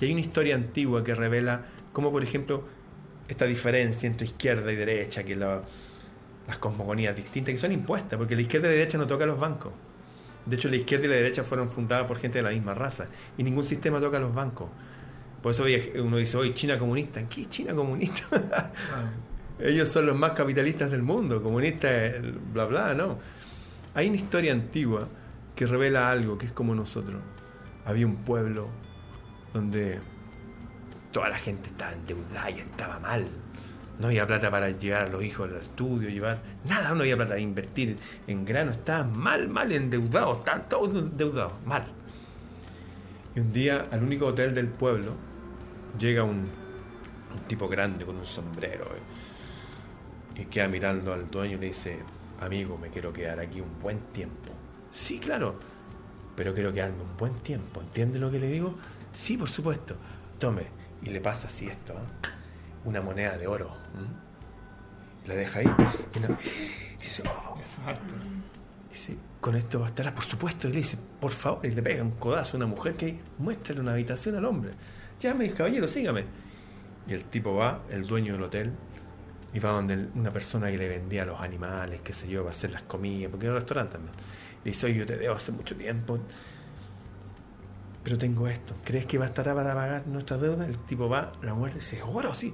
Y 0.00 0.04
hay 0.06 0.12
una 0.12 0.20
historia 0.20 0.56
antigua 0.56 1.04
que 1.04 1.14
revela 1.14 1.62
cómo, 1.92 2.10
por 2.10 2.22
ejemplo, 2.22 2.64
esta 3.28 3.44
diferencia 3.46 4.06
entre 4.06 4.26
izquierda 4.26 4.72
y 4.72 4.76
derecha, 4.76 5.22
que 5.24 5.36
la- 5.36 5.62
las 6.46 6.58
cosmogonías 6.58 7.14
distintas 7.16 7.52
que 7.52 7.58
son 7.58 7.72
impuestas, 7.72 8.18
porque 8.18 8.34
la 8.34 8.42
izquierda 8.42 8.66
y 8.68 8.70
la 8.72 8.76
derecha 8.76 8.98
no 8.98 9.06
toca 9.06 9.24
a 9.24 9.26
los 9.28 9.38
bancos. 9.38 9.72
De 10.46 10.56
hecho, 10.56 10.68
la 10.68 10.76
izquierda 10.76 11.06
y 11.06 11.08
la 11.08 11.16
derecha 11.16 11.44
fueron 11.44 11.70
fundadas 11.70 12.06
por 12.06 12.18
gente 12.18 12.38
de 12.38 12.42
la 12.42 12.50
misma 12.50 12.74
raza 12.74 13.06
y 13.38 13.42
ningún 13.42 13.64
sistema 13.64 14.00
toca 14.00 14.16
a 14.16 14.20
los 14.20 14.34
bancos. 14.34 14.68
Por 15.42 15.50
eso 15.52 15.64
uno 16.02 16.16
dice, 16.18 16.36
hoy 16.36 16.54
China 16.54 16.78
comunista. 16.78 17.28
¿Qué 17.28 17.46
China 17.46 17.74
comunista? 17.74 18.26
Ah, 18.52 18.70
Ellos 19.58 19.88
son 19.88 20.06
los 20.06 20.16
más 20.16 20.32
capitalistas 20.32 20.90
del 20.90 21.02
mundo, 21.02 21.42
comunistas, 21.42 22.14
bla, 22.52 22.64
bla, 22.64 22.94
no. 22.94 23.18
Hay 23.94 24.08
una 24.08 24.16
historia 24.16 24.52
antigua 24.52 25.08
que 25.54 25.66
revela 25.66 26.10
algo 26.10 26.38
que 26.38 26.46
es 26.46 26.52
como 26.52 26.74
nosotros. 26.74 27.20
Había 27.84 28.06
un 28.06 28.16
pueblo 28.16 28.68
donde 29.52 30.00
toda 31.12 31.28
la 31.28 31.38
gente 31.38 31.68
estaba 31.68 31.92
endeudada 31.92 32.50
y 32.50 32.60
estaba 32.60 32.98
mal. 32.98 33.28
No 34.02 34.08
había 34.08 34.26
plata 34.26 34.50
para 34.50 34.68
llevar 34.68 35.02
a 35.02 35.08
los 35.08 35.22
hijos 35.22 35.48
al 35.48 35.58
estudio, 35.58 36.08
llevar 36.08 36.42
nada, 36.68 36.92
no 36.92 37.02
había 37.02 37.14
plata 37.14 37.28
para 37.28 37.40
invertir 37.40 37.96
en 38.26 38.44
grano, 38.44 38.72
estaban 38.72 39.16
mal, 39.16 39.48
mal 39.48 39.70
endeudados, 39.70 40.38
estaban 40.38 40.68
todos 40.68 40.88
endeudados, 40.88 41.52
mal. 41.64 41.86
Y 43.36 43.38
un 43.38 43.52
día 43.52 43.86
al 43.92 44.02
único 44.02 44.26
hotel 44.26 44.56
del 44.56 44.66
pueblo 44.66 45.14
llega 45.96 46.24
un, 46.24 46.48
un 47.32 47.40
tipo 47.46 47.68
grande 47.68 48.04
con 48.04 48.16
un 48.16 48.26
sombrero 48.26 48.86
eh, 48.86 50.40
y 50.40 50.44
queda 50.46 50.66
mirando 50.66 51.12
al 51.12 51.30
dueño 51.30 51.58
y 51.58 51.60
le 51.60 51.66
dice, 51.66 52.00
amigo, 52.40 52.76
me 52.78 52.88
quiero 52.88 53.12
quedar 53.12 53.38
aquí 53.38 53.60
un 53.60 53.78
buen 53.80 54.00
tiempo. 54.12 54.52
Sí, 54.90 55.20
claro, 55.20 55.60
pero 56.34 56.52
quiero 56.54 56.72
quedarme 56.72 57.02
un 57.02 57.16
buen 57.16 57.34
tiempo. 57.34 57.80
¿Entiende 57.80 58.18
lo 58.18 58.32
que 58.32 58.40
le 58.40 58.48
digo? 58.48 58.74
Sí, 59.12 59.36
por 59.36 59.48
supuesto. 59.48 59.94
Tome. 60.40 60.66
Y 61.02 61.10
le 61.10 61.20
pasa 61.20 61.46
así 61.46 61.68
esto, 61.68 61.92
¿eh? 61.92 62.41
Una 62.84 63.00
moneda 63.00 63.36
de 63.38 63.46
oro. 63.46 63.76
la 65.26 65.34
deja 65.36 65.60
ahí. 65.60 65.66
Y, 66.16 66.18
no- 66.20 66.36
y 66.98 67.02
dice, 67.02 67.22
"Oh". 67.26 67.56
eso 67.64 67.80
es 67.80 67.86
harto. 67.88 68.14
Dice, 68.90 69.16
con 69.40 69.54
esto 69.54 69.78
bastará, 69.80 70.12
por 70.14 70.24
supuesto. 70.24 70.68
Y 70.68 70.72
le 70.72 70.78
dice, 70.78 70.98
por 71.20 71.30
favor, 71.30 71.64
y 71.64 71.70
le 71.70 71.80
pega 71.82 72.02
un 72.02 72.10
codazo 72.12 72.56
a 72.56 72.58
una 72.58 72.66
mujer 72.66 72.94
que 72.94 73.18
muéstrale 73.38 73.80
una 73.80 73.92
habitación 73.92 74.34
al 74.36 74.44
hombre. 74.44 74.72
Ya 75.20 75.32
me 75.34 75.44
dice, 75.44 75.56
caballero, 75.56 75.86
sígame. 75.86 76.24
Y 77.06 77.12
el 77.14 77.24
tipo 77.24 77.54
va, 77.54 77.82
el 77.90 78.06
dueño 78.06 78.32
del 78.34 78.42
hotel, 78.42 78.72
y 79.54 79.58
va 79.60 79.70
donde 79.70 80.08
una 80.14 80.32
persona 80.32 80.70
que 80.70 80.76
le 80.78 80.88
vendía 80.88 81.24
los 81.24 81.40
animales, 81.40 82.00
qué 82.02 82.12
sé 82.12 82.28
yo, 82.28 82.40
para 82.42 82.50
hacer 82.50 82.70
las 82.72 82.82
comidas, 82.82 83.30
porque 83.30 83.46
era 83.46 83.54
un 83.54 83.60
restaurante 83.60 83.92
también. 83.92 84.14
Le 84.64 84.70
dice, 84.72 84.86
oye, 84.86 84.96
yo 84.96 85.06
te 85.06 85.16
debo 85.16 85.34
hace 85.36 85.52
mucho 85.52 85.76
tiempo, 85.76 86.18
pero 88.02 88.18
tengo 88.18 88.48
esto. 88.48 88.74
¿Crees 88.84 89.06
que 89.06 89.18
bastará 89.18 89.54
para 89.54 89.74
pagar 89.74 90.06
nuestras 90.06 90.40
deudas? 90.40 90.68
El 90.68 90.78
tipo 90.78 91.08
va, 91.08 91.32
la 91.42 91.54
mujer 91.54 91.74
dice, 91.74 92.00
oro, 92.02 92.34
sí. 92.34 92.52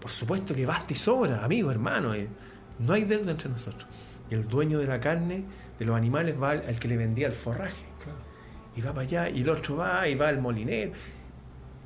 Por 0.00 0.10
supuesto 0.10 0.54
que 0.54 0.66
basta 0.66 0.92
y 0.92 0.96
sobra, 0.96 1.44
amigo, 1.44 1.70
hermano. 1.70 2.14
eh, 2.14 2.28
No 2.78 2.92
hay 2.94 3.04
deuda 3.04 3.30
entre 3.30 3.48
nosotros. 3.48 3.86
Y 4.30 4.34
el 4.34 4.48
dueño 4.48 4.78
de 4.78 4.86
la 4.86 4.98
carne, 4.98 5.44
de 5.78 5.84
los 5.84 5.96
animales, 5.96 6.34
va 6.40 6.50
al, 6.50 6.64
al 6.66 6.78
que 6.78 6.88
le 6.88 6.96
vendía 6.96 7.26
el 7.28 7.32
forraje. 7.32 7.84
Claro. 8.02 8.18
Y 8.74 8.80
va 8.80 8.90
para 8.90 9.02
allá, 9.02 9.28
y 9.28 9.42
el 9.42 9.48
otro 9.48 9.76
va, 9.76 10.08
y 10.08 10.14
va 10.14 10.28
al 10.28 10.40
molinero. 10.40 10.92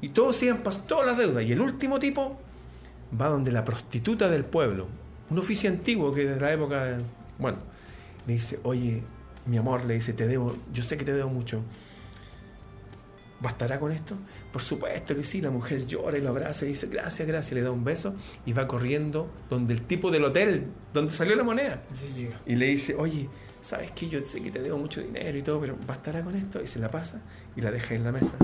Y 0.00 0.10
todos 0.10 0.36
siguen 0.36 0.62
todas 0.86 1.06
las 1.06 1.18
deudas. 1.18 1.44
Y 1.44 1.52
el 1.52 1.60
último 1.60 1.98
tipo 1.98 2.38
va 3.20 3.28
donde 3.28 3.52
la 3.52 3.64
prostituta 3.64 4.28
del 4.30 4.44
pueblo, 4.44 4.86
un 5.28 5.38
oficio 5.38 5.68
antiguo 5.70 6.12
que 6.14 6.24
desde 6.26 6.40
la 6.40 6.52
época 6.52 6.84
de- 6.84 7.02
Bueno, 7.38 7.58
le 8.26 8.32
dice, 8.34 8.58
oye, 8.62 9.02
mi 9.46 9.58
amor, 9.58 9.84
le 9.84 9.94
dice, 9.94 10.12
te 10.12 10.26
debo, 10.26 10.56
yo 10.72 10.82
sé 10.82 10.96
que 10.96 11.04
te 11.04 11.12
debo 11.12 11.28
mucho. 11.30 11.62
¿Bastará 13.40 13.78
con 13.78 13.92
esto? 13.92 14.16
Por 14.50 14.62
supuesto 14.62 15.14
que 15.14 15.22
sí, 15.22 15.42
la 15.42 15.50
mujer 15.50 15.86
llora 15.86 16.16
y 16.16 16.22
lo 16.22 16.30
abraza 16.30 16.64
y 16.64 16.68
dice, 16.68 16.86
gracias, 16.86 17.28
gracias, 17.28 17.52
le 17.52 17.60
da 17.60 17.70
un 17.70 17.84
beso 17.84 18.14
y 18.46 18.52
va 18.52 18.66
corriendo 18.66 19.30
donde 19.50 19.74
el 19.74 19.82
tipo 19.82 20.10
del 20.10 20.24
hotel, 20.24 20.68
donde 20.94 21.12
salió 21.12 21.36
la 21.36 21.42
moneda. 21.42 21.82
Y 22.46 22.56
le 22.56 22.66
dice, 22.66 22.94
oye, 22.94 23.28
¿sabes 23.60 23.90
qué? 23.90 24.08
Yo 24.08 24.20
sé 24.22 24.40
que 24.40 24.50
te 24.50 24.62
debo 24.62 24.78
mucho 24.78 25.02
dinero 25.02 25.36
y 25.36 25.42
todo, 25.42 25.60
pero 25.60 25.76
¿bastará 25.86 26.22
con 26.22 26.34
esto? 26.34 26.62
Y 26.62 26.66
se 26.66 26.78
la 26.78 26.90
pasa 26.90 27.20
y 27.54 27.60
la 27.60 27.70
deja 27.70 27.94
en 27.94 28.04
la 28.04 28.12
mesa. 28.12 28.34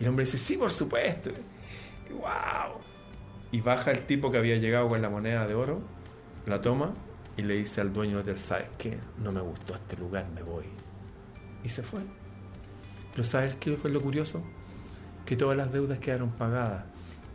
Y 0.00 0.02
el 0.02 0.08
hombre 0.08 0.24
dice, 0.24 0.38
sí, 0.38 0.56
por 0.56 0.72
supuesto. 0.72 1.30
Y, 1.30 2.12
¡Wow! 2.12 2.80
Y 3.52 3.60
baja 3.60 3.92
el 3.92 4.04
tipo 4.04 4.30
que 4.32 4.38
había 4.38 4.56
llegado 4.56 4.88
con 4.88 5.00
la 5.00 5.08
moneda 5.08 5.46
de 5.46 5.54
oro, 5.54 5.80
la 6.46 6.60
toma 6.60 6.92
y 7.36 7.42
le 7.42 7.54
dice 7.54 7.80
al 7.80 7.92
dueño 7.92 8.16
del 8.16 8.22
hotel, 8.22 8.38
¿sabes 8.38 8.68
qué? 8.78 8.98
No 9.18 9.30
me 9.30 9.40
gustó 9.40 9.74
este 9.74 9.96
lugar, 9.96 10.26
me 10.34 10.42
voy. 10.42 10.64
Y 11.62 11.68
se 11.68 11.82
fue. 11.82 12.00
Pero 13.18 13.26
¿sabes 13.28 13.56
qué 13.56 13.76
fue 13.76 13.90
lo 13.90 14.00
curioso? 14.00 14.40
Que 15.26 15.34
todas 15.34 15.56
las 15.56 15.72
deudas 15.72 15.98
quedaron 15.98 16.30
pagadas. 16.30 16.84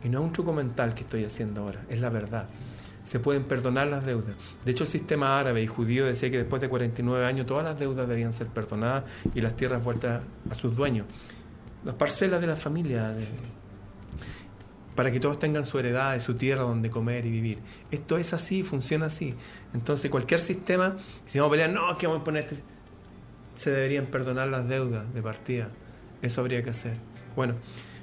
Y 0.02 0.08
no 0.08 0.20
es 0.20 0.24
un 0.24 0.32
truco 0.32 0.54
mental 0.54 0.94
que 0.94 1.02
estoy 1.02 1.26
haciendo 1.26 1.60
ahora, 1.60 1.82
es 1.90 2.00
la 2.00 2.08
verdad. 2.08 2.46
se 3.04 3.20
pueden 3.20 3.44
perdonar 3.44 3.88
las 3.88 4.06
deudas. 4.06 4.34
De 4.64 4.70
hecho, 4.72 4.84
el 4.84 4.88
sistema 4.88 5.38
árabe 5.38 5.60
y 5.62 5.66
judío 5.66 6.06
decía 6.06 6.30
que 6.30 6.38
después 6.38 6.62
de 6.62 6.70
49 6.70 7.26
años 7.26 7.44
todas 7.44 7.62
las 7.64 7.78
deudas 7.78 8.08
debían 8.08 8.32
ser 8.32 8.46
perdonadas 8.46 9.04
y 9.34 9.42
las 9.42 9.54
tierras 9.56 9.84
vueltas 9.84 10.22
a 10.50 10.54
sus 10.54 10.74
dueños. 10.74 11.04
Las 11.84 11.96
parcelas 11.96 12.40
de 12.40 12.46
la 12.46 12.56
familia, 12.56 13.10
de- 13.10 13.28
para 14.94 15.12
que 15.12 15.20
todos 15.20 15.38
tengan 15.38 15.66
su 15.66 15.78
heredad, 15.78 16.18
su 16.20 16.32
tierra 16.36 16.62
donde 16.62 16.88
comer 16.88 17.26
y 17.26 17.30
vivir. 17.30 17.58
Esto 17.90 18.16
es 18.16 18.32
así, 18.32 18.62
funciona 18.62 19.04
así. 19.06 19.34
Entonces, 19.74 20.10
cualquier 20.10 20.40
sistema, 20.40 20.96
si 21.26 21.38
vamos 21.40 21.50
a 21.50 21.58
pelear, 21.58 21.70
no, 21.70 21.98
que 21.98 22.06
vamos 22.06 22.22
a 22.22 22.24
poner 22.24 22.44
este 22.44 22.62
se 23.54 23.70
deberían 23.70 24.06
perdonar 24.06 24.48
las 24.48 24.68
deudas 24.68 25.12
de 25.14 25.22
partida. 25.22 25.68
Eso 26.22 26.40
habría 26.40 26.62
que 26.62 26.70
hacer. 26.70 26.94
Bueno, 27.36 27.54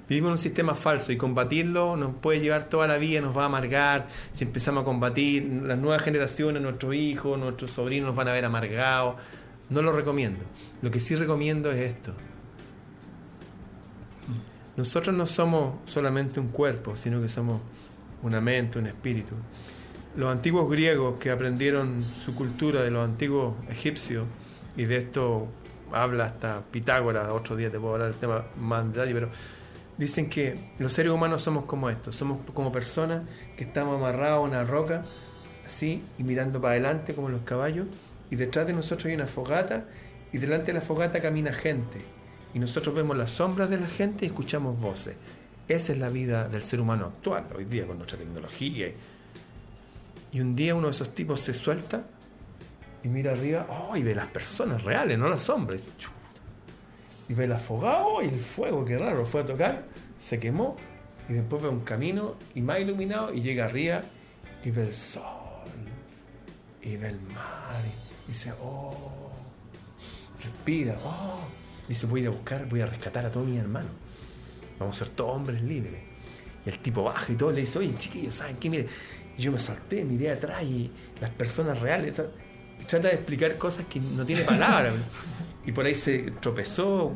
vivimos 0.07 0.29
en 0.29 0.31
un 0.33 0.37
sistema 0.37 0.75
falso 0.75 1.11
y 1.11 1.17
combatirlo 1.17 1.95
nos 1.95 2.15
puede 2.15 2.39
llevar 2.39 2.69
toda 2.69 2.87
la 2.87 2.97
vida, 2.97 3.21
nos 3.21 3.35
va 3.35 3.43
a 3.43 3.45
amargar. 3.45 4.07
Si 4.31 4.43
empezamos 4.43 4.81
a 4.81 4.85
combatir, 4.85 5.43
las 5.63 5.77
nuevas 5.77 6.03
generaciones, 6.03 6.61
nuestros 6.61 6.95
hijos, 6.95 7.39
nuestros 7.39 7.71
sobrinos 7.71 8.07
nos 8.07 8.15
van 8.15 8.27
a 8.27 8.33
ver 8.33 8.45
amargados. 8.45 9.15
No 9.69 9.81
lo 9.81 9.91
recomiendo. 9.93 10.43
Lo 10.81 10.91
que 10.91 10.99
sí 10.99 11.15
recomiendo 11.15 11.71
es 11.71 11.77
esto. 11.77 12.13
Nosotros 14.77 15.15
no 15.15 15.27
somos 15.27 15.75
solamente 15.85 16.39
un 16.39 16.47
cuerpo, 16.47 16.95
sino 16.95 17.21
que 17.21 17.29
somos 17.29 17.61
una 18.23 18.41
mente, 18.41 18.79
un 18.79 18.87
espíritu. 18.87 19.35
Los 20.15 20.31
antiguos 20.31 20.69
griegos 20.69 21.19
que 21.19 21.29
aprendieron 21.29 22.03
su 22.25 22.35
cultura 22.35 22.81
de 22.81 22.91
los 22.91 23.03
antiguos 23.03 23.55
egipcios, 23.69 24.25
y 24.75 24.85
de 24.85 24.97
esto 24.97 25.47
habla 25.91 26.25
hasta 26.25 26.61
Pitágoras, 26.71 27.29
otro 27.29 27.55
día 27.55 27.69
te 27.69 27.79
puedo 27.79 27.93
hablar 27.93 28.11
del 28.11 28.19
tema 28.19 28.45
más 28.59 28.83
en 28.83 28.93
detalle, 28.93 29.13
pero 29.13 29.29
dicen 29.97 30.29
que 30.29 30.71
los 30.79 30.93
seres 30.93 31.11
humanos 31.11 31.41
somos 31.41 31.65
como 31.65 31.89
estos, 31.89 32.15
somos 32.15 32.39
como 32.53 32.71
personas 32.71 33.23
que 33.57 33.65
estamos 33.65 33.97
amarrados 33.97 34.37
a 34.37 34.39
una 34.39 34.63
roca, 34.63 35.03
así, 35.65 36.03
y 36.17 36.23
mirando 36.23 36.61
para 36.61 36.73
adelante 36.73 37.13
como 37.13 37.29
los 37.29 37.41
caballos, 37.41 37.87
y 38.29 38.35
detrás 38.35 38.67
de 38.67 38.73
nosotros 38.73 39.07
hay 39.07 39.15
una 39.15 39.27
fogata, 39.27 39.85
y 40.33 40.37
delante 40.37 40.67
de 40.67 40.73
la 40.73 40.81
fogata 40.81 41.21
camina 41.21 41.51
gente, 41.51 42.01
y 42.53 42.59
nosotros 42.59 42.95
vemos 42.95 43.17
las 43.17 43.31
sombras 43.31 43.69
de 43.69 43.79
la 43.79 43.87
gente 43.87 44.25
y 44.25 44.27
escuchamos 44.27 44.79
voces. 44.79 45.15
Esa 45.67 45.93
es 45.93 45.99
la 45.99 46.09
vida 46.09 46.47
del 46.49 46.63
ser 46.63 46.81
humano 46.81 47.05
actual, 47.05 47.45
hoy 47.55 47.65
día 47.65 47.85
con 47.87 47.97
nuestra 47.97 48.17
tecnología. 48.17 48.91
Y, 50.33 50.39
un 50.39 50.55
día 50.55 50.75
uno 50.75 50.87
de 50.87 50.91
esos 50.91 51.13
tipos 51.13 51.39
se 51.39 51.53
suelta 51.53 52.03
y 53.03 53.09
mira 53.09 53.31
arriba, 53.31 53.65
oh, 53.69 53.95
y 53.95 54.03
ve 54.03 54.15
las 54.15 54.27
personas 54.27 54.83
reales, 54.83 55.17
no 55.17 55.37
sombras. 55.37 55.83
Chuta. 55.97 56.15
Y 57.29 57.33
ve 57.33 57.47
la 57.47 57.59
fogata, 57.59 58.05
oh, 58.05 58.21
y 58.21 58.25
el 58.25 58.39
fuego, 58.39 58.83
qué 58.85 58.97
raro, 58.97 59.25
fue 59.25 59.41
a 59.41 59.45
tocar, 59.45 59.85
se 60.19 60.39
quemó, 60.39 60.75
y 61.29 61.33
después 61.33 61.63
ve 61.63 61.69
un 61.69 61.81
camino 61.81 62.35
y 62.55 62.61
más 62.61 62.79
iluminado, 62.79 63.33
y 63.33 63.41
llega 63.41 63.65
arriba 63.65 64.01
y 64.63 64.71
ve 64.71 64.83
el 64.83 64.93
sol, 64.93 65.23
y 66.81 66.97
ve 66.97 67.09
el 67.09 67.21
mar, 67.21 67.81
y 68.25 68.31
dice, 68.31 68.51
oh, 68.61 69.31
respira, 70.43 70.97
oh. 71.03 71.39
Dice, 71.87 72.05
voy 72.05 72.25
a 72.25 72.29
buscar, 72.29 72.69
voy 72.69 72.79
a 72.79 72.85
rescatar 72.85 73.25
a 73.25 73.31
todos 73.31 73.45
mis 73.47 73.59
hermanos. 73.59 73.91
Vamos 74.79 74.95
a 74.95 75.03
ser 75.03 75.13
todos 75.13 75.35
hombres 75.35 75.61
libres. 75.61 76.01
Y 76.65 76.69
el 76.69 76.79
tipo 76.79 77.03
baja 77.03 77.29
y 77.31 77.35
todo 77.35 77.51
le 77.51 77.61
dice, 77.61 77.79
oye, 77.79 77.93
chiquillos, 77.97 78.35
¿saben 78.35 78.55
qué? 78.57 78.69
Mire, 78.69 78.87
yo 79.37 79.51
me 79.51 79.59
solté, 79.59 80.05
miré 80.05 80.31
atrás 80.31 80.63
y 80.63 80.89
las 81.19 81.31
personas 81.31 81.81
reales. 81.81 82.21
Trata 82.87 83.07
de 83.07 83.15
explicar 83.15 83.57
cosas 83.57 83.85
que 83.87 83.99
no 83.99 84.25
tiene 84.25 84.43
palabras. 84.43 84.93
y 85.65 85.71
por 85.71 85.85
ahí 85.85 85.95
se 85.95 86.31
tropezó. 86.39 87.11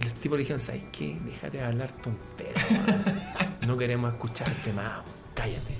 Y 0.00 0.04
los 0.04 0.14
tipos 0.14 0.36
le 0.36 0.42
dijeron, 0.42 0.60
¿sabes 0.60 0.84
qué? 0.92 1.18
Déjate 1.24 1.58
de 1.58 1.64
hablar 1.64 1.90
tonteras. 2.02 2.70
man. 2.70 3.56
No 3.66 3.76
queremos 3.76 4.12
escucharte 4.12 4.72
más. 4.72 5.02
Cállate. 5.34 5.74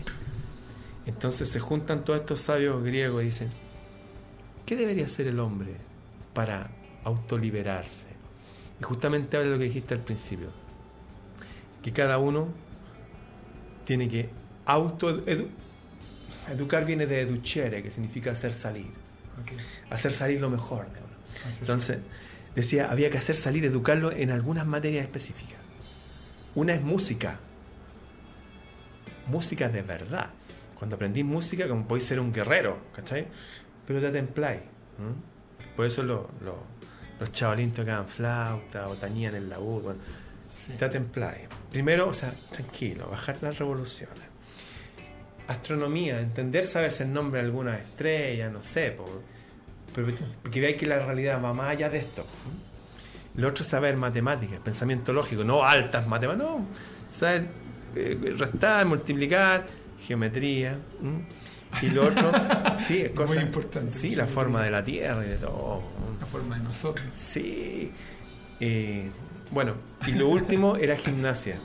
Entonces 1.07 1.49
se 1.49 1.61
juntan 1.61 2.05
todos 2.05 2.21
estos 2.21 2.41
sabios 2.41 2.83
griegos 2.83 3.23
y 3.23 3.27
dicen, 3.27 3.49
¿qué 4.65 4.75
debería 4.75 5.05
hacer 5.05 5.29
el 5.29 5.39
hombre 5.39 5.75
para 6.35 6.69
autoliberarse? 7.05 8.09
Y 8.81 8.83
justamente 8.83 9.37
habla 9.37 9.51
de 9.51 9.53
lo 9.55 9.59
que 9.59 9.67
dijiste 9.67 9.95
al 9.95 10.01
principio, 10.01 10.49
que 11.83 11.93
cada 11.93 12.19
uno 12.19 12.49
tiene 13.85 14.09
que 14.09 14.29
auto 14.67 15.23
educar 16.51 16.85
viene 16.85 17.07
de 17.07 17.21
educere, 17.23 17.83
que 17.83 17.91
significa 17.91 18.31
hacer 18.33 18.53
salir, 18.53 18.87
hacer 19.91 20.13
salir 20.13 20.41
lo 20.41 20.51
mejor 20.51 20.85
de 20.93 20.99
uno. 21.01 21.17
Entonces, 21.61 21.99
decía, 22.55 22.91
había 22.91 23.11
que 23.11 23.19
hacer 23.19 23.37
salir, 23.37 23.65
educarlo 23.65 24.11
en 24.13 24.31
algunas 24.31 24.67
materias 24.67 25.05
específicas. 25.05 25.59
Una 26.55 26.75
es 26.75 26.83
música, 26.83 27.39
música 29.29 29.69
de 29.69 29.83
verdad. 29.83 30.31
Cuando 30.79 30.97
aprendí 30.97 31.25
música, 31.25 31.67
como 31.69 31.87
podéis 31.87 32.05
ser 32.09 32.21
un 32.21 32.33
guerrero, 32.33 32.79
¿cachai? 32.95 33.27
Pero 33.87 34.01
te 34.01 34.11
templáis. 34.11 34.61
Por 35.75 35.87
eso 35.87 36.03
lo- 36.03 36.31
lo- 36.45 36.65
los 37.21 37.33
chavalín 37.33 37.73
tocaban 37.73 38.07
flauta 38.09 38.89
o 38.89 38.95
tañían 38.95 39.35
el 39.35 39.49
laúd. 39.49 39.83
Bueno, 39.83 40.01
te 40.79 40.89
templáis. 40.89 41.43
Primero, 41.71 42.09
o 42.09 42.13
sea, 42.15 42.33
tranquilo, 42.51 43.09
bajar 43.09 43.37
las 43.43 43.59
revoluciones. 43.59 44.25
Astronomía, 45.49 46.21
entender, 46.21 46.67
saberse 46.67 47.05
el 47.05 47.13
nombre 47.13 47.41
de 47.41 47.47
algunas 47.47 47.79
estrellas, 47.81 48.53
no 48.53 48.63
sé, 48.63 48.91
po, 48.91 49.05
pero 49.95 50.09
que 50.51 50.61
veáis 50.61 50.77
que 50.77 50.87
la 50.87 50.99
realidad 50.99 51.41
va 51.43 51.53
más 51.55 51.71
allá 51.71 51.89
de 51.89 51.99
esto. 51.99 52.27
Lo 53.37 53.49
otro 53.49 53.63
es 53.63 53.69
saber 53.69 53.97
matemáticas, 53.97 54.59
pensamiento 54.61 55.13
lógico, 55.13 55.45
no 55.45 55.63
altas 55.65 56.07
matemáticas, 56.07 56.49
no, 56.51 56.67
saber 57.09 57.47
eh, 57.95 58.35
restar, 58.39 58.85
multiplicar, 58.87 59.67
geometría. 60.05 60.79
Y 61.83 61.91
lo 61.91 62.07
otro, 62.09 62.33
sí, 62.87 63.03
es 63.03 63.11
cosas. 63.13 63.43
importante, 63.43 63.91
Sí, 63.91 64.15
la 64.17 64.27
forma 64.27 64.63
de 64.65 64.71
la 64.71 64.83
Tierra 64.83 65.25
y 65.25 65.29
de 65.29 65.37
todo. 65.37 65.83
La 66.21 66.27
forma 66.27 66.57
de 66.57 66.65
nosotros. 66.65 67.07
Sí. 67.13 67.93
Eh, 68.61 69.11
bueno, 69.51 69.75
y 70.07 70.13
lo 70.13 70.29
último 70.29 70.77
era 70.77 70.97
gimnasia. 70.97 71.57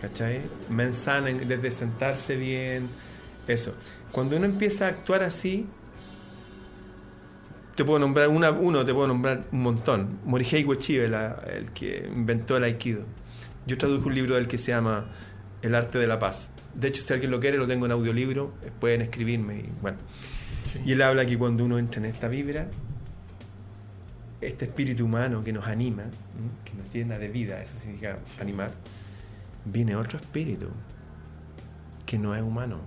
¿Cachai? 0.00 0.40
Mensana, 0.68 1.30
en- 1.30 1.48
desde 1.48 1.70
sentarse 1.70 2.36
bien. 2.36 2.88
Eso. 3.46 3.74
Cuando 4.12 4.36
uno 4.36 4.46
empieza 4.46 4.86
a 4.86 4.88
actuar 4.88 5.22
así, 5.22 5.66
te 7.74 7.84
puedo 7.84 7.98
nombrar 7.98 8.28
una, 8.28 8.50
uno, 8.50 8.84
te 8.84 8.92
puedo 8.94 9.06
nombrar 9.08 9.44
un 9.52 9.62
montón. 9.62 10.18
Morihei 10.24 10.64
Ueshiba, 10.64 11.06
la- 11.08 11.42
el 11.54 11.70
que 11.72 12.08
inventó 12.14 12.56
el 12.56 12.64
Aikido. 12.64 13.02
Yo 13.66 13.76
traduje 13.76 14.06
un 14.06 14.14
libro 14.14 14.34
del 14.36 14.48
que 14.48 14.58
se 14.58 14.72
llama 14.72 15.06
El 15.62 15.74
arte 15.74 15.98
de 15.98 16.06
la 16.06 16.18
paz. 16.18 16.52
De 16.74 16.88
hecho, 16.88 17.02
si 17.02 17.12
alguien 17.12 17.30
lo 17.30 17.40
quiere, 17.40 17.58
lo 17.58 17.66
tengo 17.66 17.86
en 17.86 17.92
audiolibro, 17.92 18.54
eh, 18.62 18.70
pueden 18.80 19.02
escribirme. 19.02 19.58
Y, 19.60 19.72
bueno. 19.82 19.98
Sí. 20.64 20.80
y 20.84 20.92
él 20.92 21.02
habla 21.02 21.24
que 21.26 21.36
cuando 21.38 21.64
uno 21.64 21.78
entra 21.78 22.00
en 22.00 22.06
esta 22.06 22.28
vibra, 22.28 22.66
este 24.40 24.64
espíritu 24.66 25.04
humano 25.04 25.42
que 25.44 25.52
nos 25.52 25.66
anima, 25.66 26.04
que 26.64 26.74
nos 26.74 26.92
llena 26.92 27.18
de 27.18 27.28
vida, 27.28 27.60
eso 27.62 27.78
significa 27.78 28.18
animar, 28.40 28.72
viene 29.64 29.96
otro 29.96 30.18
espíritu 30.18 30.66
que 32.04 32.18
no 32.18 32.34
es 32.36 32.42
humano, 32.42 32.80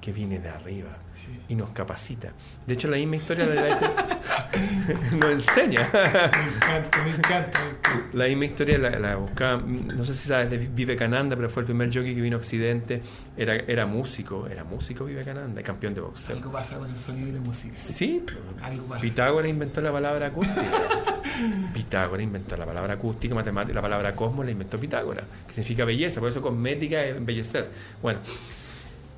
que 0.00 0.12
viene 0.12 0.38
de 0.38 0.48
arriba 0.48 0.96
Sí. 1.18 1.36
y 1.48 1.56
nos 1.56 1.70
capacita. 1.70 2.32
De 2.64 2.74
hecho, 2.74 2.86
la 2.86 2.96
misma 2.96 3.16
historia 3.16 3.44
de 3.44 3.56
la 3.56 3.68
nos 5.18 5.32
enseña. 5.32 5.88
Me 5.92 5.98
encanta, 5.98 7.02
me 7.04 7.10
encanta. 7.10 7.60
me 7.64 7.70
encanta. 7.70 8.06
La 8.12 8.26
misma 8.26 8.44
historia 8.44 8.78
la, 8.78 8.90
la 9.00 9.16
buscaba, 9.16 9.60
no 9.66 10.04
sé 10.04 10.14
si 10.14 10.28
sabes 10.28 10.48
de 10.48 10.58
Vivekananda, 10.58 11.34
pero 11.34 11.50
fue 11.50 11.62
el 11.62 11.66
primer 11.66 11.90
yogi 11.90 12.14
que 12.14 12.20
vino 12.20 12.36
a 12.36 12.38
Occidente. 12.38 13.02
Era, 13.36 13.54
era 13.56 13.84
músico, 13.86 14.46
era 14.46 14.62
músico 14.62 15.04
Vivekananda, 15.06 15.60
campeón 15.64 15.94
de 15.94 16.02
boxeo. 16.02 16.36
Algo 16.36 16.52
pasa 16.52 16.78
con 16.78 16.88
el 16.88 16.96
sonido 16.96 17.28
y 17.28 17.32
la 17.32 17.40
música. 17.40 17.76
Sí, 17.76 18.24
Algo 18.62 18.84
pasa. 18.86 19.00
Pitágoras 19.00 19.50
inventó 19.50 19.80
la 19.80 19.90
palabra 19.90 20.26
acústica. 20.26 20.62
Pitágoras 21.74 22.22
inventó 22.22 22.56
la 22.56 22.64
palabra 22.66 22.94
acústica, 22.94 23.34
matemática, 23.34 23.74
la 23.74 23.82
palabra 23.82 24.14
cosmos 24.14 24.44
la 24.46 24.52
inventó 24.52 24.78
Pitágoras, 24.78 25.24
que 25.48 25.52
significa 25.54 25.84
belleza, 25.84 26.20
por 26.20 26.28
eso 26.28 26.40
cosmética 26.40 27.04
es 27.04 27.16
embellecer. 27.16 27.70
Bueno, 28.02 28.20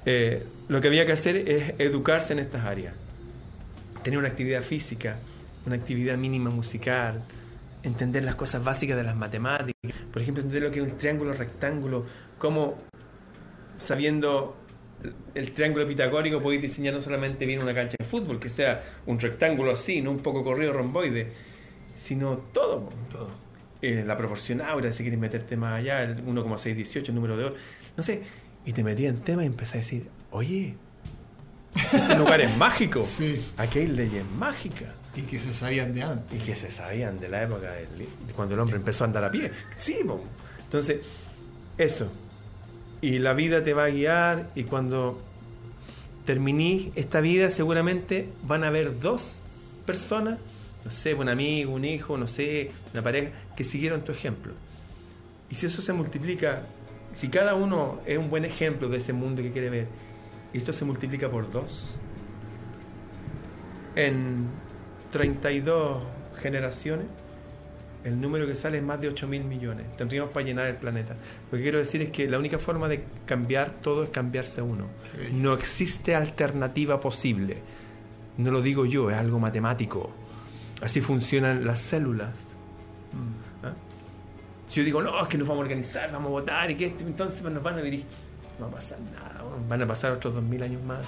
eh, 0.07 0.47
lo 0.69 0.81
que 0.81 0.89
había 0.89 1.07
que 1.07 1.13
hacer 1.13 1.37
es 1.49 1.75
educarse 1.79 2.33
en 2.33 2.39
estas 2.39 2.65
áreas. 2.65 2.95
Tener 4.03 4.19
una 4.19 4.29
actividad 4.29 4.63
física, 4.63 5.17
una 5.67 5.77
actividad 5.77 6.17
mínima 6.17 6.51
musical, 6.51 7.23
entender 7.83 8.25
las 8.25 8.35
cosas 8.35 8.65
básicas 8.65 8.97
de 8.97 9.03
las 9.03 9.17
matemáticas. 9.17 9.93
Por 10.13 10.23
ejemplo, 10.23 10.43
entender 10.43 10.63
lo 10.63 10.71
que 10.71 10.81
es 10.81 10.91
un 10.91 10.99
triángulo 10.99 11.33
rectángulo, 11.33 12.07
cómo 12.39 12.79
sabiendo 13.77 14.57
el 15.35 15.53
triángulo 15.53 15.87
pitagórico 15.87 16.43
podéis 16.43 16.63
diseñar 16.63 16.95
no 16.95 17.01
solamente 17.01 17.47
bien 17.47 17.63
una 17.63 17.75
cancha 17.75 17.97
de 17.99 18.05
fútbol, 18.05 18.39
que 18.39 18.51
sea 18.51 18.83
un 19.07 19.19
rectángulo 19.19 19.73
así, 19.73 20.03
no 20.03 20.11
un 20.11 20.21
poco 20.21 20.45
corrido 20.45 20.73
romboide, 20.73 21.33
sino 21.97 22.37
todo. 22.53 22.91
Todo. 23.11 23.31
Eh, 23.83 24.05
la 24.07 24.17
proporción 24.19 24.61
áurea, 24.61 24.93
si 24.93 25.03
quieres 25.03 25.19
meterte 25.19 25.57
más 25.57 25.79
allá, 25.79 26.03
el 26.03 26.23
1,618, 26.23 27.13
el 27.13 27.15
número 27.15 27.37
de 27.39 27.45
oro, 27.45 27.55
no 27.97 28.03
sé, 28.03 28.23
y 28.67 28.73
te 28.73 28.83
metías 28.85 29.15
en 29.15 29.21
tema 29.21 29.43
y 29.43 29.47
empezás 29.47 29.75
a 29.75 29.79
decir, 29.79 30.09
oye, 30.31 30.75
este 31.75 32.17
lugar 32.17 32.41
es 32.41 32.57
mágico, 32.57 33.03
Sí. 33.03 33.45
aquí 33.57 33.81
hay 33.81 33.87
leyes 33.89 34.25
mágicas. 34.39 34.89
Y 35.17 35.23
que 35.23 35.41
se 35.41 35.53
sabían 35.53 35.93
de 35.95 36.03
antes. 36.05 36.41
Y 36.41 36.45
que 36.45 36.55
se 36.55 36.71
sabían 36.71 37.19
de 37.19 37.29
la 37.29 37.43
época 37.43 37.73
del- 37.73 37.99
de 37.99 38.33
cuando 38.35 38.55
el 38.55 38.61
hombre 38.61 38.77
empezó 38.77 39.05
a 39.05 39.09
andar 39.09 39.25
a 39.25 39.31
pie. 39.31 39.51
Sí, 39.77 39.99
po. 40.07 40.23
entonces, 40.65 40.99
eso. 41.79 42.09
Y 43.01 43.19
la 43.19 43.33
vida 43.33 43.65
te 43.65 43.73
va 43.75 43.85
a 43.85 43.89
guiar 43.89 44.51
y 44.55 44.65
cuando 44.65 45.21
terminís 46.25 46.89
esta 46.95 47.21
vida, 47.21 47.51
seguramente 47.51 48.29
van 48.45 48.63
a 48.63 48.69
haber 48.69 49.01
dos 49.01 49.37
personas, 49.87 50.39
no 50.85 50.91
sé, 50.91 51.15
un 51.15 51.29
amigo, 51.29 51.73
un 51.73 51.85
hijo, 51.85 52.17
no 52.17 52.27
sé, 52.27 52.71
una 52.93 53.03
pareja, 53.03 53.31
que 53.57 53.65
siguieron 53.65 54.03
tu 54.05 54.13
ejemplo. 54.13 54.53
Y 55.51 55.57
si 55.57 55.67
eso 55.67 55.83
se 55.83 55.93
multiplica, 55.93 56.63
si 57.13 57.29
cada 57.29 57.55
uno 57.55 58.01
es 58.07 58.19
un 58.19 58.31
buen 58.31 58.45
ejemplo 58.45 58.89
de 58.89 58.99
ese 58.99 59.13
mundo 59.13 59.43
que 59.43 59.51
quiere 59.51 59.71
ver, 59.71 59.87
y 60.53 60.59
esto 60.59 60.73
se 60.73 60.85
multiplica 60.85 61.31
por 61.31 61.51
dos, 61.51 61.95
en 63.97 64.47
32 65.13 66.03
generaciones, 66.37 67.07
el 68.05 68.21
número 68.21 68.47
que 68.47 68.55
sale 68.55 68.79
es 68.79 68.85
más 68.85 69.01
de 69.01 69.09
8 69.09 69.29
mil 69.29 69.45
millones. 69.45 69.87
Tendríamos 69.97 70.33
para 70.33 70.47
llenar 70.47 70.67
el 70.67 70.77
planeta. 70.77 71.17
Lo 71.51 71.59
que 71.59 71.63
quiero 71.63 71.79
decir 71.79 72.01
es 72.01 72.11
que 72.11 72.29
la 72.29 72.39
única 72.39 72.59
forma 72.59 72.89
de 72.89 73.05
cambiar 73.27 73.73
todo 73.83 74.05
es 74.05 74.11
cambiarse 74.11 74.63
uno. 74.63 74.87
No 75.33 75.53
existe 75.53 76.15
alternativa 76.15 76.99
posible. 77.01 77.59
No 78.39 78.51
lo 78.51 78.63
digo 78.63 78.87
yo, 78.87 79.11
es 79.11 79.17
algo 79.17 79.39
matemático. 79.39 80.11
Así 80.81 81.03
funcionan 81.03 81.67
las 81.67 81.81
células. 81.81 82.45
¿Ah? 83.13 83.50
Si 84.71 84.79
yo 84.79 84.85
digo, 84.85 85.03
no, 85.03 85.21
es 85.21 85.27
que 85.27 85.37
nos 85.37 85.49
vamos 85.49 85.63
a 85.63 85.65
organizar, 85.65 86.13
vamos 86.13 86.29
a 86.29 86.31
votar, 86.31 86.71
y 86.71 86.77
que 86.77 86.87
esto, 86.87 87.05
entonces 87.05 87.43
nos 87.43 87.61
van 87.61 87.75
a 87.75 87.83
dirigir. 87.83 88.07
No 88.59 88.67
va 88.67 88.73
a 88.73 88.75
pasar 88.77 89.01
nada, 89.01 89.43
van 89.69 89.83
a 89.83 89.87
pasar 89.87 90.13
otros 90.13 90.35
2000 90.35 90.63
años 90.63 90.83
más. 90.85 91.07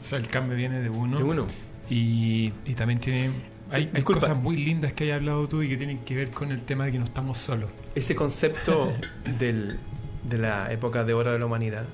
O 0.00 0.04
sea, 0.04 0.18
el 0.18 0.28
cambio 0.28 0.56
viene 0.56 0.80
de 0.80 0.90
uno. 0.90 1.18
De 1.18 1.24
uno. 1.24 1.46
Y, 1.88 2.52
y 2.64 2.74
también 2.74 3.00
tiene. 3.00 3.30
Hay, 3.72 3.90
hay 3.92 4.02
cosas 4.02 4.36
muy 4.38 4.56
lindas 4.56 4.92
que 4.92 5.04
hayas 5.04 5.16
hablado 5.16 5.48
tú 5.48 5.60
y 5.62 5.68
que 5.68 5.76
tienen 5.76 6.04
que 6.04 6.14
ver 6.14 6.30
con 6.30 6.52
el 6.52 6.62
tema 6.62 6.84
de 6.84 6.92
que 6.92 6.98
no 7.00 7.04
estamos 7.04 7.38
solos. 7.38 7.68
Ese 7.96 8.14
concepto 8.14 8.92
del- 9.40 9.80
de 10.22 10.38
la 10.38 10.70
época 10.72 11.02
de 11.02 11.12
oro 11.14 11.32
de 11.32 11.38
la 11.40 11.46
humanidad, 11.46 11.86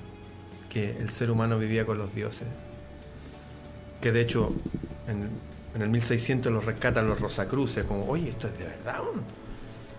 que 0.68 0.98
el 0.98 1.08
ser 1.08 1.30
humano 1.30 1.58
vivía 1.58 1.86
con 1.86 1.96
los 1.96 2.14
dioses, 2.14 2.46
que 4.02 4.12
de 4.12 4.20
hecho 4.20 4.52
en, 5.08 5.30
en 5.74 5.82
el 5.82 5.88
1600 5.88 6.52
los 6.52 6.64
rescatan 6.66 7.08
los 7.08 7.20
Rosacruces, 7.20 7.84
como, 7.84 8.04
oye, 8.06 8.28
esto 8.30 8.48
es 8.48 8.58
de 8.58 8.64
verdad, 8.66 9.00
weón? 9.02 9.45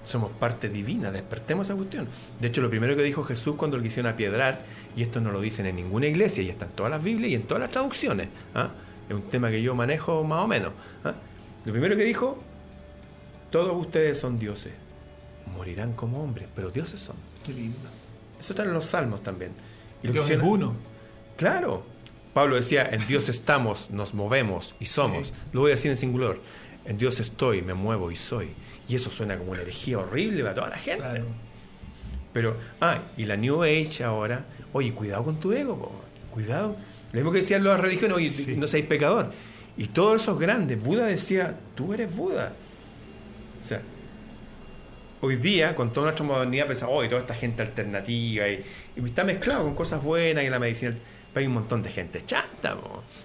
Somos 0.07 0.31
parte 0.31 0.69
divina, 0.69 1.11
despertemos 1.11 1.67
esa 1.67 1.75
cuestión. 1.75 2.07
De 2.39 2.47
hecho, 2.47 2.61
lo 2.61 2.69
primero 2.69 2.95
que 2.95 3.03
dijo 3.03 3.23
Jesús 3.23 3.55
cuando 3.55 3.77
lo 3.77 3.83
quisieron 3.83 4.11
apiedrar, 4.11 4.59
y 4.95 5.03
esto 5.03 5.19
no 5.19 5.31
lo 5.31 5.41
dicen 5.41 5.65
en 5.65 5.75
ninguna 5.75 6.07
iglesia, 6.07 6.43
y 6.43 6.49
está 6.49 6.65
en 6.65 6.71
todas 6.71 6.91
las 6.91 7.03
Biblias 7.03 7.31
y 7.31 7.35
en 7.35 7.43
todas 7.43 7.61
las 7.61 7.71
traducciones, 7.71 8.29
¿ah? 8.55 8.71
es 9.07 9.15
un 9.15 9.23
tema 9.23 9.49
que 9.49 9.61
yo 9.61 9.75
manejo 9.75 10.23
más 10.23 10.43
o 10.43 10.47
menos. 10.47 10.71
¿ah? 11.03 11.13
Lo 11.65 11.71
primero 11.71 11.97
que 11.97 12.03
dijo, 12.03 12.41
todos 13.51 13.75
ustedes 13.75 14.17
son 14.17 14.39
dioses, 14.39 14.73
morirán 15.55 15.93
como 15.93 16.23
hombres, 16.23 16.47
pero 16.55 16.69
dioses 16.69 16.99
son. 16.99 17.15
Qué 17.45 17.53
lindo. 17.53 17.77
Eso 18.39 18.53
está 18.53 18.63
en 18.63 18.73
los 18.73 18.85
salmos 18.85 19.21
también. 19.21 19.51
Y 20.03 20.07
lo 20.07 20.13
Dios 20.13 20.29
es 20.29 20.39
uno. 20.41 20.75
Claro. 21.35 21.83
Pablo 22.33 22.55
decía, 22.55 22.87
en 22.91 23.05
Dios 23.07 23.29
estamos, 23.29 23.89
nos 23.89 24.13
movemos 24.13 24.75
y 24.79 24.85
somos. 24.85 25.29
Sí. 25.29 25.33
Lo 25.53 25.61
voy 25.61 25.71
a 25.71 25.75
decir 25.75 25.89
en 25.89 25.97
singular. 25.97 26.37
En 26.87 26.97
Dios 26.97 27.19
estoy, 27.19 27.61
me 27.61 27.73
muevo 27.73 28.09
y 28.11 28.15
soy. 28.15 28.49
Y 28.87 28.95
eso 28.95 29.11
suena 29.11 29.37
como 29.37 29.51
una 29.51 29.61
herejía 29.61 29.99
horrible 29.99 30.41
para 30.41 30.55
toda 30.55 30.69
la 30.69 30.77
gente. 30.77 31.01
Claro. 31.03 31.25
Pero, 32.33 32.55
ah, 32.81 32.99
y 33.17 33.25
la 33.25 33.35
New 33.35 33.61
Age 33.63 34.03
ahora, 34.03 34.45
oye, 34.73 34.93
cuidado 34.93 35.25
con 35.25 35.39
tu 35.39 35.51
ego, 35.51 35.77
po, 35.77 35.91
cuidado. 36.31 36.77
Lo 37.11 37.19
mismo 37.19 37.31
que 37.31 37.39
decían 37.39 37.63
las 37.63 37.79
religiones, 37.79 38.15
oye, 38.17 38.29
Sí. 38.29 38.55
no 38.55 38.67
seáis 38.67 38.85
pecador. 38.85 39.31
Y 39.75 39.87
todos 39.87 40.21
esos 40.21 40.39
grandes, 40.39 40.81
Buda 40.81 41.05
decía, 41.07 41.55
tú 41.75 41.93
eres 41.93 42.15
Buda. 42.15 42.53
O 43.59 43.63
sea, 43.63 43.81
hoy 45.21 45.35
día, 45.35 45.75
con 45.75 45.91
toda 45.91 46.07
nuestra 46.07 46.25
modernidad, 46.25 46.67
pensamos, 46.67 46.95
oye, 46.97 47.09
toda 47.09 47.21
esta 47.21 47.35
gente 47.35 47.61
alternativa, 47.63 48.47
y, 48.47 48.63
y 48.95 49.05
está 49.05 49.23
mezclado 49.23 49.63
con 49.63 49.75
cosas 49.75 50.01
buenas 50.01 50.43
y 50.43 50.49
la 50.49 50.59
medicina. 50.59 50.95
Pero 51.37 51.43
hay 51.43 51.47
un 51.49 51.53
montón 51.53 51.83
de 51.83 51.91
gente 51.91 52.25
chanta, 52.25 52.75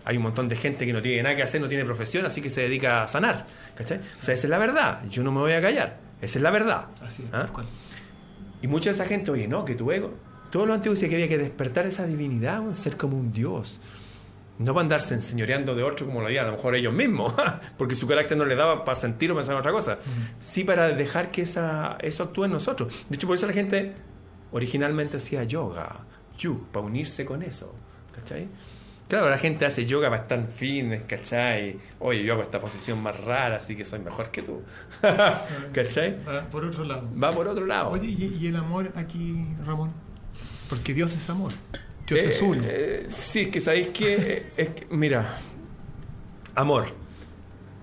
hay 0.04 0.18
un 0.18 0.22
montón 0.22 0.46
de 0.46 0.54
gente 0.54 0.84
que 0.84 0.92
no 0.92 1.00
tiene 1.00 1.22
nada 1.22 1.34
que 1.34 1.44
hacer, 1.44 1.62
no 1.62 1.68
tiene 1.68 1.82
profesión, 1.86 2.26
así 2.26 2.42
que 2.42 2.50
se 2.50 2.60
dedica 2.60 3.04
a 3.04 3.08
sanar. 3.08 3.46
¿Cachai? 3.74 4.00
O 4.20 4.22
sea, 4.22 4.34
esa 4.34 4.46
es 4.46 4.50
la 4.50 4.58
verdad. 4.58 5.02
Yo 5.08 5.22
no 5.22 5.32
me 5.32 5.40
voy 5.40 5.52
a 5.52 5.62
callar. 5.62 5.98
Esa 6.20 6.38
es 6.38 6.42
la 6.42 6.50
verdad. 6.50 6.88
Así 7.00 7.22
es, 7.22 7.32
¿Ah? 7.32 7.48
Y 8.60 8.66
mucha 8.68 8.90
de 8.90 8.96
esa 8.96 9.06
gente, 9.06 9.30
oye, 9.30 9.48
no, 9.48 9.64
que 9.64 9.74
tu 9.76 9.90
ego. 9.90 10.12
Todo 10.50 10.66
lo 10.66 10.74
antiguo 10.74 10.92
decía 10.92 11.08
que 11.08 11.14
había 11.14 11.28
que 11.28 11.38
despertar 11.38 11.86
esa 11.86 12.06
divinidad, 12.06 12.70
ser 12.74 12.98
como 12.98 13.16
un 13.16 13.32
dios. 13.32 13.80
No 14.58 14.74
para 14.74 14.82
andarse 14.82 15.14
enseñoreando 15.14 15.74
de 15.74 15.82
otro 15.82 16.04
como 16.04 16.20
lo 16.20 16.26
harían 16.26 16.44
a 16.44 16.50
lo 16.50 16.56
mejor 16.58 16.74
ellos 16.74 16.92
mismos, 16.92 17.32
porque 17.78 17.94
su 17.94 18.06
carácter 18.06 18.36
no 18.36 18.44
le 18.44 18.56
daba 18.56 18.84
para 18.84 18.94
sentir 18.94 19.32
o 19.32 19.34
pensar 19.34 19.54
en 19.54 19.60
otra 19.60 19.72
cosa. 19.72 19.98
Sí 20.38 20.64
para 20.64 20.90
dejar 20.90 21.30
que 21.30 21.40
esa, 21.40 21.96
eso 22.02 22.24
actúe 22.24 22.44
en 22.44 22.50
nosotros. 22.50 22.92
De 23.08 23.16
hecho, 23.16 23.26
por 23.26 23.36
eso 23.36 23.46
la 23.46 23.54
gente 23.54 23.94
originalmente 24.50 25.16
hacía 25.16 25.44
yoga, 25.44 26.04
yug, 26.36 26.66
para 26.68 26.84
unirse 26.84 27.24
con 27.24 27.42
eso. 27.42 27.74
¿Cachai? 28.14 28.48
Claro, 29.08 29.28
la 29.28 29.36
gente 29.36 29.66
hace 29.66 29.84
yoga 29.84 30.08
para 30.08 30.22
estar 30.22 30.46
fitness, 30.46 31.02
¿cachai? 31.04 31.78
Oye, 31.98 32.24
yo 32.24 32.32
hago 32.32 32.42
esta 32.42 32.60
posición 32.60 33.02
más 33.02 33.18
rara, 33.20 33.56
así 33.56 33.76
que 33.76 33.84
soy 33.84 33.98
mejor 33.98 34.30
que 34.30 34.42
tú. 34.42 34.62
¿Cachai? 35.72 36.16
Va 36.26 36.42
por 36.48 36.64
otro 36.64 36.84
lado. 36.84 37.08
Va 37.22 37.30
por 37.30 37.46
otro 37.46 37.66
lado. 37.66 37.90
Oye, 37.90 38.08
¿y, 38.08 38.46
el 38.46 38.56
amor 38.56 38.90
aquí, 38.94 39.46
Ramón? 39.66 39.92
Porque 40.70 40.94
Dios 40.94 41.14
es 41.14 41.28
amor. 41.28 41.52
Dios 42.06 42.20
Eh, 42.20 42.28
es 42.28 42.40
uno. 42.42 42.62
eh, 42.64 43.06
sí, 43.14 43.46
que 43.50 43.60
sabéis 43.60 43.88
que, 43.88 44.52
es 44.56 44.68
que- 44.70 44.86
mira, 44.90 45.36
amor. 46.54 46.86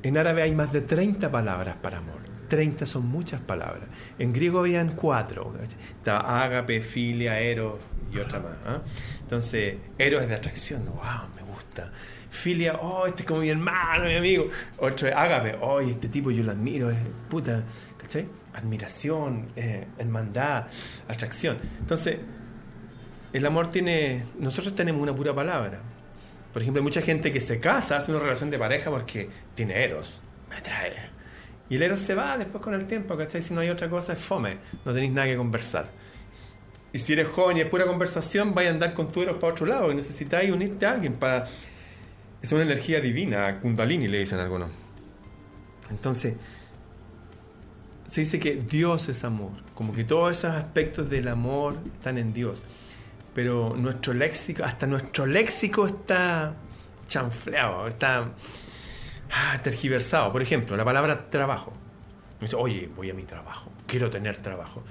En 0.01 0.17
árabe 0.17 0.41
hay 0.41 0.51
más 0.53 0.71
de 0.73 0.81
30 0.81 1.29
palabras 1.29 1.75
para 1.75 1.97
amor. 1.99 2.19
30 2.47 2.85
son 2.87 3.05
muchas 3.05 3.41
palabras. 3.41 3.83
En 4.17 4.33
griego 4.33 4.59
habían 4.59 4.95
cuatro. 4.95 5.53
Estaba 5.61 6.43
ágape, 6.43 6.81
filia, 6.81 7.39
eros 7.39 7.75
y 8.11 8.19
otra 8.19 8.39
más. 8.39 8.57
¿ah? 8.65 8.81
Entonces, 9.21 9.75
eros 9.97 10.23
es 10.23 10.29
de 10.29 10.35
atracción. 10.35 10.85
Wow, 10.85 11.29
me 11.35 11.41
gusta. 11.43 11.91
Filia, 12.29 12.77
oh, 12.81 13.05
este 13.07 13.23
es 13.23 13.27
como 13.27 13.41
mi 13.41 13.49
hermano, 13.49 14.05
mi 14.05 14.15
amigo. 14.15 14.49
Otro 14.77 15.07
es 15.07 15.15
ágape, 15.15 15.57
oh, 15.61 15.79
este 15.79 16.09
tipo 16.09 16.31
yo 16.31 16.43
lo 16.43 16.51
admiro, 16.51 16.89
es 16.89 16.97
puta. 17.29 17.63
¿Cachai? 17.97 18.27
Admiración, 18.53 19.47
eh, 19.55 19.87
hermandad, 19.97 20.67
atracción. 21.07 21.57
Entonces, 21.79 22.17
el 23.33 23.45
amor 23.45 23.69
tiene. 23.69 24.25
Nosotros 24.39 24.75
tenemos 24.75 25.01
una 25.01 25.15
pura 25.15 25.33
palabra. 25.33 25.79
Por 26.53 26.61
ejemplo, 26.61 26.79
hay 26.79 26.83
mucha 26.83 27.01
gente 27.01 27.31
que 27.31 27.39
se 27.39 27.59
casa, 27.59 27.97
hace 27.97 28.11
una 28.11 28.19
relación 28.19 28.49
de 28.49 28.57
pareja 28.57 28.89
porque 28.89 29.29
tiene 29.53 29.83
eros. 29.83 30.21
Me 30.49 30.55
atrae. 30.55 31.09
Y 31.69 31.75
el 31.75 31.83
eros 31.83 31.99
se 31.99 32.15
va 32.15 32.37
después 32.37 32.63
con 32.63 32.73
el 32.73 32.85
tiempo, 32.85 33.15
¿cachai? 33.15 33.43
Si 33.43 33.53
no 33.53 33.61
hay 33.61 33.69
otra 33.69 33.89
cosa, 33.89 34.13
es 34.13 34.19
fome. 34.19 34.57
No 34.83 34.91
tenéis 34.91 35.11
nada 35.11 35.27
que 35.27 35.37
conversar. 35.37 35.89
Y 36.91 36.99
si 36.99 37.13
eres 37.13 37.27
joven 37.27 37.57
y 37.57 37.61
es 37.61 37.67
pura 37.67 37.85
conversación, 37.85 38.53
vais 38.53 38.67
a 38.67 38.71
andar 38.71 38.93
con 38.93 39.11
tu 39.11 39.21
eros 39.21 39.37
para 39.37 39.53
otro 39.53 39.65
lado 39.65 39.91
y 39.91 39.95
necesitáis 39.95 40.51
unirte 40.51 40.85
a 40.85 40.91
alguien 40.91 41.13
para. 41.13 41.47
Es 42.41 42.51
una 42.51 42.63
energía 42.63 43.01
divina, 43.01 43.59
Kundalini 43.59 44.07
le 44.07 44.19
dicen 44.19 44.39
algunos. 44.39 44.69
Entonces, 45.89 46.35
se 48.07 48.21
dice 48.21 48.39
que 48.39 48.55
Dios 48.55 49.09
es 49.09 49.23
amor, 49.23 49.51
como 49.75 49.93
que 49.93 50.03
todos 50.03 50.31
esos 50.31 50.55
aspectos 50.55 51.09
del 51.09 51.27
amor 51.27 51.77
están 51.95 52.17
en 52.17 52.33
Dios. 52.33 52.63
Pero 53.35 53.75
nuestro 53.77 54.13
léxico, 54.13 54.63
hasta 54.63 54.87
nuestro 54.87 55.25
léxico 55.25 55.85
está 55.85 56.55
chanfleado, 57.07 57.87
está 57.87 58.31
ah, 59.31 59.59
tergiversado. 59.61 60.31
Por 60.31 60.41
ejemplo, 60.41 60.75
la 60.75 60.85
palabra 60.85 61.29
trabajo. 61.29 61.73
Oye, 62.57 62.89
voy 62.95 63.09
a 63.09 63.13
mi 63.13 63.23
trabajo, 63.23 63.69
quiero 63.85 64.09
tener 64.09 64.37
trabajo. 64.37 64.83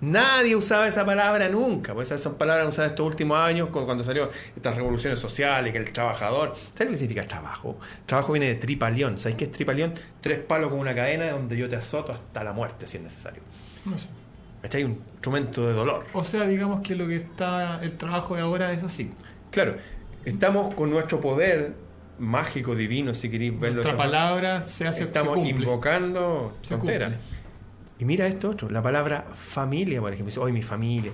Nadie 0.00 0.54
usaba 0.54 0.86
esa 0.86 1.06
palabra 1.06 1.48
nunca, 1.48 1.94
pues 1.94 2.08
esas 2.08 2.20
son 2.20 2.34
palabras 2.34 2.68
usadas 2.68 2.92
estos 2.92 3.06
últimos 3.06 3.38
años 3.38 3.70
cu- 3.70 3.84
cuando 3.86 4.04
salió 4.04 4.28
estas 4.54 4.76
revoluciones 4.76 5.18
sociales, 5.18 5.72
que 5.72 5.78
el 5.78 5.90
trabajador. 5.92 6.54
¿Sabes 6.74 6.86
lo 6.86 6.90
que 6.90 6.96
significa 6.98 7.26
trabajo? 7.26 7.78
Trabajo 8.04 8.32
viene 8.32 8.48
de 8.48 8.56
tripalión. 8.56 9.16
¿Sabes 9.16 9.36
qué 9.36 9.44
es 9.44 9.52
tripalión? 9.52 9.94
Tres 10.20 10.38
palos 10.40 10.70
con 10.70 10.80
una 10.80 10.94
cadena 10.94 11.30
donde 11.30 11.56
yo 11.56 11.68
te 11.68 11.76
azoto 11.76 12.12
hasta 12.12 12.44
la 12.44 12.52
muerte 12.52 12.86
si 12.86 12.98
es 12.98 13.02
necesario. 13.02 13.42
No 13.86 13.96
sé. 13.96 14.08
¿Cachai? 14.62 14.84
Un 14.84 14.92
instrumento 15.12 15.66
de 15.66 15.72
dolor. 15.72 16.04
O 16.12 16.24
sea, 16.24 16.42
digamos 16.46 16.82
que 16.82 16.94
lo 16.94 17.06
que 17.06 17.16
está 17.16 17.80
el 17.82 17.96
trabajo 17.96 18.34
de 18.36 18.42
ahora 18.42 18.72
es 18.72 18.82
así. 18.82 19.10
Claro, 19.50 19.76
estamos 20.24 20.74
con 20.74 20.90
nuestro 20.90 21.20
poder 21.20 21.72
mágico, 22.18 22.74
divino, 22.74 23.14
si 23.14 23.30
queréis 23.30 23.58
verlo. 23.58 23.76
Nuestra 23.82 23.96
palabra 23.96 24.62
se 24.62 24.86
hace 24.86 25.04
Estamos 25.04 25.38
se 25.38 25.48
invocando 25.48 26.56
tonteras. 26.68 27.12
Y 27.98 28.04
mira 28.04 28.26
esto 28.26 28.50
otro, 28.50 28.68
la 28.70 28.82
palabra 28.82 29.26
familia, 29.34 30.00
por 30.00 30.12
ejemplo. 30.12 30.30
Dice, 30.30 30.40
hoy 30.40 30.52
mi 30.52 30.62
familia. 30.62 31.12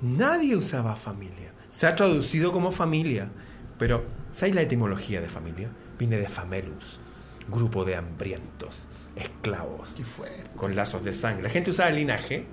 Nadie 0.00 0.56
usaba 0.56 0.96
familia. 0.96 1.52
Se 1.70 1.86
ha 1.86 1.94
traducido 1.94 2.52
como 2.52 2.72
familia. 2.72 3.28
Pero, 3.78 4.04
¿sabéis 4.32 4.54
la 4.54 4.62
etimología 4.62 5.20
de 5.20 5.28
familia? 5.28 5.68
Viene 5.98 6.16
de 6.16 6.28
famelus, 6.28 7.00
grupo 7.48 7.84
de 7.84 7.96
hambrientos, 7.96 8.86
esclavos, 9.16 9.94
Qué 9.94 10.04
con 10.56 10.76
lazos 10.76 11.02
de 11.04 11.12
sangre. 11.12 11.42
La 11.42 11.50
gente 11.50 11.70
usaba 11.70 11.88
el 11.88 11.96
linaje, 11.96 12.46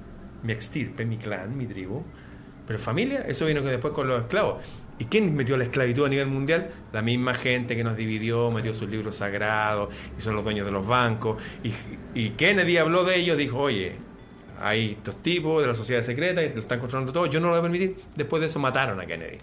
mi 0.44 0.52
extirpe, 0.52 1.06
mi 1.06 1.18
clan, 1.18 1.58
mi 1.58 1.68
tribu. 1.68 2.04
Pero 2.66 2.80
familia, 2.80 3.22
eso 3.22 3.46
vino 3.46 3.62
que 3.62 3.70
después 3.70 3.94
con 3.94 4.08
los 4.08 4.22
esclavos. 4.22 4.64
¿Y 5.02 5.06
quién 5.06 5.34
metió 5.36 5.58
la 5.58 5.64
esclavitud 5.64 6.06
a 6.06 6.10
nivel 6.10 6.28
mundial? 6.28 6.70
La 6.93 7.02
misma 7.02 7.34
gente 7.34 7.76
que 7.76 7.84
nos 7.84 7.97
dividió, 7.97 8.52
metió 8.52 8.72
sus 8.72 8.88
libros 8.88 9.16
sagrados 9.16 9.91
y 10.16 10.22
son 10.22 10.36
los 10.36 10.43
dueños 10.43 10.64
de 10.64 10.72
los 10.72 10.86
bancos. 10.86 11.41
Y, 11.64 11.74
y 12.14 12.30
Kennedy 12.32 12.78
habló 12.78 13.04
de 13.04 13.16
ellos, 13.16 13.36
dijo, 13.36 13.58
oye, 13.58 13.93
hay 14.62 14.91
estos 14.91 15.18
tipos 15.24 15.60
de 15.60 15.68
la 15.70 15.74
sociedad 15.74 16.04
secreta 16.04 16.43
y 16.43 16.54
lo 16.54 16.62
están 16.62 16.78
controlando 16.80 17.12
todo, 17.12 17.26
yo 17.26 17.39
no 17.39 17.47
lo 17.47 17.54
voy 17.54 17.60
a 17.60 17.64
permitir. 17.64 17.95
Después 18.16 18.41
de 18.41 18.45
eso 18.45 18.60
mataron 18.60 19.02
a 19.02 19.08
Kennedy. 19.08 19.39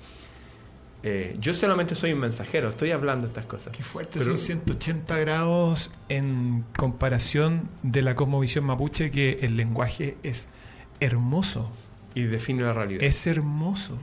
Eh, 1.03 1.37
yo 1.41 1.53
solamente 1.53 1.97
soy 1.97 2.13
un 2.13 2.21
mensajero, 2.21 2.69
estoy 2.69 2.93
hablando 2.93 3.27
estas 3.27 3.47
cosas. 3.47 3.77
Qué 3.77 3.83
fuerte, 3.83 4.21
Pero- 4.21 4.37
son 4.37 4.39
180 4.39 5.19
grados 5.19 5.91
en 6.09 6.65
comparación 6.77 7.69
de 7.83 8.03
la 8.03 8.15
cosmovisión 8.15 8.65
mapuche, 8.65 9.11
que 9.11 9.41
el 9.43 9.57
lenguaje 9.57 10.17
es 10.23 10.47
hermoso. 11.01 11.73
Y 12.15 12.23
define 12.23 12.63
la 12.63 12.73
realidad. 12.73 13.03
Es 13.03 13.27
hermoso. 13.27 13.99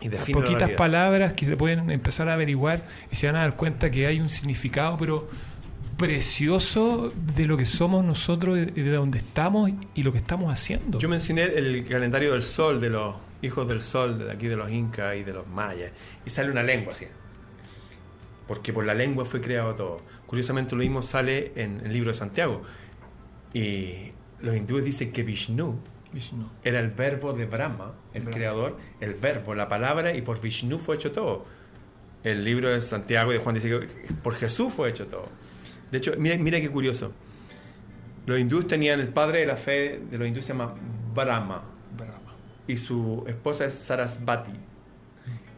Y 0.00 0.08
Poquitas 0.32 0.70
palabras 0.70 1.32
que 1.32 1.46
se 1.46 1.56
pueden 1.56 1.90
empezar 1.90 2.28
a 2.28 2.34
averiguar 2.34 2.82
y 3.10 3.16
se 3.16 3.26
van 3.26 3.36
a 3.36 3.40
dar 3.40 3.56
cuenta 3.56 3.90
que 3.90 4.06
hay 4.06 4.20
un 4.20 4.30
significado, 4.30 4.96
pero 4.96 5.28
precioso 5.96 7.12
de 7.34 7.46
lo 7.46 7.56
que 7.56 7.66
somos 7.66 8.04
nosotros, 8.04 8.58
y 8.58 8.80
de 8.80 8.92
donde 8.92 9.18
estamos 9.18 9.70
y 9.94 10.02
lo 10.04 10.12
que 10.12 10.18
estamos 10.18 10.52
haciendo. 10.52 10.98
Yo 11.00 11.08
mencioné 11.08 11.44
el 11.44 11.84
calendario 11.86 12.32
del 12.32 12.42
sol 12.42 12.80
de 12.80 12.90
los 12.90 13.16
hijos 13.42 13.68
del 13.68 13.80
sol 13.80 14.18
de 14.18 14.32
aquí 14.32 14.46
de 14.46 14.56
los 14.56 14.70
incas 14.70 15.16
y 15.16 15.22
de 15.22 15.32
los 15.32 15.46
mayas 15.46 15.92
y 16.24 16.30
sale 16.30 16.50
una 16.50 16.62
lengua 16.62 16.92
así. 16.92 17.06
Porque 18.46 18.72
por 18.72 18.86
la 18.86 18.94
lengua 18.94 19.24
fue 19.24 19.40
creado 19.40 19.74
todo. 19.74 20.00
Curiosamente 20.26 20.74
lo 20.74 20.82
mismo 20.82 21.02
sale 21.02 21.52
en 21.56 21.84
el 21.84 21.92
libro 21.92 22.12
de 22.12 22.14
Santiago. 22.14 22.62
Y 23.52 24.12
los 24.40 24.56
hindúes 24.56 24.84
dicen 24.84 25.12
que 25.12 25.22
Vishnu 25.22 25.78
Vishnu. 26.12 26.48
era 26.64 26.80
el 26.80 26.90
verbo 26.90 27.32
de 27.32 27.46
Brahma, 27.46 27.94
el 28.14 28.22
Brahma. 28.22 28.36
creador, 28.36 28.78
el 29.00 29.14
verbo, 29.14 29.54
la 29.54 29.68
palabra, 29.68 30.14
y 30.14 30.22
por 30.22 30.40
Vishnu 30.40 30.78
fue 30.78 30.96
hecho 30.96 31.12
todo. 31.12 31.44
El 32.24 32.44
libro 32.44 32.68
de 32.68 32.80
Santiago 32.80 33.30
y 33.30 33.34
de 33.34 33.40
Juan 33.40 33.54
dice 33.54 33.68
que 33.68 34.14
por 34.22 34.34
Jesús 34.34 34.72
fue 34.72 34.90
hecho 34.90 35.06
todo. 35.06 35.28
De 35.90 35.98
hecho, 35.98 36.14
mira, 36.18 36.36
mira 36.36 36.60
qué 36.60 36.70
curioso. 36.70 37.12
Los 38.26 38.38
hindúes 38.38 38.66
tenían 38.66 39.00
el 39.00 39.08
padre 39.08 39.40
de 39.40 39.46
la 39.46 39.56
fe 39.56 40.00
de 40.10 40.18
los 40.18 40.28
hindúes 40.28 40.44
se 40.44 40.52
llama 40.52 40.74
Brahma 41.14 41.62
Brahma. 41.96 42.34
y 42.66 42.76
su 42.76 43.24
esposa 43.26 43.64
es 43.64 43.74
Sarasvati. 43.74 44.52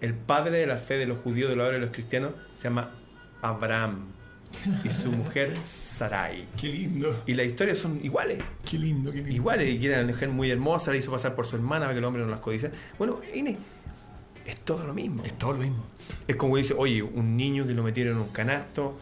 El 0.01 0.15
padre 0.15 0.59
de 0.59 0.67
la 0.67 0.77
fe 0.77 0.95
de 0.95 1.07
los 1.07 1.19
judíos, 1.19 1.51
de 1.51 1.57
los 1.57 1.65
árabes 1.65 1.83
y 1.83 1.87
los 1.87 1.95
cristianos 1.95 2.33
se 2.55 2.65
llama 2.65 2.95
Abraham 3.43 4.13
y 4.85 4.91
su 4.91 5.11
mujer 5.13 5.53
Sarai. 5.65 6.47
Qué 6.61 6.69
lindo. 6.69 7.23
Y 7.27 7.35
las 7.35 7.47
historias 7.47 7.79
son 7.79 8.01
iguales. 8.03 8.43
Qué 8.69 8.79
lindo, 8.79 9.11
qué 9.11 9.19
lindo. 9.19 9.33
Igual, 9.35 9.63
y 9.67 9.85
era 9.87 10.01
una 10.01 10.13
mujer 10.13 10.29
muy 10.29 10.51
hermosa, 10.51 10.91
la 10.91 10.97
hizo 10.97 11.11
pasar 11.11 11.35
por 11.35 11.47
su 11.47 11.57
hermana 11.57 11.87
para 11.87 11.93
que 11.95 11.99
el 11.99 12.05
hombre 12.05 12.23
no 12.23 12.29
las 12.29 12.41
codicia. 12.41 12.71
Bueno, 12.99 13.21
Ine, 13.35 13.57
es 14.47 14.57
todo 14.61 14.85
lo 14.87 14.95
mismo. 14.95 15.23
Es 15.25 15.37
todo 15.39 15.53
lo 15.53 15.59
mismo. 15.59 15.85
Es 16.27 16.37
como 16.37 16.57
dice, 16.57 16.75
oye, 16.77 17.03
un 17.03 17.37
niño 17.37 17.67
que 17.67 17.73
lo 17.75 17.83
metieron 17.83 18.15
en 18.17 18.21
un 18.23 18.29
canasto, 18.29 18.99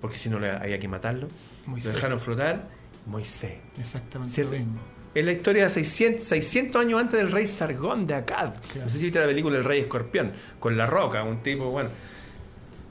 porque 0.00 0.16
si 0.18 0.28
no 0.28 0.38
le 0.38 0.50
había 0.50 0.78
que 0.80 0.88
matarlo, 0.88 1.28
Moisés. 1.66 1.86
lo 1.88 1.94
dejaron 1.94 2.20
flotar, 2.20 2.68
Moisés. 3.06 3.54
Exactamente 3.78 4.34
¿Cierto? 4.34 4.52
lo 4.54 4.58
mismo. 4.60 4.80
Es 5.14 5.24
la 5.24 5.32
historia 5.32 5.64
de 5.64 5.70
600, 5.70 6.24
600 6.24 6.80
años 6.82 7.00
antes 7.00 7.18
del 7.18 7.32
rey 7.32 7.46
Sargón 7.46 8.06
de 8.06 8.14
Akkad. 8.14 8.54
Claro. 8.54 8.82
No 8.82 8.88
sé 8.88 8.98
si 8.98 9.04
viste 9.04 9.18
la 9.18 9.26
película 9.26 9.58
El 9.58 9.64
Rey 9.64 9.80
Escorpión, 9.80 10.32
con 10.60 10.76
la 10.76 10.86
roca, 10.86 11.24
un 11.24 11.42
tipo, 11.42 11.68
bueno. 11.70 11.90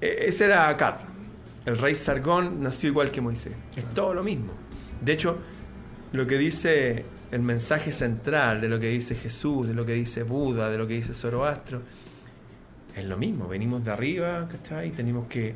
E- 0.02 0.26
Ese 0.28 0.45
era 0.45 0.68
Akkad. 0.68 0.95
El 1.70 1.78
rey 1.78 1.93
Sargón 1.93 2.63
nació 2.63 2.89
igual 2.89 3.11
que 3.11 3.22
Moisés. 3.22 3.53
Es 3.76 3.86
todo 3.93 4.15
lo 4.15 4.24
mismo. 4.24 4.53
De 5.01 5.13
hecho, 5.13 5.38
lo 6.13 6.26
que 6.26 6.39
dice 6.39 7.05
el 7.32 7.41
mensaje 7.41 7.91
central 7.91 8.59
de 8.59 8.70
lo 8.70 8.80
que 8.80 8.88
dice 8.88 9.13
Jesús, 9.13 9.67
de 9.67 9.76
lo 9.76 9.86
que 9.86 9.93
dice 9.93 10.24
Buda, 10.24 10.72
de 10.72 10.80
lo 10.80 10.88
que 10.88 10.95
dice 10.95 11.13
Zoroastro, 11.13 11.84
es 12.95 13.05
lo 13.05 13.17
mismo. 13.17 13.47
Venimos 13.47 13.86
de 13.86 13.91
arriba, 13.91 14.49
¿cachai? 14.51 14.89
Tenemos 14.89 15.28
que. 15.28 15.53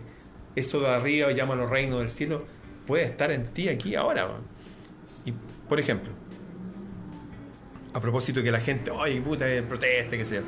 Eso 0.55 0.81
de 0.81 0.87
arriba, 0.89 1.31
llámalo 1.31 1.65
reino 1.65 1.97
del 1.97 2.09
cielo, 2.09 2.45
puede 2.85 3.05
estar 3.05 3.31
en 3.31 3.47
ti 3.47 3.67
aquí 3.67 3.95
ahora. 3.95 4.27
Y, 5.25 5.33
por 5.67 5.79
ejemplo, 5.79 6.11
a 7.91 7.99
propósito 7.99 8.43
que 8.43 8.51
la 8.51 8.59
gente, 8.59 8.91
ay, 8.95 9.19
puta, 9.19 9.47
proteste, 9.67 10.15
que 10.15 10.25
sea. 10.25 10.43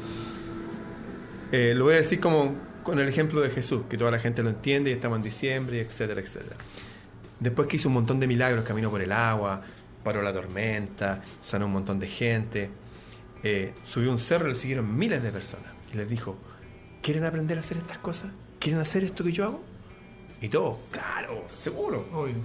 Eh, 1.52 1.74
lo 1.76 1.86
voy 1.86 1.96
a 1.96 1.98
decir 1.98 2.20
como 2.20 2.54
con 2.86 3.00
el 3.00 3.10
ejemplo 3.10 3.42
de 3.42 3.50
Jesús, 3.50 3.82
que 3.90 3.98
toda 3.98 4.12
la 4.12 4.20
gente 4.20 4.44
lo 4.44 4.50
entiende 4.52 4.92
y 4.92 4.94
estamos 4.94 5.18
en 5.18 5.24
diciembre, 5.24 5.82
etcétera, 5.82 6.22
etcétera. 6.22 6.56
Después 7.40 7.68
que 7.68 7.78
hizo 7.78 7.90
un 7.90 7.96
montón 7.96 8.20
de 8.20 8.28
milagros, 8.28 8.64
caminó 8.64 8.92
por 8.92 9.02
el 9.02 9.12
agua, 9.12 9.60
paró 10.04 10.22
la 10.22 10.32
tormenta, 10.32 11.24
sanó 11.42 11.66
un 11.66 11.74
montón 11.74 12.00
de 12.00 12.08
gente, 12.08 12.70
eh, 13.42 13.74
subió 13.84 14.12
un 14.12 14.20
cerro 14.20 14.46
y 14.46 14.50
le 14.50 14.56
siguieron 14.56 14.96
miles 14.96 15.24
de 15.24 15.32
personas. 15.32 15.66
Y 15.92 15.98
les 15.98 16.08
dijo, 16.08 16.38
¿quieren 17.02 17.24
aprender 17.24 17.58
a 17.58 17.62
hacer 17.62 17.78
estas 17.78 17.98
cosas? 17.98 18.30
¿Quieren 18.60 18.80
hacer 18.80 19.04
esto 19.04 19.24
que 19.24 19.32
yo 19.32 19.46
hago? 19.46 19.64
Y 20.40 20.48
todos, 20.48 20.78
claro, 20.92 21.44
seguro. 21.50 22.08
Obvio. 22.14 22.36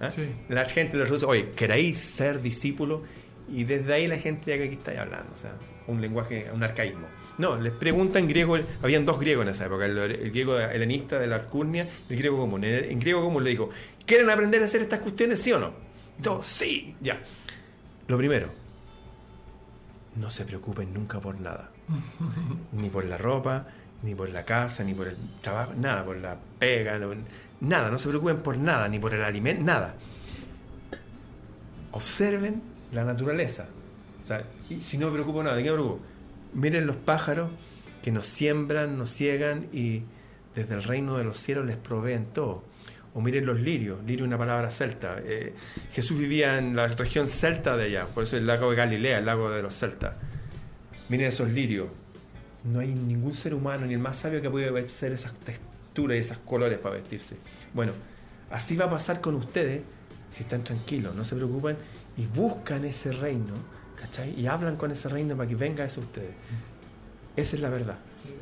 ¿Ah? 0.00 0.10
Sí. 0.10 0.30
La 0.48 0.64
gente 0.64 0.96
les 0.96 1.10
dice, 1.10 1.26
oye, 1.26 1.50
¿queréis 1.50 1.98
ser 1.98 2.40
discípulo? 2.40 3.02
Y 3.50 3.64
desde 3.64 3.92
ahí 3.92 4.08
la 4.08 4.16
gente 4.16 4.50
ya 4.50 4.56
que 4.56 4.64
aquí 4.64 4.76
está 4.76 4.92
hablando, 4.92 5.30
o 5.30 5.36
sea, 5.36 5.52
un 5.90 6.00
lenguaje, 6.00 6.46
un 6.52 6.62
arcaísmo. 6.62 7.06
No, 7.38 7.56
les 7.56 7.72
preguntan 7.72 8.28
griego, 8.28 8.58
habían 8.82 9.04
dos 9.06 9.18
griegos 9.18 9.44
en 9.44 9.50
esa 9.50 9.66
época, 9.66 9.86
el, 9.86 9.96
el 9.98 10.30
griego 10.30 10.58
helenista 10.58 11.18
de 11.18 11.26
la 11.26 11.36
Alcurnia 11.36 11.86
y 12.08 12.12
el 12.12 12.18
griego 12.18 12.38
común. 12.38 12.64
En, 12.64 12.74
el- 12.74 12.84
en 12.86 12.98
griego 13.00 13.22
común 13.22 13.42
le 13.44 13.50
dijo, 13.50 13.70
¿quieren 14.06 14.28
aprender 14.30 14.60
a 14.62 14.66
hacer 14.66 14.82
estas 14.82 15.00
cuestiones, 15.00 15.40
sí 15.40 15.52
o 15.52 15.58
no? 15.58 15.72
Y 16.18 16.22
todos, 16.22 16.46
sí, 16.46 16.94
ya. 17.00 17.20
Lo 18.08 18.18
primero, 18.18 18.48
no 20.16 20.30
se 20.30 20.44
preocupen 20.44 20.92
nunca 20.92 21.18
por 21.20 21.40
nada. 21.40 21.70
ni 22.72 22.88
por 22.90 23.04
la 23.06 23.16
ropa, 23.18 23.66
ni 24.02 24.14
por 24.14 24.28
la 24.30 24.44
casa, 24.44 24.84
ni 24.84 24.92
por 24.94 25.08
el 25.08 25.16
trabajo, 25.40 25.72
nada, 25.78 26.04
por 26.04 26.16
la 26.18 26.36
pega, 26.58 26.98
nada, 27.60 27.90
no 27.90 27.98
se 27.98 28.08
preocupen 28.08 28.38
por 28.38 28.56
nada, 28.58 28.86
ni 28.88 28.98
por 28.98 29.14
el 29.14 29.22
alimento, 29.24 29.64
nada. 29.64 29.94
Observen 31.92 32.62
la 32.92 33.04
naturaleza. 33.04 33.66
O 34.22 34.26
sea, 34.26 34.42
y 34.70 34.80
si 34.80 34.96
no 34.96 35.06
me 35.06 35.12
preocupo 35.12 35.42
nada, 35.42 35.56
¿de 35.56 35.62
qué 35.62 35.70
me? 35.70 35.98
Miren 36.54 36.86
los 36.86 36.96
pájaros 36.96 37.50
que 38.02 38.10
nos 38.10 38.26
siembran, 38.26 38.96
nos 38.96 39.10
ciegan 39.10 39.66
y 39.72 40.02
desde 40.54 40.74
el 40.74 40.82
reino 40.82 41.16
de 41.16 41.24
los 41.24 41.38
cielos 41.38 41.66
les 41.66 41.76
proveen 41.76 42.26
todo. 42.26 42.64
O 43.12 43.20
miren 43.20 43.44
los 43.44 43.60
lirios, 43.60 43.98
lirio 44.04 44.24
es 44.24 44.28
una 44.28 44.38
palabra 44.38 44.70
celta. 44.70 45.18
Eh, 45.24 45.52
Jesús 45.92 46.18
vivía 46.18 46.58
en 46.58 46.76
la 46.76 46.86
región 46.86 47.26
celta 47.26 47.76
de 47.76 47.84
allá, 47.84 48.06
por 48.06 48.22
eso 48.22 48.36
el 48.36 48.46
lago 48.46 48.70
de 48.70 48.76
Galilea, 48.76 49.18
el 49.18 49.26
lago 49.26 49.50
de 49.50 49.62
los 49.62 49.74
celtas. 49.74 50.16
Miren 51.08 51.26
esos 51.26 51.50
lirios. 51.50 51.88
No 52.62 52.80
hay 52.80 52.88
ningún 52.88 53.34
ser 53.34 53.54
humano, 53.54 53.86
ni 53.86 53.94
el 53.94 53.98
más 53.98 54.16
sabio, 54.16 54.40
que 54.40 54.50
pueda 54.50 54.78
hacer 54.78 55.12
esas 55.12 55.32
texturas 55.34 56.16
y 56.16 56.20
esos 56.20 56.38
colores 56.38 56.78
para 56.78 56.96
vestirse. 56.96 57.36
Bueno, 57.74 57.92
así 58.50 58.76
va 58.76 58.84
a 58.84 58.90
pasar 58.90 59.20
con 59.20 59.34
ustedes 59.34 59.82
si 60.30 60.44
están 60.44 60.62
tranquilos, 60.62 61.14
no 61.14 61.24
se 61.24 61.34
preocupen 61.34 61.76
y 62.16 62.26
buscan 62.26 62.84
ese 62.84 63.12
reino, 63.12 63.54
Y 64.36 64.46
hablan 64.46 64.76
con 64.76 64.90
ese 64.90 65.08
reino 65.08 65.36
para 65.36 65.48
que 65.48 65.54
venga 65.54 65.84
eso 65.84 66.00
a 66.00 66.04
ustedes. 66.04 66.34
Esa 67.36 67.56
es 67.56 67.62
la 67.62 67.68
verdad. 67.68 67.98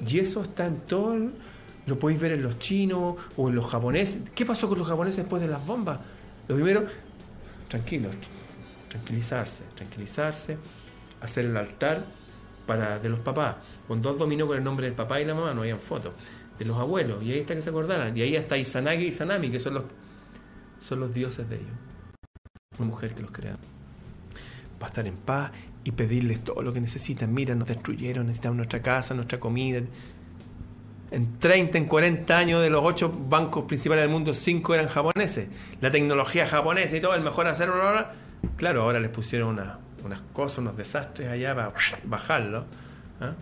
Y 0.06 0.18
eso 0.18 0.42
está 0.42 0.66
en 0.66 0.78
todo, 0.80 1.16
lo 1.86 1.98
podéis 1.98 2.20
ver 2.20 2.32
en 2.32 2.42
los 2.42 2.58
chinos 2.58 3.16
o 3.36 3.48
en 3.48 3.54
los 3.54 3.66
japoneses. 3.66 4.22
¿Qué 4.34 4.44
pasó 4.46 4.68
con 4.68 4.78
los 4.78 4.88
japoneses 4.88 5.18
después 5.18 5.42
de 5.42 5.48
las 5.48 5.64
bombas? 5.64 5.98
Lo 6.48 6.54
primero, 6.54 6.84
tranquilos, 7.68 8.14
tranquilizarse, 8.88 9.64
tranquilizarse, 9.74 10.56
hacer 11.20 11.44
el 11.44 11.56
altar 11.56 12.04
para 12.66 12.98
de 12.98 13.08
los 13.08 13.20
papás, 13.20 13.56
con 13.86 14.02
dos 14.02 14.18
dominó 14.18 14.46
con 14.46 14.58
el 14.58 14.64
nombre 14.64 14.86
del 14.86 14.94
papá 14.94 15.20
y 15.20 15.24
la 15.24 15.34
mamá, 15.34 15.54
no 15.54 15.62
habían 15.62 15.80
fotos, 15.80 16.12
de 16.58 16.64
los 16.64 16.76
abuelos, 16.76 17.22
y 17.22 17.32
ahí 17.32 17.38
está 17.38 17.54
que 17.54 17.62
se 17.62 17.70
acordaran, 17.70 18.16
y 18.16 18.20
ahí 18.20 18.36
está 18.36 18.58
Izanagi 18.58 19.04
y 19.04 19.06
Izanami, 19.08 19.50
que 19.50 19.58
son 19.58 19.74
los, 19.74 19.84
son 20.78 21.00
los 21.00 21.14
dioses 21.14 21.48
de 21.48 21.56
ellos. 21.56 21.76
Una 22.78 22.88
mujer 22.88 23.14
que 23.14 23.22
los 23.22 23.30
crea. 23.30 23.56
Va 24.80 24.86
a 24.86 24.88
estar 24.88 25.06
en 25.06 25.16
paz 25.16 25.50
y 25.84 25.92
pedirles 25.92 26.44
todo 26.44 26.62
lo 26.62 26.72
que 26.72 26.80
necesitan. 26.80 27.32
Mira, 27.32 27.54
nos 27.54 27.68
destruyeron, 27.68 28.26
necesitamos 28.26 28.56
nuestra 28.56 28.80
casa, 28.82 29.14
nuestra 29.14 29.40
comida. 29.40 29.80
En 31.10 31.38
30, 31.38 31.78
en 31.78 31.86
40 31.86 32.36
años 32.36 32.60
de 32.62 32.68
los 32.68 32.82
ocho 32.84 33.10
bancos 33.10 33.64
principales 33.64 34.02
del 34.02 34.10
mundo, 34.10 34.34
cinco 34.34 34.74
eran 34.74 34.88
japoneses. 34.88 35.48
La 35.80 35.90
tecnología 35.90 36.46
japonesa 36.46 36.96
y 36.96 37.00
todo, 37.00 37.14
el 37.14 37.22
mejor 37.22 37.46
hacerlo 37.46 37.82
ahora. 37.82 38.12
Claro, 38.56 38.82
ahora 38.82 39.00
les 39.00 39.10
pusieron 39.10 39.48
una- 39.48 39.78
unas 40.04 40.20
cosas, 40.32 40.58
unos 40.58 40.76
desastres 40.76 41.28
allá 41.28 41.54
para 41.54 41.72
bajarlo. 42.04 42.66
¿ah? 43.20 43.32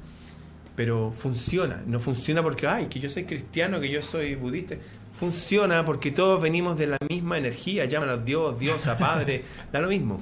Pero 0.77 1.11
funciona. 1.13 1.83
No 1.87 1.99
funciona 1.99 2.43
porque, 2.43 2.69
ay, 2.69 2.87
que 2.87 3.01
yo 3.01 3.09
soy 3.09 3.25
cristiano, 3.25 3.81
que 3.81 3.89
yo 3.91 4.01
soy 4.01 4.37
budista. 4.37 4.77
Funciona 5.13 5.85
porque 5.85 6.13
todos 6.13 6.41
venimos 6.41 6.79
de 6.79 6.87
la 6.87 6.99
misma 7.09 7.37
energía. 7.39 7.85
Llaman 7.87 8.11
a 8.11 8.17
Dios, 8.19 8.59
Dios, 8.61 8.83
Padre, 8.99 9.43
da 9.73 9.81
lo 9.81 9.89
mismo. 9.89 10.21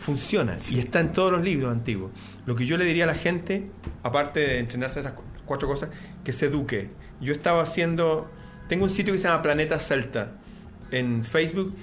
Funciona 0.00 0.56
y 0.70 0.78
está 0.78 1.00
en 1.00 1.12
todos 1.12 1.30
los 1.30 1.42
libros 1.44 1.70
antiguos. 1.70 2.10
Lo 2.46 2.56
que 2.56 2.64
yo 2.64 2.76
le 2.78 2.84
diría 2.86 3.04
a 3.04 3.06
la 3.06 3.14
gente, 3.14 3.70
aparte 4.02 4.40
de 4.40 4.58
entrenarse 4.58 5.00
esas 5.00 5.12
cu- 5.12 5.22
cuatro 5.44 5.68
cosas, 5.68 5.90
que 6.24 6.32
se 6.32 6.46
eduque. 6.46 6.88
Yo 7.20 7.32
estaba 7.32 7.62
haciendo, 7.62 8.30
tengo 8.68 8.84
un 8.84 8.90
sitio 8.90 9.12
que 9.12 9.18
se 9.18 9.28
llama 9.28 9.42
Planeta 9.42 9.78
Celta 9.78 10.32
en 10.90 11.22
Facebook 11.22 11.74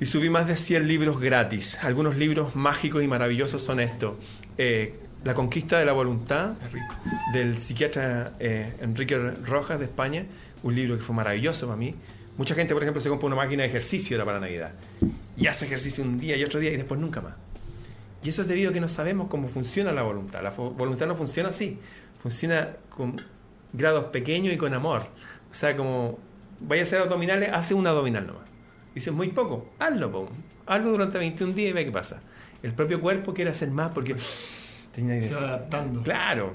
y 0.00 0.06
subí 0.06 0.30
más 0.30 0.46
de 0.46 0.56
100 0.56 0.88
libros 0.88 1.20
gratis. 1.20 1.78
Algunos 1.82 2.16
libros 2.16 2.56
mágicos 2.56 3.02
y 3.04 3.08
maravillosos 3.08 3.60
son 3.62 3.78
estos. 3.80 4.14
Eh, 4.56 4.94
la 5.22 5.34
conquista 5.34 5.78
de 5.78 5.84
la 5.84 5.92
voluntad 5.92 6.54
del 7.34 7.58
psiquiatra 7.58 8.32
eh, 8.38 8.72
Enrique 8.80 9.18
Rojas 9.44 9.78
de 9.78 9.84
España, 9.84 10.24
un 10.62 10.74
libro 10.74 10.96
que 10.96 11.02
fue 11.02 11.14
maravilloso 11.14 11.66
para 11.66 11.76
mí. 11.76 11.94
Mucha 12.38 12.54
gente, 12.54 12.72
por 12.72 12.82
ejemplo, 12.82 13.02
se 13.02 13.08
compra 13.10 13.26
una 13.26 13.36
máquina 13.36 13.64
de 13.64 13.68
ejercicio 13.68 14.16
ahora 14.16 14.24
para 14.24 14.40
Navidad 14.40 14.72
y 15.36 15.46
hace 15.46 15.66
ejercicio 15.66 16.02
un 16.02 16.18
día 16.18 16.36
y 16.36 16.44
otro 16.44 16.60
día 16.60 16.70
y 16.70 16.76
después 16.76 17.00
nunca 17.00 17.20
más. 17.20 17.34
Y 18.22 18.30
eso 18.30 18.42
es 18.42 18.48
debido 18.48 18.70
a 18.70 18.72
que 18.72 18.80
no 18.80 18.88
sabemos 18.88 19.28
cómo 19.28 19.48
funciona 19.48 19.92
la 19.92 20.02
voluntad. 20.02 20.42
La 20.42 20.50
voluntad 20.50 21.06
no 21.06 21.14
funciona 21.14 21.50
así. 21.50 21.78
Funciona 22.20 22.70
con 22.90 23.16
grados 23.72 24.06
pequeños 24.06 24.52
y 24.54 24.56
con 24.56 24.74
amor. 24.74 25.02
O 25.50 25.54
sea, 25.54 25.76
como 25.76 26.18
vaya 26.60 26.82
a 26.82 26.84
hacer 26.84 27.00
abdominales, 27.00 27.50
hace 27.52 27.74
un 27.74 27.86
abdominal 27.86 28.26
nomás. 28.26 28.44
Dice, 28.94 29.10
es 29.10 29.16
muy 29.16 29.28
poco, 29.28 29.72
hazlo, 29.78 30.10
po. 30.10 30.28
hazlo 30.66 30.90
durante 30.90 31.18
21 31.18 31.52
días 31.52 31.70
y 31.70 31.72
ve 31.72 31.84
qué 31.84 31.92
pasa. 31.92 32.20
El 32.62 32.72
propio 32.72 33.00
cuerpo 33.00 33.34
quiere 33.34 33.50
hacer 33.50 33.70
más 33.70 33.92
porque 33.92 34.16
tenía 34.92 35.20
Se 35.20 35.34
va 35.34 35.40
adaptando. 35.40 36.02
Claro. 36.02 36.54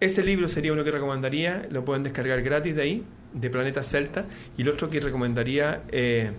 Ese 0.00 0.22
libro 0.22 0.48
sería 0.48 0.72
uno 0.72 0.84
que 0.84 0.90
recomendaría, 0.90 1.66
lo 1.70 1.84
pueden 1.84 2.02
descargar 2.02 2.42
gratis 2.42 2.74
de 2.74 2.82
ahí, 2.82 3.04
de 3.32 3.50
Planeta 3.50 3.82
Celta. 3.82 4.24
Y 4.56 4.62
el 4.62 4.70
otro 4.70 4.90
que 4.90 5.00
recomendaría, 5.00 5.82
eh, 5.88 6.32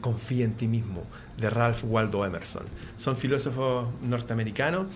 Confía 0.00 0.44
en 0.44 0.54
ti 0.54 0.66
mismo, 0.68 1.04
de 1.36 1.50
Ralph 1.50 1.82
Waldo 1.84 2.24
Emerson. 2.24 2.64
Son 2.96 3.16
filósofos 3.16 3.88
norteamericanos, 4.02 4.86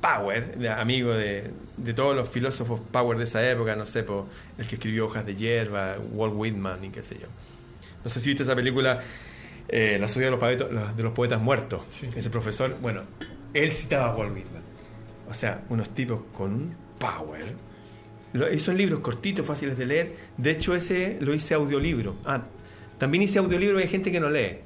power, 0.00 0.56
amigo 0.78 1.12
de, 1.12 1.50
de 1.76 1.92
todos 1.94 2.14
los 2.14 2.28
filósofos 2.28 2.80
power 2.92 3.18
de 3.18 3.24
esa 3.24 3.48
época, 3.48 3.74
no 3.76 3.84
sé, 3.86 4.02
po, 4.04 4.26
el 4.56 4.66
que 4.66 4.76
escribió 4.76 5.06
Hojas 5.06 5.26
de 5.26 5.34
Hierba, 5.36 5.96
Walt 6.12 6.34
Whitman 6.36 6.84
y 6.84 6.90
qué 6.90 7.02
sé 7.02 7.16
yo. 7.20 7.26
No 8.04 8.10
sé 8.10 8.20
si 8.20 8.28
viste 8.30 8.44
esa 8.44 8.54
película, 8.54 9.00
eh, 9.68 9.98
La 10.00 10.08
sociedad 10.08 10.28
de 10.28 10.30
los, 10.30 10.40
poetas, 10.40 10.96
de 10.96 11.02
los 11.02 11.12
poetas 11.12 11.40
muertos. 11.42 11.82
Sí. 11.90 12.08
Ese 12.14 12.30
profesor, 12.30 12.76
bueno, 12.80 13.02
él 13.52 13.72
citaba 13.72 14.12
a 14.12 14.14
Walt 14.16 14.34
Whitman. 14.34 14.62
O 15.28 15.34
sea, 15.34 15.62
unos 15.68 15.90
tipos 15.90 16.20
con 16.34 16.54
un 16.54 16.74
power. 16.98 17.54
Lo- 18.32 18.50
y 18.50 18.58
son 18.60 18.76
libros 18.78 19.00
cortitos, 19.00 19.44
fáciles 19.44 19.76
de 19.76 19.84
leer. 19.84 20.16
De 20.38 20.52
hecho, 20.52 20.74
ese 20.74 21.18
lo 21.20 21.34
hice 21.34 21.54
audiolibro. 21.54 22.16
Ah, 22.24 22.42
también 22.98 23.22
hice 23.22 23.38
audiolibro 23.38 23.78
y 23.78 23.82
hay 23.82 23.88
gente 23.88 24.12
que 24.12 24.20
no 24.20 24.28
lee. 24.28 24.58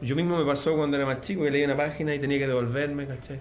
Yo 0.00 0.16
mismo 0.16 0.38
me 0.38 0.44
pasó 0.44 0.74
cuando 0.76 0.96
era 0.96 1.06
más 1.06 1.20
chico 1.20 1.44
que 1.44 1.50
leía 1.50 1.66
una 1.66 1.76
página 1.76 2.14
y 2.14 2.18
tenía 2.18 2.38
que 2.38 2.46
devolverme, 2.46 3.06
¿cachai? 3.06 3.38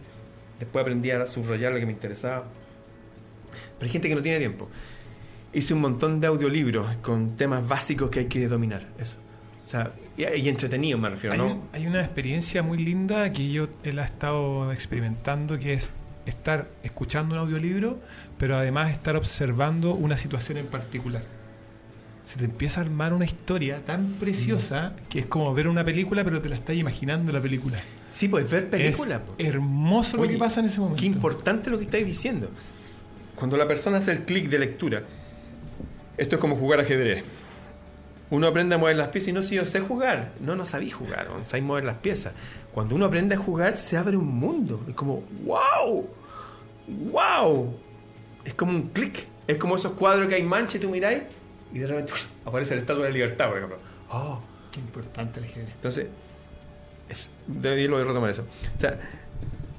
Después 0.60 0.82
aprendí 0.82 1.10
a 1.12 1.26
subrayar 1.26 1.72
lo 1.72 1.80
que 1.80 1.86
me 1.86 1.94
interesaba. 1.94 2.44
Pero 3.78 3.88
hay 3.88 3.90
gente 3.90 4.10
que 4.10 4.16
no 4.16 4.22
tiene 4.22 4.40
tiempo. 4.40 4.68
Hice 5.54 5.74
un 5.74 5.82
montón 5.82 6.20
de 6.20 6.28
audiolibros 6.28 6.98
con 6.98 7.38
temas 7.38 7.66
básicos 7.68 8.10
que 8.10 8.20
hay 8.20 8.26
que 8.26 8.48
dominar. 8.48 8.86
Eso. 9.00 9.18
O 9.64 9.68
sea, 9.68 9.94
y, 10.18 10.26
y 10.26 10.50
entretenido 10.50 10.98
me 10.98 11.10
refiero, 11.10 11.34
Hay, 11.34 11.40
¿no? 11.40 11.64
hay 11.72 11.88
una 11.88 12.02
experiencia 12.02 12.62
muy 12.62 12.78
linda 12.78 13.32
que 13.32 13.50
yo 13.50 13.70
él 13.84 14.00
ha 14.00 14.06
estado 14.06 14.72
experimentando 14.74 15.58
que 15.58 15.74
es 15.74 15.94
estar 16.26 16.68
escuchando 16.84 17.36
un 17.36 17.42
audiolibro, 17.42 18.00
pero 18.38 18.58
además 18.58 18.92
estar 18.92 19.16
observando 19.16 19.94
una 19.94 20.18
situación 20.18 20.58
en 20.58 20.68
particular. 20.68 21.24
Se 22.30 22.38
te 22.38 22.46
empieza 22.46 22.80
a 22.80 22.84
armar 22.84 23.12
una 23.12 23.26
historia 23.26 23.84
tan 23.84 24.14
preciosa 24.20 24.94
que 25.10 25.18
es 25.18 25.26
como 25.26 25.52
ver 25.56 25.68
una 25.68 25.84
película, 25.84 26.24
pero 26.24 26.40
te 26.40 26.48
la 26.48 26.58
estás 26.58 26.76
imaginando 26.76 27.32
la 27.32 27.42
película. 27.42 27.80
Sí, 28.12 28.28
pues 28.28 28.48
ver 28.48 28.70
películas. 28.70 29.22
Es 29.40 29.48
hermoso 29.48 30.18
lo 30.18 30.28
que 30.28 30.38
pasa 30.38 30.60
en 30.60 30.68
ese 30.68 30.80
momento. 30.80 31.02
Qué 31.02 31.08
importante 31.08 31.72
lo 31.72 31.80
que 31.80 31.86
estáis 31.86 32.06
diciendo. 32.06 32.52
Cuando 33.34 33.58
la 33.58 33.68
persona 33.68 33.98
hace 33.98 34.12
el 34.12 34.26
clic 34.26 34.48
de 34.48 34.60
lectura, 34.60 35.02
esto 36.18 36.36
es 36.36 36.40
como 36.40 36.56
jugar 36.56 36.82
ajedrez. 36.82 37.24
Uno 38.30 38.46
aprende 38.46 38.76
a 38.76 38.78
mover 38.78 38.96
las 38.96 39.08
piezas 39.08 39.30
y 39.30 39.34
no 39.34 39.42
si 39.42 39.56
yo 39.56 39.66
sé 39.66 39.80
jugar. 39.80 40.34
No, 40.40 40.56
no 40.56 40.66
sabéis 40.66 40.94
jugar, 40.94 41.30
no 41.36 41.44
sabéis 41.46 41.66
mover 41.66 41.84
las 41.84 41.98
piezas. 41.98 42.34
Cuando 42.72 42.94
uno 42.94 43.06
aprende 43.06 43.34
a 43.34 43.40
jugar, 43.40 43.76
se 43.76 43.98
abre 43.98 44.18
un 44.18 44.28
mundo. 44.28 44.86
Es 44.88 44.94
como, 44.94 45.24
¡wow! 45.46 46.08
¡wow! 47.12 47.76
Es 48.46 48.54
como 48.54 48.74
un 48.74 48.90
clic. 48.90 49.26
Es 49.48 49.58
como 49.58 49.78
esos 49.78 49.94
cuadros 49.94 50.28
que 50.28 50.36
hay 50.36 50.44
mancha 50.44 50.78
y 50.78 50.80
tú 50.80 50.92
miráis 50.92 51.24
y 51.74 51.80
de 51.80 51.88
repente 51.88 52.14
¡ush! 52.14 52.26
aparece 52.46 52.76
la 52.76 52.82
estatua 52.82 53.04
de 53.04 53.10
la 53.10 53.14
libertad, 53.14 53.48
por 53.48 53.58
ejemplo. 53.58 53.80
¡Oh! 54.10 54.42
Qué 54.72 54.80
importante 54.80 55.40
el 55.40 55.46
ajedrez. 55.46 55.70
Entonces, 55.76 56.08
es, 57.10 57.30
de 57.48 57.88
lo 57.88 57.98
de 57.98 58.06
retomar 58.06 58.30
eso. 58.30 58.46
O 58.76 58.80
sea, 58.80 59.00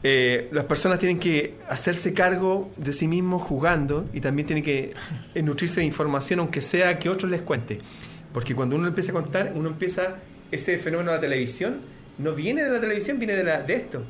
eh, 0.02 0.48
las 0.52 0.64
personas 0.64 0.98
tienen 0.98 1.18
que 1.18 1.54
hacerse 1.68 2.14
cargo 2.14 2.70
de 2.76 2.92
sí 2.92 3.06
mismos 3.06 3.42
jugando 3.42 4.08
y 4.12 4.20
también 4.20 4.46
tienen 4.46 4.64
que 4.64 4.92
eh, 5.34 5.42
nutrirse 5.42 5.80
de 5.80 5.86
información, 5.86 6.40
aunque 6.40 6.60
sea 6.62 6.98
que 6.98 7.08
otros 7.08 7.30
les 7.30 7.42
cuente. 7.42 7.78
Porque 8.32 8.54
cuando 8.54 8.76
uno 8.76 8.88
empieza 8.88 9.10
a 9.12 9.14
contar, 9.14 9.52
uno 9.54 9.68
empieza 9.68 10.16
ese 10.50 10.78
fenómeno 10.78 11.10
de 11.10 11.18
la 11.18 11.20
televisión, 11.20 11.80
no 12.18 12.34
viene 12.34 12.62
de 12.62 12.70
la 12.70 12.80
televisión, 12.80 13.18
viene 13.18 13.34
de, 13.34 13.44
la, 13.44 13.62
de 13.62 13.74
esto. 13.74 14.02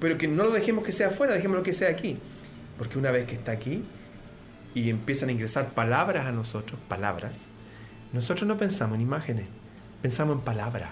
Pero 0.00 0.18
que 0.18 0.28
no 0.28 0.44
lo 0.44 0.50
dejemos 0.50 0.84
que 0.84 0.92
sea 0.92 1.08
afuera, 1.08 1.34
dejémoslo 1.34 1.62
que 1.62 1.72
sea 1.72 1.88
aquí. 1.88 2.18
Porque 2.76 2.98
una 2.98 3.10
vez 3.10 3.26
que 3.26 3.34
está 3.34 3.52
aquí 3.52 3.82
y 4.76 4.90
empiezan 4.90 5.30
a 5.30 5.32
ingresar 5.32 5.72
palabras 5.72 6.26
a 6.26 6.32
nosotros, 6.32 6.78
palabras, 6.86 7.46
nosotros 8.12 8.46
no 8.46 8.58
pensamos 8.58 8.96
en 8.96 9.00
imágenes, 9.00 9.46
pensamos 10.02 10.36
en 10.36 10.42
palabras. 10.42 10.90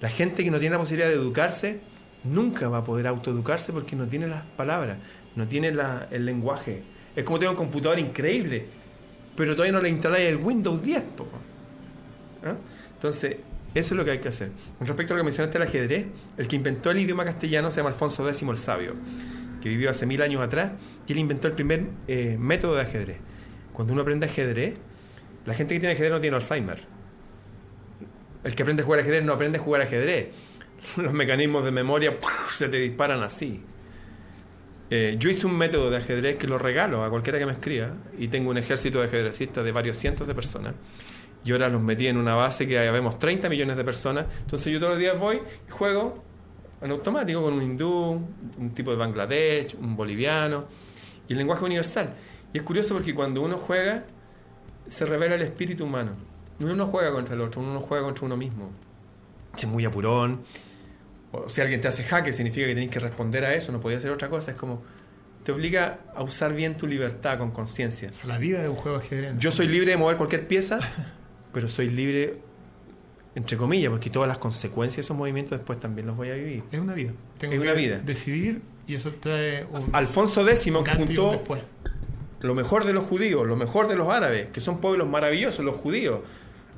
La 0.00 0.08
gente 0.08 0.42
que 0.42 0.50
no 0.50 0.58
tiene 0.58 0.72
la 0.74 0.80
posibilidad 0.80 1.08
de 1.08 1.14
educarse 1.14 1.78
nunca 2.24 2.68
va 2.68 2.78
a 2.78 2.84
poder 2.84 3.06
autoeducarse 3.06 3.72
porque 3.72 3.94
no 3.94 4.08
tiene 4.08 4.26
las 4.26 4.42
palabras, 4.42 4.98
no 5.36 5.46
tiene 5.46 5.68
el 6.10 6.26
lenguaje. 6.26 6.82
Es 7.14 7.22
como 7.22 7.38
tener 7.38 7.50
un 7.50 7.56
computador 7.56 8.00
increíble, 8.00 8.66
pero 9.36 9.54
todavía 9.54 9.72
no 9.72 9.80
le 9.80 9.88
instaláis 9.88 10.28
el 10.28 10.38
Windows 10.38 10.82
10. 10.82 11.02
po. 11.16 11.28
¿Ah? 12.44 12.56
Entonces, 12.92 13.36
eso 13.72 13.94
es 13.94 13.98
lo 13.98 14.04
que 14.04 14.10
hay 14.10 14.18
que 14.18 14.30
hacer. 14.30 14.50
Con 14.78 14.88
respecto 14.88 15.14
a 15.14 15.16
lo 15.16 15.20
que 15.20 15.26
mencionaste 15.26 15.60
del 15.60 15.68
ajedrez, 15.68 16.06
el 16.38 16.48
que 16.48 16.56
inventó 16.56 16.90
el 16.90 16.98
idioma 16.98 17.24
castellano 17.24 17.70
se 17.70 17.76
llama 17.76 17.90
Alfonso 17.90 18.28
X 18.28 18.42
el 18.42 18.58
Sabio, 18.58 18.94
que 19.66 19.70
vivió 19.70 19.90
hace 19.90 20.06
mil 20.06 20.22
años 20.22 20.40
atrás, 20.40 20.70
y 21.08 21.12
él 21.12 21.18
inventó 21.18 21.48
el 21.48 21.54
primer 21.54 21.86
eh, 22.06 22.36
método 22.38 22.76
de 22.76 22.82
ajedrez. 22.82 23.16
Cuando 23.72 23.94
uno 23.94 24.02
aprende 24.02 24.26
ajedrez, 24.26 24.74
la 25.44 25.54
gente 25.54 25.74
que 25.74 25.80
tiene 25.80 25.94
ajedrez 25.94 26.12
no 26.12 26.20
tiene 26.20 26.36
Alzheimer. 26.36 26.84
El 28.44 28.54
que 28.54 28.62
aprende 28.62 28.84
a 28.84 28.86
jugar 28.86 29.00
ajedrez 29.00 29.24
no 29.24 29.32
aprende 29.32 29.58
a 29.58 29.60
jugar 29.60 29.82
ajedrez. 29.82 30.28
Los 30.96 31.12
mecanismos 31.12 31.64
de 31.64 31.72
memoria 31.72 32.16
se 32.48 32.68
te 32.68 32.76
disparan 32.76 33.24
así. 33.24 33.60
Eh, 34.88 35.16
yo 35.18 35.30
hice 35.30 35.48
un 35.48 35.58
método 35.58 35.90
de 35.90 35.96
ajedrez 35.96 36.36
que 36.36 36.46
lo 36.46 36.60
regalo 36.60 37.02
a 37.02 37.10
cualquiera 37.10 37.40
que 37.40 37.46
me 37.46 37.52
escriba 37.52 37.90
y 38.16 38.28
tengo 38.28 38.50
un 38.50 38.58
ejército 38.58 39.00
de 39.00 39.06
ajedrecistas 39.06 39.64
de 39.64 39.72
varios 39.72 39.96
cientos 39.96 40.28
de 40.28 40.34
personas. 40.36 40.74
Y 41.44 41.50
ahora 41.50 41.68
los 41.68 41.82
metí 41.82 42.06
en 42.06 42.18
una 42.18 42.36
base 42.36 42.68
que 42.68 42.78
vemos 42.92 43.18
30 43.18 43.48
millones 43.48 43.76
de 43.76 43.82
personas. 43.82 44.26
Entonces 44.42 44.72
yo 44.72 44.78
todos 44.78 44.92
los 44.92 45.00
días 45.00 45.18
voy 45.18 45.40
y 45.66 45.70
juego 45.72 46.24
en 46.80 46.90
automático 46.90 47.42
con 47.42 47.54
un 47.54 47.62
hindú, 47.62 48.20
un 48.58 48.70
tipo 48.74 48.90
de 48.90 48.96
Bangladesh, 48.96 49.76
un 49.80 49.96
boliviano 49.96 50.66
y 51.28 51.32
el 51.32 51.38
lenguaje 51.38 51.64
universal. 51.64 52.14
Y 52.52 52.58
es 52.58 52.62
curioso 52.62 52.94
porque 52.94 53.14
cuando 53.14 53.42
uno 53.42 53.56
juega 53.58 54.04
se 54.86 55.04
revela 55.04 55.34
el 55.34 55.42
espíritu 55.42 55.84
humano. 55.84 56.12
Uno 56.60 56.74
no 56.74 56.86
juega 56.86 57.12
contra 57.12 57.34
el 57.34 57.40
otro, 57.40 57.60
uno 57.60 57.74
no 57.74 57.80
juega 57.80 58.04
contra 58.04 58.24
uno 58.24 58.36
mismo. 58.36 58.70
Es 59.54 59.66
muy 59.66 59.84
apurón, 59.84 60.42
o 61.32 61.48
si 61.48 61.60
alguien 61.60 61.80
te 61.80 61.88
hace 61.88 62.04
jaque, 62.04 62.32
significa 62.32 62.66
que 62.66 62.74
tienes 62.74 62.92
que 62.92 63.00
responder 63.00 63.44
a 63.44 63.54
eso, 63.54 63.72
no 63.72 63.80
podía 63.80 63.98
hacer 63.98 64.10
otra 64.10 64.28
cosa. 64.28 64.52
Es 64.52 64.56
como, 64.56 64.82
te 65.44 65.52
obliga 65.52 66.00
a 66.14 66.22
usar 66.22 66.54
bien 66.54 66.76
tu 66.76 66.86
libertad 66.86 67.38
con 67.38 67.50
conciencia. 67.50 68.10
La 68.26 68.38
vida 68.38 68.62
de 68.62 68.68
un 68.68 68.76
juego 68.76 68.98
ajedrez. 68.98 69.34
Yo 69.38 69.50
soy 69.50 69.68
libre 69.68 69.92
de 69.92 69.96
mover 69.96 70.16
cualquier 70.16 70.46
pieza, 70.46 70.78
pero 71.52 71.68
soy 71.68 71.88
libre, 71.90 72.38
entre 73.36 73.58
comillas, 73.58 73.90
porque 73.90 74.08
todas 74.08 74.26
las 74.26 74.38
consecuencias 74.38 74.96
de 74.96 75.00
esos 75.02 75.16
movimientos 75.16 75.58
después 75.58 75.78
también 75.78 76.06
los 76.06 76.16
voy 76.16 76.30
a 76.30 76.34
vivir. 76.34 76.62
Es 76.72 76.80
una 76.80 76.94
vida. 76.94 77.12
Tengo 77.38 77.52
Es 77.52 77.60
que 77.60 77.66
una 77.66 77.74
vida. 77.74 77.98
decidir 77.98 78.62
y 78.88 78.94
eso 78.94 79.12
trae 79.20 79.66
un, 79.70 79.90
Alfonso 79.92 80.48
X, 80.48 80.66
un 80.68 80.82
que 80.82 80.92
juntó 80.92 81.42
lo 82.40 82.54
mejor 82.54 82.86
de 82.86 82.94
los 82.94 83.04
judíos, 83.04 83.46
lo 83.46 83.56
mejor 83.56 83.88
de 83.88 83.96
los 83.96 84.08
árabes, 84.08 84.48
que 84.48 84.60
son 84.60 84.80
pueblos 84.80 85.06
maravillosos, 85.08 85.62
los 85.64 85.76
judíos. 85.76 86.20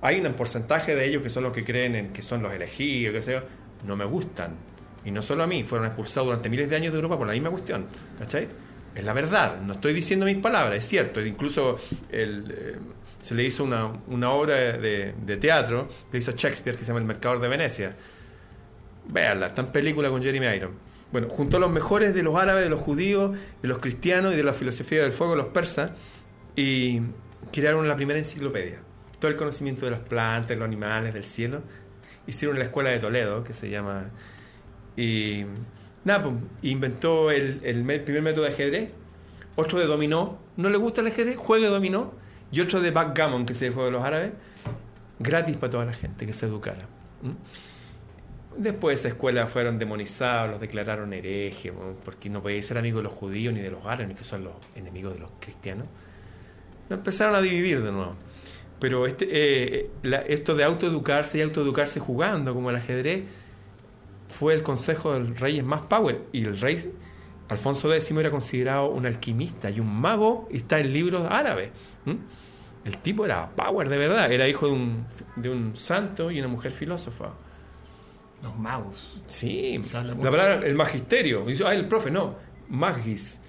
Hay 0.01 0.21
un 0.21 0.33
porcentaje 0.33 0.97
de 0.97 1.07
ellos 1.07 1.23
que 1.23 1.31
son 1.31 1.45
los 1.45 1.53
que 1.53 1.63
creen 1.63 1.95
en 1.95 2.13
que 2.13 2.23
son 2.23 2.43
los 2.43 2.53
elegidos, 2.53 3.25
que 3.25 3.33
yo. 3.33 3.41
No 3.87 3.95
me 3.95 4.05
gustan. 4.05 4.57
Y 5.05 5.13
no 5.13 5.23
solo 5.23 5.45
a 5.45 5.47
mí, 5.47 5.63
fueron 5.63 5.87
expulsados 5.87 6.27
durante 6.27 6.51
miles 6.51 6.69
de 6.69 6.75
años 6.75 6.93
de 6.93 6.97
Europa 6.99 7.19
por 7.19 7.27
la 7.29 7.35
misma 7.35 7.51
cuestión. 7.51 7.87
¿Cachai? 8.19 8.49
Es 8.97 9.05
la 9.05 9.13
verdad, 9.13 9.61
no 9.61 9.75
estoy 9.75 9.93
diciendo 9.93 10.27
mis 10.27 10.39
palabras, 10.39 10.79
es 10.79 10.89
cierto. 10.89 11.25
Incluso 11.25 11.77
el, 12.11 12.51
eh, 12.51 12.77
se 13.21 13.35
le 13.35 13.45
hizo 13.45 13.65
una, 13.65 13.93
una 14.07 14.31
obra 14.31 14.55
de, 14.55 15.15
de 15.25 15.37
teatro 15.37 15.89
que 16.11 16.19
hizo 16.19 16.33
Shakespeare 16.33 16.77
que 16.77 16.85
se 16.85 16.89
llama 16.89 17.01
El 17.01 17.07
Mercador 17.07 17.41
de 17.41 17.49
Venecia. 17.49 17.97
Véanla, 19.09 19.47
está 19.47 19.63
en 19.63 19.69
película 19.69 20.11
con 20.11 20.23
Jeremy 20.23 20.47
Irons. 20.57 20.75
Bueno, 21.11 21.29
juntó 21.31 21.57
a 21.57 21.61
los 21.61 21.71
mejores 21.71 22.15
de 22.15 22.23
los 22.23 22.37
árabes, 22.37 22.65
de 22.65 22.71
los 22.71 22.81
judíos, 22.81 23.37
de 23.63 23.69
los 23.69 23.79
cristianos 23.79 24.35
y 24.35 24.37
de 24.37 24.43
la 24.43 24.53
filosofía 24.53 25.03
del 25.03 25.13
fuego 25.13 25.37
los 25.37 25.47
persas 25.47 25.93
y 26.55 27.01
crearon 27.51 27.89
la 27.89 27.97
primera 27.97 28.19
enciclopedia. 28.19 28.81
Todo 29.19 29.31
el 29.31 29.37
conocimiento 29.37 29.85
de 29.87 29.93
las 29.93 30.01
plantas, 30.01 30.57
los 30.59 30.67
animales, 30.67 31.15
del 31.15 31.25
cielo. 31.25 31.63
Hicieron 32.27 32.59
la 32.59 32.65
escuela 32.67 32.91
de 32.91 32.99
Toledo, 32.99 33.43
que 33.43 33.55
se 33.55 33.71
llama... 33.71 34.11
Y 34.97 35.45
nada, 36.05 36.25
pues, 36.25 36.35
inventó 36.63 37.31
el, 37.31 37.61
el 37.63 37.85
me- 37.85 38.01
primer 38.01 38.23
método 38.23 38.45
de 38.45 38.51
ajedrez, 38.51 38.91
otro 39.57 39.79
de 39.79 39.87
dominó. 39.87 40.39
¿No 40.57 40.69
le 40.69 40.77
gusta 40.77 41.01
el 41.01 41.07
ajedrez? 41.07 41.37
Juegue 41.37 41.69
dominó. 41.69 42.13
Y 42.51 42.61
otro 42.61 42.81
de 42.81 42.91
backgammon, 42.91 43.45
que 43.47 43.53
el 43.53 43.73
juego 43.73 43.87
de 43.87 43.91
los 43.93 44.05
árabes, 44.05 44.33
gratis 45.19 45.57
para 45.57 45.71
toda 45.71 45.85
la 45.85 45.93
gente 45.93 46.25
que 46.27 46.33
se 46.33 46.47
educara. 46.47 46.87
Después 48.57 48.99
esa 49.01 49.09
escuela 49.09 49.47
fueron 49.47 49.79
demonizados, 49.79 50.51
los 50.51 50.61
declararon 50.61 51.13
herejes, 51.13 51.73
porque 52.05 52.29
no 52.29 52.43
podían 52.43 52.63
ser 52.63 52.79
amigos 52.79 53.01
de 53.01 53.05
los 53.05 53.13
judíos 53.13 53.55
ni 53.55 53.61
de 53.61 53.71
los 53.71 53.85
árabes, 53.87 54.17
que 54.17 54.25
son 54.25 54.45
los 54.45 54.55
enemigos 54.75 55.15
de 55.15 55.21
los 55.21 55.31
cristianos. 55.39 55.87
Lo 56.89 56.97
empezaron 56.97 57.35
a 57.37 57.41
dividir 57.41 57.83
de 57.83 57.93
nuevo. 57.93 58.15
Pero 58.81 59.07
este, 59.07 59.27
eh, 59.31 59.91
la- 60.03 60.23
esto 60.23 60.55
de 60.55 60.65
autoeducarse 60.65 61.39
y 61.39 61.43
autoeducarse 61.43 62.01
jugando, 62.01 62.55
como 62.55 62.71
el 62.71 62.77
ajedrez, 62.77 63.25
fue 64.29 64.55
el 64.55 64.63
consejo 64.63 65.13
del 65.15 65.37
rey 65.37 65.59
es 65.59 65.65
más 65.65 65.83
power. 65.83 66.23
Y 66.33 66.45
el 66.45 66.59
rey 66.59 66.93
Alfonso 67.49 67.93
X 67.93 68.11
era 68.11 68.31
considerado 68.31 68.91
un 68.91 69.07
alquimista 69.07 69.71
y 69.71 69.81
un 69.81 70.01
mago, 70.01 70.49
y 70.51 70.59
está 70.59 70.81
en 70.81 70.93
libros 70.93 71.27
árabes. 71.31 71.71
El 72.85 72.99
tipo 72.99 73.25
era 73.25 73.51
power 73.51 73.89
de 73.89 73.99
verdad, 73.99 74.31
era 74.31 74.49
hijo 74.49 74.67
de 74.67 74.73
un, 74.73 75.07
de 75.37 75.49
un 75.49 75.77
santo 75.77 76.31
y 76.31 76.39
una 76.39 76.49
mujer 76.49 76.73
filósofa. 76.73 77.35
Los 78.43 78.57
magos. 78.57 79.21
Sí, 79.27 79.81
la 79.93 80.15
palabra, 80.15 80.65
el 80.65 80.75
magisterio. 80.75 81.45
Dice, 81.45 81.65
ah, 81.67 81.75
el 81.75 81.87
profe, 81.87 82.11
no, 82.11 82.37
magis. 82.69 83.41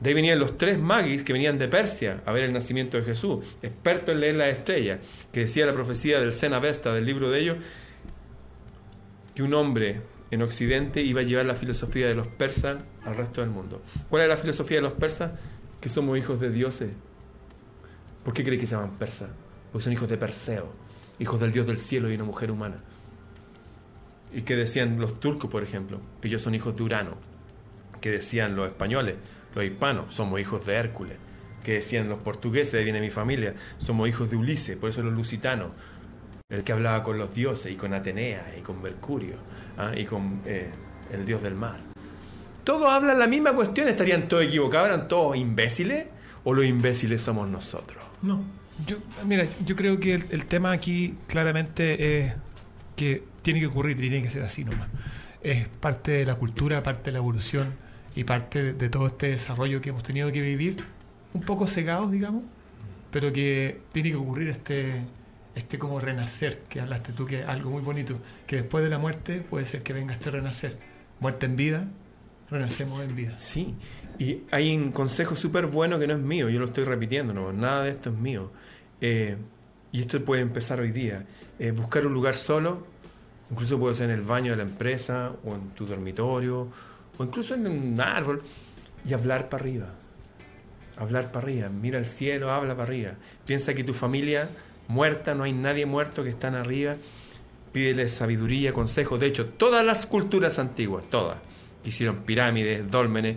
De 0.00 0.10
ahí 0.10 0.14
venían 0.14 0.38
los 0.38 0.58
tres 0.58 0.78
magis 0.78 1.24
que 1.24 1.32
venían 1.32 1.56
de 1.56 1.68
Persia 1.68 2.22
a 2.26 2.32
ver 2.32 2.44
el 2.44 2.52
nacimiento 2.52 2.98
de 2.98 3.04
Jesús, 3.04 3.44
expertos 3.62 4.14
en 4.14 4.20
leer 4.20 4.34
las 4.34 4.48
estrellas, 4.48 4.98
que 5.32 5.40
decía 5.40 5.64
la 5.64 5.72
profecía 5.72 6.20
del 6.20 6.32
Sena 6.32 6.58
Vesta, 6.58 6.92
del 6.92 7.06
libro 7.06 7.30
de 7.30 7.40
ellos, 7.40 7.56
que 9.34 9.42
un 9.42 9.54
hombre 9.54 10.02
en 10.34 10.42
Occidente 10.42 11.00
iba 11.00 11.20
a 11.20 11.24
llevar 11.24 11.46
la 11.46 11.54
filosofía 11.54 12.08
de 12.08 12.14
los 12.14 12.26
persas 12.26 12.82
al 13.04 13.16
resto 13.16 13.40
del 13.40 13.50
mundo. 13.50 13.82
¿Cuál 14.10 14.24
era 14.24 14.34
la 14.34 14.40
filosofía 14.40 14.78
de 14.78 14.82
los 14.82 14.92
persas? 14.92 15.32
Que 15.80 15.88
somos 15.88 16.18
hijos 16.18 16.40
de 16.40 16.50
dioses. 16.50 16.90
¿Por 18.24 18.34
qué 18.34 18.42
cree 18.42 18.58
que 18.58 18.66
se 18.66 18.74
llaman 18.74 18.98
persas? 18.98 19.30
Porque 19.70 19.84
son 19.84 19.92
hijos 19.92 20.08
de 20.08 20.16
Perseo, 20.16 20.72
hijos 21.18 21.40
del 21.40 21.52
dios 21.52 21.66
del 21.66 21.78
cielo 21.78 22.10
y 22.10 22.14
una 22.14 22.24
mujer 22.24 22.50
humana. 22.50 22.78
¿Y 24.32 24.42
qué 24.42 24.56
decían 24.56 24.98
los 24.98 25.20
turcos, 25.20 25.50
por 25.50 25.62
ejemplo? 25.62 26.00
Ellos 26.22 26.42
son 26.42 26.54
hijos 26.54 26.74
de 26.74 26.82
Urano. 26.82 27.16
¿Qué 28.00 28.10
decían 28.10 28.56
los 28.56 28.66
españoles? 28.68 29.14
Los 29.54 29.64
hispanos, 29.64 30.12
somos 30.12 30.40
hijos 30.40 30.66
de 30.66 30.74
Hércules. 30.74 31.16
¿Qué 31.62 31.74
decían 31.74 32.08
los 32.08 32.18
portugueses? 32.18 32.72
De 32.72 32.82
viene 32.82 33.00
mi 33.00 33.10
familia. 33.10 33.54
Somos 33.78 34.08
hijos 34.08 34.28
de 34.30 34.36
Ulises, 34.36 34.76
por 34.76 34.90
eso 34.90 35.02
los 35.02 35.14
lusitanos. 35.14 35.70
El 36.48 36.64
que 36.64 36.72
hablaba 36.72 37.02
con 37.04 37.18
los 37.18 37.32
dioses 37.32 37.72
y 37.72 37.76
con 37.76 37.94
Atenea 37.94 38.54
y 38.58 38.62
con 38.62 38.82
Mercurio 38.82 39.36
¿ah? 39.78 39.92
y 39.96 40.04
con 40.04 40.40
eh, 40.46 40.70
el 41.12 41.26
dios 41.26 41.42
del 41.42 41.54
mar. 41.54 41.78
Todos 42.64 42.90
hablan 42.90 43.18
la 43.18 43.26
misma 43.26 43.52
cuestión. 43.52 43.88
¿Estarían 43.88 44.26
todos 44.28 44.44
equivocados? 44.44 44.88
¿Eran 44.88 45.08
todos 45.08 45.36
imbéciles? 45.36 46.06
¿O 46.44 46.54
los 46.54 46.64
imbéciles 46.64 47.20
somos 47.20 47.48
nosotros? 47.48 48.02
No. 48.22 48.42
Yo, 48.86 48.96
mira, 49.26 49.46
yo 49.64 49.76
creo 49.76 50.00
que 50.00 50.14
el, 50.14 50.46
tema 50.46 50.72
aquí 50.72 51.14
claramente 51.28 52.18
es 52.18 52.34
que 52.96 53.22
tiene 53.42 53.60
que 53.60 53.66
ocurrir, 53.66 53.96
tiene 53.98 54.22
que 54.22 54.30
ser 54.30 54.42
así 54.42 54.64
nomás. 54.64 54.88
Es 55.42 55.68
parte 55.68 56.12
de 56.12 56.26
la 56.26 56.34
cultura, 56.36 56.82
parte 56.82 57.04
de 57.04 57.12
la 57.12 57.18
evolución 57.18 57.74
y 58.16 58.24
parte 58.24 58.62
de, 58.62 58.72
de 58.72 58.88
todo 58.88 59.06
este 59.06 59.28
desarrollo 59.28 59.80
que 59.80 59.90
hemos 59.90 60.02
tenido 60.02 60.32
que 60.32 60.40
vivir, 60.40 60.84
un 61.34 61.42
poco 61.42 61.66
cegados, 61.66 62.10
digamos, 62.10 62.42
pero 63.10 63.32
que 63.32 63.80
tiene 63.92 64.10
que 64.10 64.16
ocurrir 64.16 64.48
este, 64.48 65.02
este 65.54 65.78
como 65.78 66.00
renacer, 66.00 66.62
que 66.68 66.80
hablaste 66.80 67.12
tú, 67.12 67.26
que 67.26 67.40
es 67.40 67.48
algo 67.48 67.70
muy 67.70 67.82
bonito, 67.82 68.16
que 68.46 68.56
después 68.56 68.82
de 68.82 68.90
la 68.90 68.98
muerte 68.98 69.40
puede 69.40 69.64
ser 69.64 69.82
que 69.82 69.92
venga 69.92 70.14
este 70.14 70.30
renacer. 70.30 70.78
Muerte 71.20 71.46
en 71.46 71.56
vida, 71.56 71.88
renacemos 72.50 73.00
en 73.00 73.14
vida. 73.14 73.36
Sí, 73.36 73.74
y 74.18 74.42
hay 74.50 74.76
un 74.76 74.92
consejo 74.92 75.36
súper 75.36 75.66
bueno 75.66 75.98
que 75.98 76.06
no 76.06 76.14
es 76.14 76.20
mío, 76.20 76.48
yo 76.48 76.58
lo 76.58 76.66
estoy 76.66 76.84
repitiendo, 76.84 77.32
no, 77.32 77.52
nada 77.52 77.84
de 77.84 77.90
esto 77.90 78.10
es 78.10 78.16
mío. 78.16 78.50
Eh, 79.00 79.36
y 79.92 80.00
esto 80.00 80.24
puede 80.24 80.42
empezar 80.42 80.80
hoy 80.80 80.90
día. 80.90 81.24
Eh, 81.58 81.70
buscar 81.70 82.04
un 82.06 82.14
lugar 82.14 82.34
solo, 82.34 82.86
incluso 83.50 83.78
puede 83.78 83.94
ser 83.94 84.10
en 84.10 84.16
el 84.16 84.22
baño 84.22 84.50
de 84.52 84.56
la 84.56 84.64
empresa, 84.64 85.32
o 85.44 85.54
en 85.54 85.70
tu 85.70 85.86
dormitorio, 85.86 86.68
o 87.16 87.24
incluso 87.24 87.54
en 87.54 87.66
un 87.66 88.00
árbol, 88.00 88.42
y 89.06 89.12
hablar 89.12 89.48
para 89.48 89.62
arriba. 89.62 89.86
Hablar 90.96 91.30
para 91.30 91.46
arriba, 91.46 91.68
mira 91.68 91.98
al 91.98 92.06
cielo, 92.06 92.50
habla 92.50 92.74
para 92.74 92.88
arriba. 92.88 93.12
Piensa 93.46 93.74
que 93.74 93.84
tu 93.84 93.94
familia 93.94 94.48
muerta, 94.88 95.34
no 95.34 95.44
hay 95.44 95.52
nadie 95.52 95.86
muerto 95.86 96.22
que 96.22 96.30
están 96.30 96.54
arriba. 96.54 96.96
Pídele 97.72 98.08
sabiduría, 98.08 98.72
consejos. 98.72 99.18
De 99.20 99.26
hecho, 99.26 99.46
todas 99.46 99.84
las 99.84 100.06
culturas 100.06 100.58
antiguas, 100.58 101.04
todas, 101.10 101.38
que 101.82 101.88
hicieron 101.90 102.18
pirámides, 102.18 102.88
dólmenes, 102.90 103.36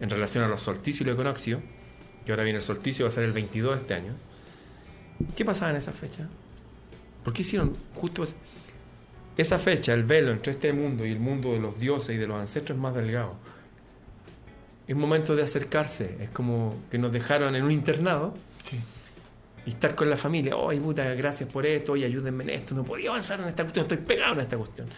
en 0.00 0.10
relación 0.10 0.42
a 0.44 0.48
los 0.48 0.60
solsticios 0.62 1.06
y 1.06 1.10
el 1.10 1.14
equinoccio, 1.16 1.60
que 2.24 2.32
ahora 2.32 2.44
viene 2.44 2.58
el 2.58 2.62
solsticio, 2.64 3.04
va 3.04 3.08
a 3.08 3.12
ser 3.12 3.24
el 3.24 3.32
22 3.32 3.74
de 3.74 3.80
este 3.80 3.94
año. 3.94 4.12
¿Qué 5.36 5.44
pasaba 5.44 5.70
en 5.70 5.76
esa 5.76 5.92
fecha? 5.92 6.26
¿Por 7.22 7.32
qué 7.32 7.42
hicieron 7.42 7.76
justo 7.94 8.22
es- 8.22 8.34
esa 9.36 9.58
fecha, 9.58 9.92
el 9.94 10.04
velo 10.04 10.30
entre 10.32 10.52
este 10.52 10.72
mundo 10.72 11.04
y 11.06 11.12
el 11.12 11.20
mundo 11.20 11.52
de 11.52 11.60
los 11.60 11.78
dioses 11.78 12.16
y 12.16 12.18
de 12.18 12.26
los 12.26 12.38
ancestros 12.40 12.76
es 12.76 12.82
más 12.82 12.94
delgado? 12.94 13.34
Es 14.88 14.96
momento 14.96 15.34
de 15.36 15.42
acercarse, 15.42 16.16
es 16.20 16.28
como 16.30 16.74
que 16.90 16.98
nos 16.98 17.12
dejaron 17.12 17.54
en 17.56 17.64
un 17.64 17.70
internado. 17.70 18.34
Y 19.66 19.70
estar 19.70 19.94
con 19.94 20.10
la 20.10 20.16
familia. 20.16 20.56
Oye, 20.56 20.80
puta, 20.80 21.04
gracias 21.14 21.48
por 21.48 21.66
esto, 21.66 21.92
oye, 21.92 22.04
ayúdenme 22.06 22.44
en 22.44 22.50
esto, 22.50 22.74
no 22.74 22.84
podía 22.84 23.10
avanzar 23.10 23.40
en 23.40 23.48
esta 23.48 23.62
cuestión, 23.62 23.84
estoy 23.84 23.98
pegado 23.98 24.34
en 24.34 24.40
esta 24.40 24.56
cuestión. 24.56 24.88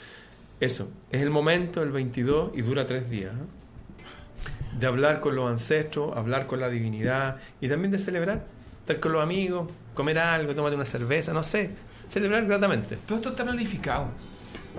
Eso, 0.59 0.89
es 1.11 1.21
el 1.21 1.31
momento, 1.31 1.83
el 1.83 1.91
22, 1.91 2.53
y 2.55 2.63
dura 2.63 2.87
tres 2.87 3.11
días, 3.11 3.35
¿eh? 3.35 4.79
de 4.79 4.87
hablar 4.87 5.21
con 5.21 5.35
los 5.35 5.51
ancestros, 5.51 6.17
hablar 6.17 6.47
con 6.47 6.61
la 6.61 6.69
divinidad 6.69 7.39
y 7.61 7.69
también 7.69 7.91
de 7.91 7.99
celebrar, 7.99 8.45
estar 8.81 9.01
con 9.01 9.13
los 9.13 9.23
amigos, 9.23 9.71
comer 9.95 10.19
algo, 10.19 10.55
tomar 10.55 10.75
una 10.75 10.85
cerveza, 10.85 11.33
no 11.33 11.43
sé, 11.43 11.71
celebrar 12.09 12.47
gratamente. 12.47 12.97
Todo 13.07 13.17
esto 13.17 13.31
está 13.31 13.45
planificado. 13.45 14.09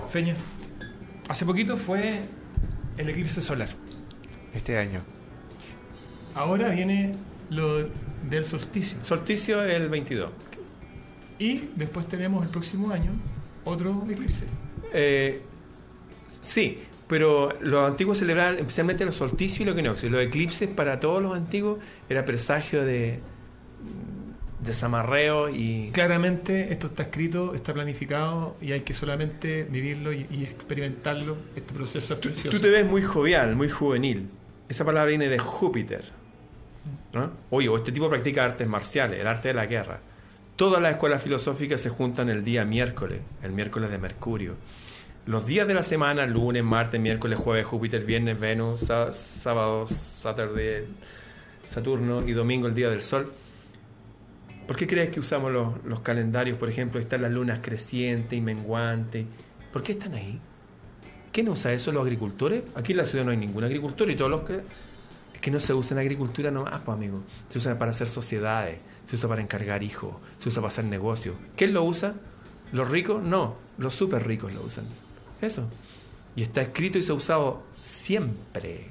Feña, 0.10 0.36
hace 1.28 1.46
poquito 1.46 1.78
fue 1.78 2.22
el 2.98 3.10
eclipse 3.10 3.42
solar. 3.42 3.70
Este 4.54 4.78
año. 4.78 5.02
Ahora 6.36 6.70
viene 6.70 7.16
lo 7.50 7.88
del 8.30 8.46
solsticio. 8.46 8.98
Solsticio 9.04 9.64
el 9.64 9.90
22. 9.90 10.30
Y 11.40 11.64
después 11.76 12.08
tenemos 12.08 12.44
el 12.44 12.50
próximo 12.50 12.92
año 12.92 13.12
otro 13.64 14.06
eclipse. 14.10 14.46
Eh, 14.94 15.42
sí, 16.42 16.80
pero 17.08 17.50
los 17.62 17.86
antiguos 17.88 18.18
celebraban 18.18 18.58
especialmente 18.58 19.06
los 19.06 19.16
solsticios 19.16 19.62
y 19.62 19.66
los 19.66 19.74
equinoccios. 19.76 20.12
Los 20.12 20.22
eclipses 20.24 20.68
para 20.70 21.00
todos 21.00 21.22
los 21.22 21.36
antiguos 21.36 21.80
era 22.10 22.26
presagio 22.26 22.84
de 22.84 23.20
desamarreo 24.64 25.50
y... 25.50 25.92
Claramente 25.94 26.74
esto 26.74 26.88
está 26.88 27.04
escrito, 27.04 27.54
está 27.54 27.74
planificado 27.74 28.56
y 28.62 28.72
hay 28.72 28.82
que 28.82 28.94
solamente 28.94 29.64
vivirlo 29.70 30.12
y, 30.12 30.26
y 30.32 30.44
experimentarlo. 30.44 31.38
Este 31.56 31.74
proceso 31.74 32.16
es 32.16 32.20
Tú, 32.20 32.30
precioso. 32.30 32.58
tú 32.58 32.62
te 32.62 32.70
ves 32.70 32.86
muy 32.86 33.02
jovial, 33.02 33.56
muy 33.56 33.70
juvenil. 33.70 34.28
Esa 34.68 34.84
palabra 34.84 35.10
viene 35.10 35.30
de 35.30 35.40
Júpiter. 35.40 36.06
Oye, 37.50 37.70
o 37.70 37.78
este 37.78 37.92
tipo 37.92 38.10
practica 38.10 38.46
artes 38.46 38.68
marciales, 38.68 39.20
el 39.20 39.28
arte 39.28 39.50
de 39.50 39.54
la 39.54 39.66
guerra. 39.66 40.00
Todas 40.56 40.82
las 40.82 40.92
escuelas 40.92 41.22
filosóficas 41.22 41.80
se 41.82 41.90
juntan 41.90 42.30
el 42.30 42.44
día 42.44 42.66
miércoles, 42.66 43.20
el 43.44 43.52
miércoles 43.52 43.92
de 43.92 43.98
Mercurio. 44.00 44.56
Los 45.26 45.46
días 45.46 45.68
de 45.68 45.74
la 45.74 45.84
semana, 45.84 46.26
lunes, 46.26 46.64
martes, 46.64 47.00
miércoles, 47.02 47.38
jueves, 47.38 47.66
Júpiter, 47.66 48.04
viernes, 48.06 48.40
Venus, 48.40 48.80
sá- 48.82 49.12
sábado, 49.14 49.86
Saturday, 49.88 50.86
Saturno 51.64 52.26
y 52.28 52.32
domingo 52.32 52.68
el 52.68 52.74
día 52.76 52.90
del 52.90 53.02
Sol. 53.02 53.32
¿Por 54.66 54.76
qué 54.76 54.88
crees 54.88 55.10
que 55.10 55.20
usamos 55.20 55.52
los, 55.52 55.84
los 55.86 56.00
calendarios? 56.00 56.58
Por 56.58 56.70
ejemplo, 56.70 57.00
están 57.00 57.22
las 57.22 57.32
lunas 57.32 57.60
creciente 57.62 58.36
y 58.36 58.42
menguante. 58.42 59.26
¿Por 59.72 59.84
qué 59.84 59.94
están 59.94 60.14
ahí? 60.14 60.40
¿Quién 61.32 61.50
usa 61.50 61.72
eso? 61.74 61.92
¿Los 61.92 62.04
agricultores? 62.04 62.64
Aquí 62.76 62.94
en 62.94 62.98
la 63.00 63.06
ciudad 63.06 63.24
no 63.26 63.32
hay 63.32 63.38
ningún 63.38 63.64
agricultor 63.64 64.10
y 64.10 64.16
todos 64.16 64.32
los 64.32 64.42
que... 64.42 64.60
Que 65.48 65.52
no 65.52 65.62
se 65.62 65.74
usa 65.74 65.96
en 65.96 66.00
agricultura 66.00 66.52
nomás, 66.52 66.82
pues 66.84 66.98
amigo. 66.98 67.24
Se 67.48 67.60
usa 67.60 67.80
para 67.80 67.92
hacer 67.92 68.10
sociedades, 68.10 68.80
se 69.06 69.16
usa 69.16 69.30
para 69.30 69.42
encargar 69.42 69.82
hijos, 69.82 70.14
se 70.40 70.50
usa 70.50 70.62
para 70.62 70.68
hacer 70.68 70.84
negocios. 70.84 71.38
¿Quién 71.56 71.72
lo 71.72 71.86
usa? 71.86 72.16
¿Los 72.74 72.90
ricos? 72.90 73.24
No, 73.24 73.56
los 73.78 73.96
súper 73.96 74.28
ricos 74.28 74.52
lo 74.52 74.62
usan. 74.64 74.84
Eso. 75.42 75.64
Y 76.36 76.42
está 76.42 76.62
escrito 76.62 76.98
y 76.98 77.04
se 77.04 77.14
ha 77.14 77.16
usado 77.16 77.64
siempre. 77.82 78.88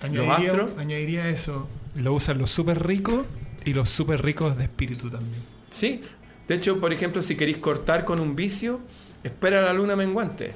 añadiría, 0.00 0.50
astros. 0.50 0.70
añadiría 0.78 1.28
eso. 1.30 1.66
Lo 1.96 2.12
usan 2.12 2.38
los 2.38 2.52
súper 2.52 2.86
ricos 2.86 3.26
y 3.64 3.72
los 3.72 3.90
súper 3.90 4.22
ricos 4.22 4.56
de 4.56 4.62
espíritu 4.62 5.10
también. 5.10 5.42
Sí. 5.68 6.00
De 6.46 6.54
hecho, 6.54 6.78
por 6.78 6.92
ejemplo, 6.92 7.22
si 7.22 7.34
queréis 7.34 7.58
cortar 7.58 8.04
con 8.04 8.20
un 8.20 8.36
vicio, 8.36 8.78
espera 9.24 9.62
la 9.62 9.72
luna 9.72 9.96
menguante. 9.96 10.54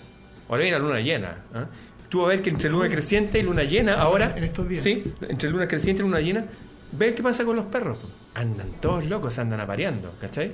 Ahora 0.48 0.62
viene 0.62 0.78
la 0.78 0.84
luna 0.84 1.00
llena. 1.00 1.38
¿ah? 1.52 1.66
Tú 2.12 2.18
vas 2.18 2.26
a 2.26 2.28
ver 2.28 2.42
que 2.42 2.50
entre 2.50 2.68
luna 2.68 2.90
creciente 2.90 3.38
y 3.38 3.42
luna 3.42 3.62
llena, 3.62 3.94
ahora. 3.94 4.34
En 4.36 4.44
estos 4.44 4.68
días. 4.68 4.82
Sí, 4.82 5.14
entre 5.26 5.48
luna 5.48 5.66
creciente 5.66 6.02
y 6.02 6.04
luna 6.04 6.20
llena, 6.20 6.44
ve 6.92 7.14
qué 7.14 7.22
pasa 7.22 7.42
con 7.42 7.56
los 7.56 7.64
perros. 7.64 7.96
Andan 8.34 8.70
todos 8.82 9.06
locos, 9.06 9.38
andan 9.38 9.60
apareando, 9.60 10.12
¿cachai? 10.20 10.52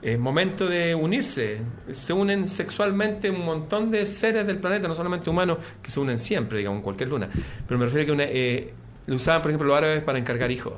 Es 0.00 0.16
momento 0.16 0.68
de 0.68 0.94
unirse. 0.94 1.58
Se 1.90 2.12
unen 2.12 2.46
sexualmente 2.46 3.30
un 3.30 3.44
montón 3.44 3.90
de 3.90 4.06
seres 4.06 4.46
del 4.46 4.58
planeta, 4.58 4.86
no 4.86 4.94
solamente 4.94 5.28
humanos, 5.28 5.58
que 5.82 5.90
se 5.90 5.98
unen 5.98 6.20
siempre, 6.20 6.58
digamos, 6.58 6.78
en 6.78 6.84
cualquier 6.84 7.08
luna. 7.08 7.28
Pero 7.66 7.78
me 7.80 7.86
refiero 7.86 8.04
a 8.04 8.06
que 8.06 8.12
una, 8.12 8.24
eh, 8.24 8.72
lo 9.08 9.16
usaban, 9.16 9.42
por 9.42 9.50
ejemplo, 9.50 9.66
los 9.66 9.76
árabes 9.76 10.04
para 10.04 10.20
encargar 10.20 10.52
hijos. 10.52 10.74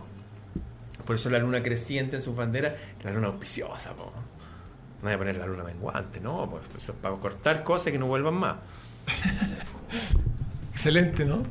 Por 1.04 1.16
eso 1.16 1.28
la 1.28 1.38
luna 1.38 1.62
creciente 1.62 2.16
en 2.16 2.22
sus 2.22 2.34
banderas, 2.34 2.72
la 3.02 3.12
luna 3.12 3.26
auspiciosa, 3.26 3.92
po. 3.92 4.10
No 5.02 5.08
hay 5.10 5.16
que 5.16 5.18
poner 5.18 5.36
la 5.36 5.46
luna 5.46 5.64
menguante, 5.64 6.18
no, 6.18 6.48
pues 6.50 6.62
eso 6.82 6.92
es 6.92 6.98
para 6.98 7.14
cortar 7.16 7.62
cosas 7.62 7.92
que 7.92 7.98
no 7.98 8.06
vuelvan 8.06 8.36
más. 8.36 8.56
Excelente, 10.72 11.24
¿no? 11.24 11.42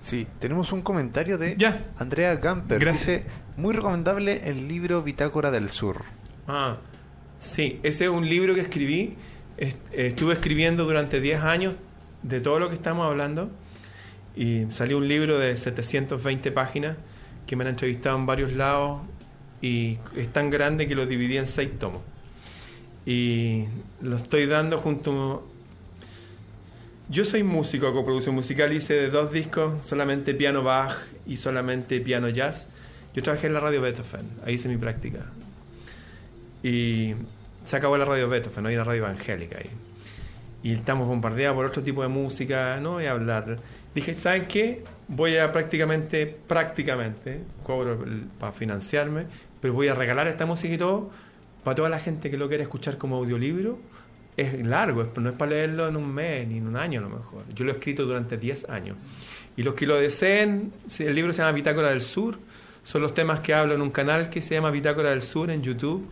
Sí, 0.00 0.26
tenemos 0.38 0.72
un 0.72 0.82
comentario 0.82 1.36
de 1.38 1.56
Ya. 1.56 1.84
Andrea 1.98 2.34
Gamper. 2.36 2.78
Gracias. 2.78 3.22
Dice, 3.22 3.30
muy 3.56 3.74
recomendable 3.74 4.48
el 4.48 4.66
libro 4.68 5.02
Bitácora 5.02 5.50
del 5.50 5.68
Sur. 5.68 6.02
Ah, 6.48 6.78
sí, 7.38 7.78
ese 7.82 8.04
es 8.04 8.10
un 8.10 8.26
libro 8.28 8.54
que 8.54 8.60
escribí. 8.62 9.16
Est- 9.58 9.76
Estuve 9.92 10.32
escribiendo 10.34 10.84
durante 10.84 11.20
10 11.20 11.42
años 11.42 11.76
de 12.22 12.40
todo 12.40 12.58
lo 12.58 12.68
que 12.68 12.74
estamos 12.74 13.06
hablando. 13.06 13.50
Y 14.34 14.64
salió 14.70 14.96
un 14.98 15.08
libro 15.08 15.38
de 15.38 15.56
720 15.56 16.50
páginas 16.52 16.96
que 17.46 17.56
me 17.56 17.64
han 17.64 17.68
entrevistado 17.70 18.16
en 18.16 18.26
varios 18.26 18.52
lados 18.54 19.02
y 19.60 19.98
es 20.16 20.32
tan 20.32 20.48
grande 20.48 20.86
que 20.86 20.94
lo 20.94 21.04
dividí 21.04 21.36
en 21.36 21.46
seis 21.46 21.70
tomos. 21.78 22.00
Y 23.04 23.64
lo 24.00 24.16
estoy 24.16 24.46
dando 24.46 24.78
junto... 24.78 25.46
Yo 27.10 27.24
soy 27.24 27.42
músico, 27.42 27.92
con 27.92 28.04
producción 28.04 28.36
musical, 28.36 28.72
hice 28.72 28.94
de 28.94 29.10
dos 29.10 29.32
discos, 29.32 29.84
solamente 29.84 30.32
piano 30.32 30.62
Bach 30.62 30.94
y 31.26 31.38
solamente 31.38 32.00
piano 32.00 32.28
jazz. 32.28 32.68
Yo 33.12 33.20
trabajé 33.24 33.48
en 33.48 33.54
la 33.54 33.58
radio 33.58 33.80
Beethoven, 33.80 34.28
ahí 34.46 34.54
hice 34.54 34.68
mi 34.68 34.76
práctica. 34.76 35.26
Y 36.62 37.14
se 37.64 37.76
acabó 37.76 37.98
la 37.98 38.04
radio 38.04 38.28
Beethoven, 38.28 38.64
hay 38.66 38.76
una 38.76 38.84
radio 38.84 39.06
evangélica 39.06 39.58
ahí. 39.58 39.70
Y 40.62 40.74
estamos 40.74 41.08
bombardeados 41.08 41.56
por 41.56 41.66
otro 41.66 41.82
tipo 41.82 42.02
de 42.02 42.08
música, 42.08 42.78
no 42.80 42.92
voy 42.92 43.06
a 43.06 43.10
hablar. 43.10 43.56
Dije, 43.92 44.14
¿saben 44.14 44.46
qué? 44.46 44.84
Voy 45.08 45.36
a 45.36 45.50
prácticamente, 45.50 46.26
prácticamente, 46.26 47.40
cobro 47.64 48.04
para 48.38 48.52
financiarme, 48.52 49.26
pero 49.60 49.74
voy 49.74 49.88
a 49.88 49.96
regalar 49.96 50.28
esta 50.28 50.46
música 50.46 50.72
y 50.72 50.78
todo 50.78 51.10
para 51.64 51.74
toda 51.74 51.88
la 51.88 51.98
gente 51.98 52.30
que 52.30 52.38
lo 52.38 52.46
quiera 52.46 52.62
escuchar 52.62 52.98
como 52.98 53.16
audiolibro. 53.16 53.80
Es 54.36 54.64
largo, 54.64 55.06
no 55.16 55.28
es 55.28 55.34
para 55.34 55.50
leerlo 55.50 55.88
en 55.88 55.96
un 55.96 56.12
mes 56.12 56.46
ni 56.48 56.58
en 56.58 56.66
un 56.66 56.76
año 56.76 57.00
a 57.00 57.02
lo 57.02 57.10
mejor. 57.10 57.44
Yo 57.54 57.64
lo 57.64 57.72
he 57.72 57.74
escrito 57.74 58.06
durante 58.06 58.36
10 58.36 58.70
años. 58.70 58.96
Y 59.56 59.62
los 59.62 59.74
que 59.74 59.86
lo 59.86 59.96
deseen, 59.96 60.72
el 60.98 61.14
libro 61.14 61.32
se 61.32 61.42
llama 61.42 61.52
Bitácora 61.52 61.90
del 61.90 62.02
Sur, 62.02 62.38
son 62.82 63.02
los 63.02 63.12
temas 63.12 63.40
que 63.40 63.52
hablo 63.52 63.74
en 63.74 63.82
un 63.82 63.90
canal 63.90 64.30
que 64.30 64.40
se 64.40 64.54
llama 64.54 64.70
Bitácora 64.70 65.10
del 65.10 65.22
Sur 65.22 65.50
en 65.50 65.62
YouTube 65.62 66.08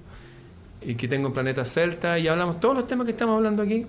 y 0.82 0.96
que 0.96 1.08
tengo 1.08 1.28
en 1.28 1.32
Planeta 1.32 1.64
Celta 1.64 2.18
y 2.18 2.28
hablamos 2.28 2.60
todos 2.60 2.74
los 2.74 2.86
temas 2.86 3.06
que 3.06 3.12
estamos 3.12 3.36
hablando 3.36 3.62
aquí. 3.62 3.86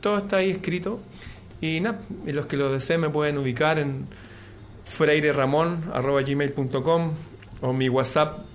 Todo 0.00 0.16
está 0.18 0.38
ahí 0.38 0.50
escrito. 0.50 1.00
Y 1.60 1.80
los 2.32 2.46
que 2.46 2.56
lo 2.56 2.72
deseen 2.72 3.02
me 3.02 3.10
pueden 3.10 3.36
ubicar 3.38 3.78
en 3.78 4.06
freireramon.gmail.com 4.84 7.12
o 7.60 7.72
mi 7.72 7.88
WhatsApp 7.88 8.51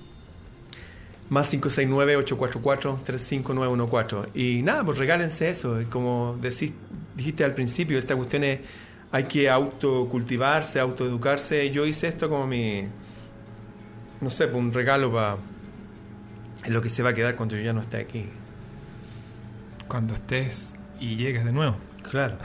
más 1.30 1.54
569-844-35914. 1.54 4.30
Y 4.34 4.62
nada, 4.62 4.86
pues 4.86 4.98
regálense 4.98 5.50
eso. 5.50 5.78
Como 5.90 6.38
decís, 6.42 6.72
dijiste 7.16 7.44
al 7.44 7.54
principio, 7.54 8.00
esta 8.00 8.16
cuestión 8.16 8.44
es, 8.44 8.60
hay 9.12 9.26
que 9.26 9.50
autocultivarse, 9.50 10.80
autoeducarse. 10.80 11.70
Yo 11.72 11.86
hice 11.86 12.08
esto 12.08 12.30
como 12.30 12.48
mi, 12.48 12.88
no 14.22 14.30
sé, 14.30 14.48
pues 14.48 14.58
un 14.58 14.74
regalo 14.74 15.12
para 15.12 15.38
lo 16.68 16.82
que 16.82 16.90
se 16.90 17.04
va 17.04 17.12
a 17.12 17.14
quedar 17.14 17.36
cuando 17.36 17.56
yo 17.56 17.62
ya 17.62 17.74
no 17.74 17.82
esté 17.82 17.98
aquí. 17.98 18.26
Cuando 19.88 20.14
estés 20.14 20.76
y 21.00 21.16
llegues 21.16 21.46
de 21.46 21.52
nuevo. 21.52 21.78
Claro. 22.10 22.38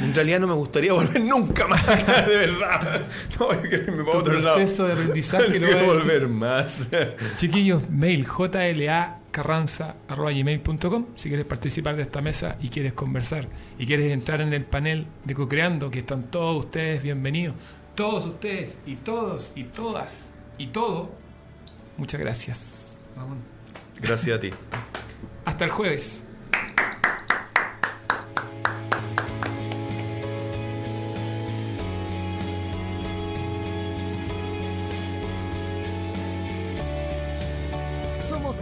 En 0.00 0.12
realidad 0.14 0.40
no 0.40 0.46
me 0.48 0.54
gustaría 0.54 0.92
volver 0.92 1.20
nunca 1.20 1.66
más 1.68 1.86
acá, 1.88 2.22
de 2.22 2.36
verdad. 2.36 3.02
No, 3.38 3.52
yo 3.62 3.76
irme 3.76 4.02
para 4.04 4.12
Tu 4.12 4.18
otro 4.18 4.40
lado. 4.40 4.56
proceso 4.56 4.86
de 4.86 4.92
aprendizaje 4.94 5.60
No 5.60 5.66
a 5.66 5.70
quiero 5.70 5.86
volver 5.86 6.28
más. 6.28 6.88
Chiquillos, 7.36 7.88
mail 7.90 8.26
jlacarranza.gmail.com 8.26 11.06
si 11.14 11.28
quieres 11.28 11.46
participar 11.46 11.96
de 11.96 12.02
esta 12.02 12.20
mesa 12.20 12.56
y 12.60 12.68
quieres 12.68 12.92
conversar 12.92 13.46
y 13.78 13.86
quieres 13.86 14.12
entrar 14.12 14.40
en 14.40 14.52
el 14.52 14.64
panel 14.64 15.06
de 15.24 15.34
Cocreando, 15.34 15.90
que 15.90 16.00
están 16.00 16.24
todos 16.24 16.64
ustedes 16.64 17.02
bienvenidos. 17.02 17.54
Todos 17.94 18.26
ustedes 18.26 18.80
y 18.86 18.96
todos 18.96 19.52
y 19.54 19.64
todas 19.64 20.34
y 20.58 20.66
todo. 20.68 21.12
Muchas 21.96 22.20
gracias. 22.20 22.98
Ramón. 23.16 23.38
Gracias 24.00 24.36
a 24.36 24.40
ti. 24.40 24.50
Hasta 25.44 25.64
el 25.66 25.70
jueves. 25.70 26.24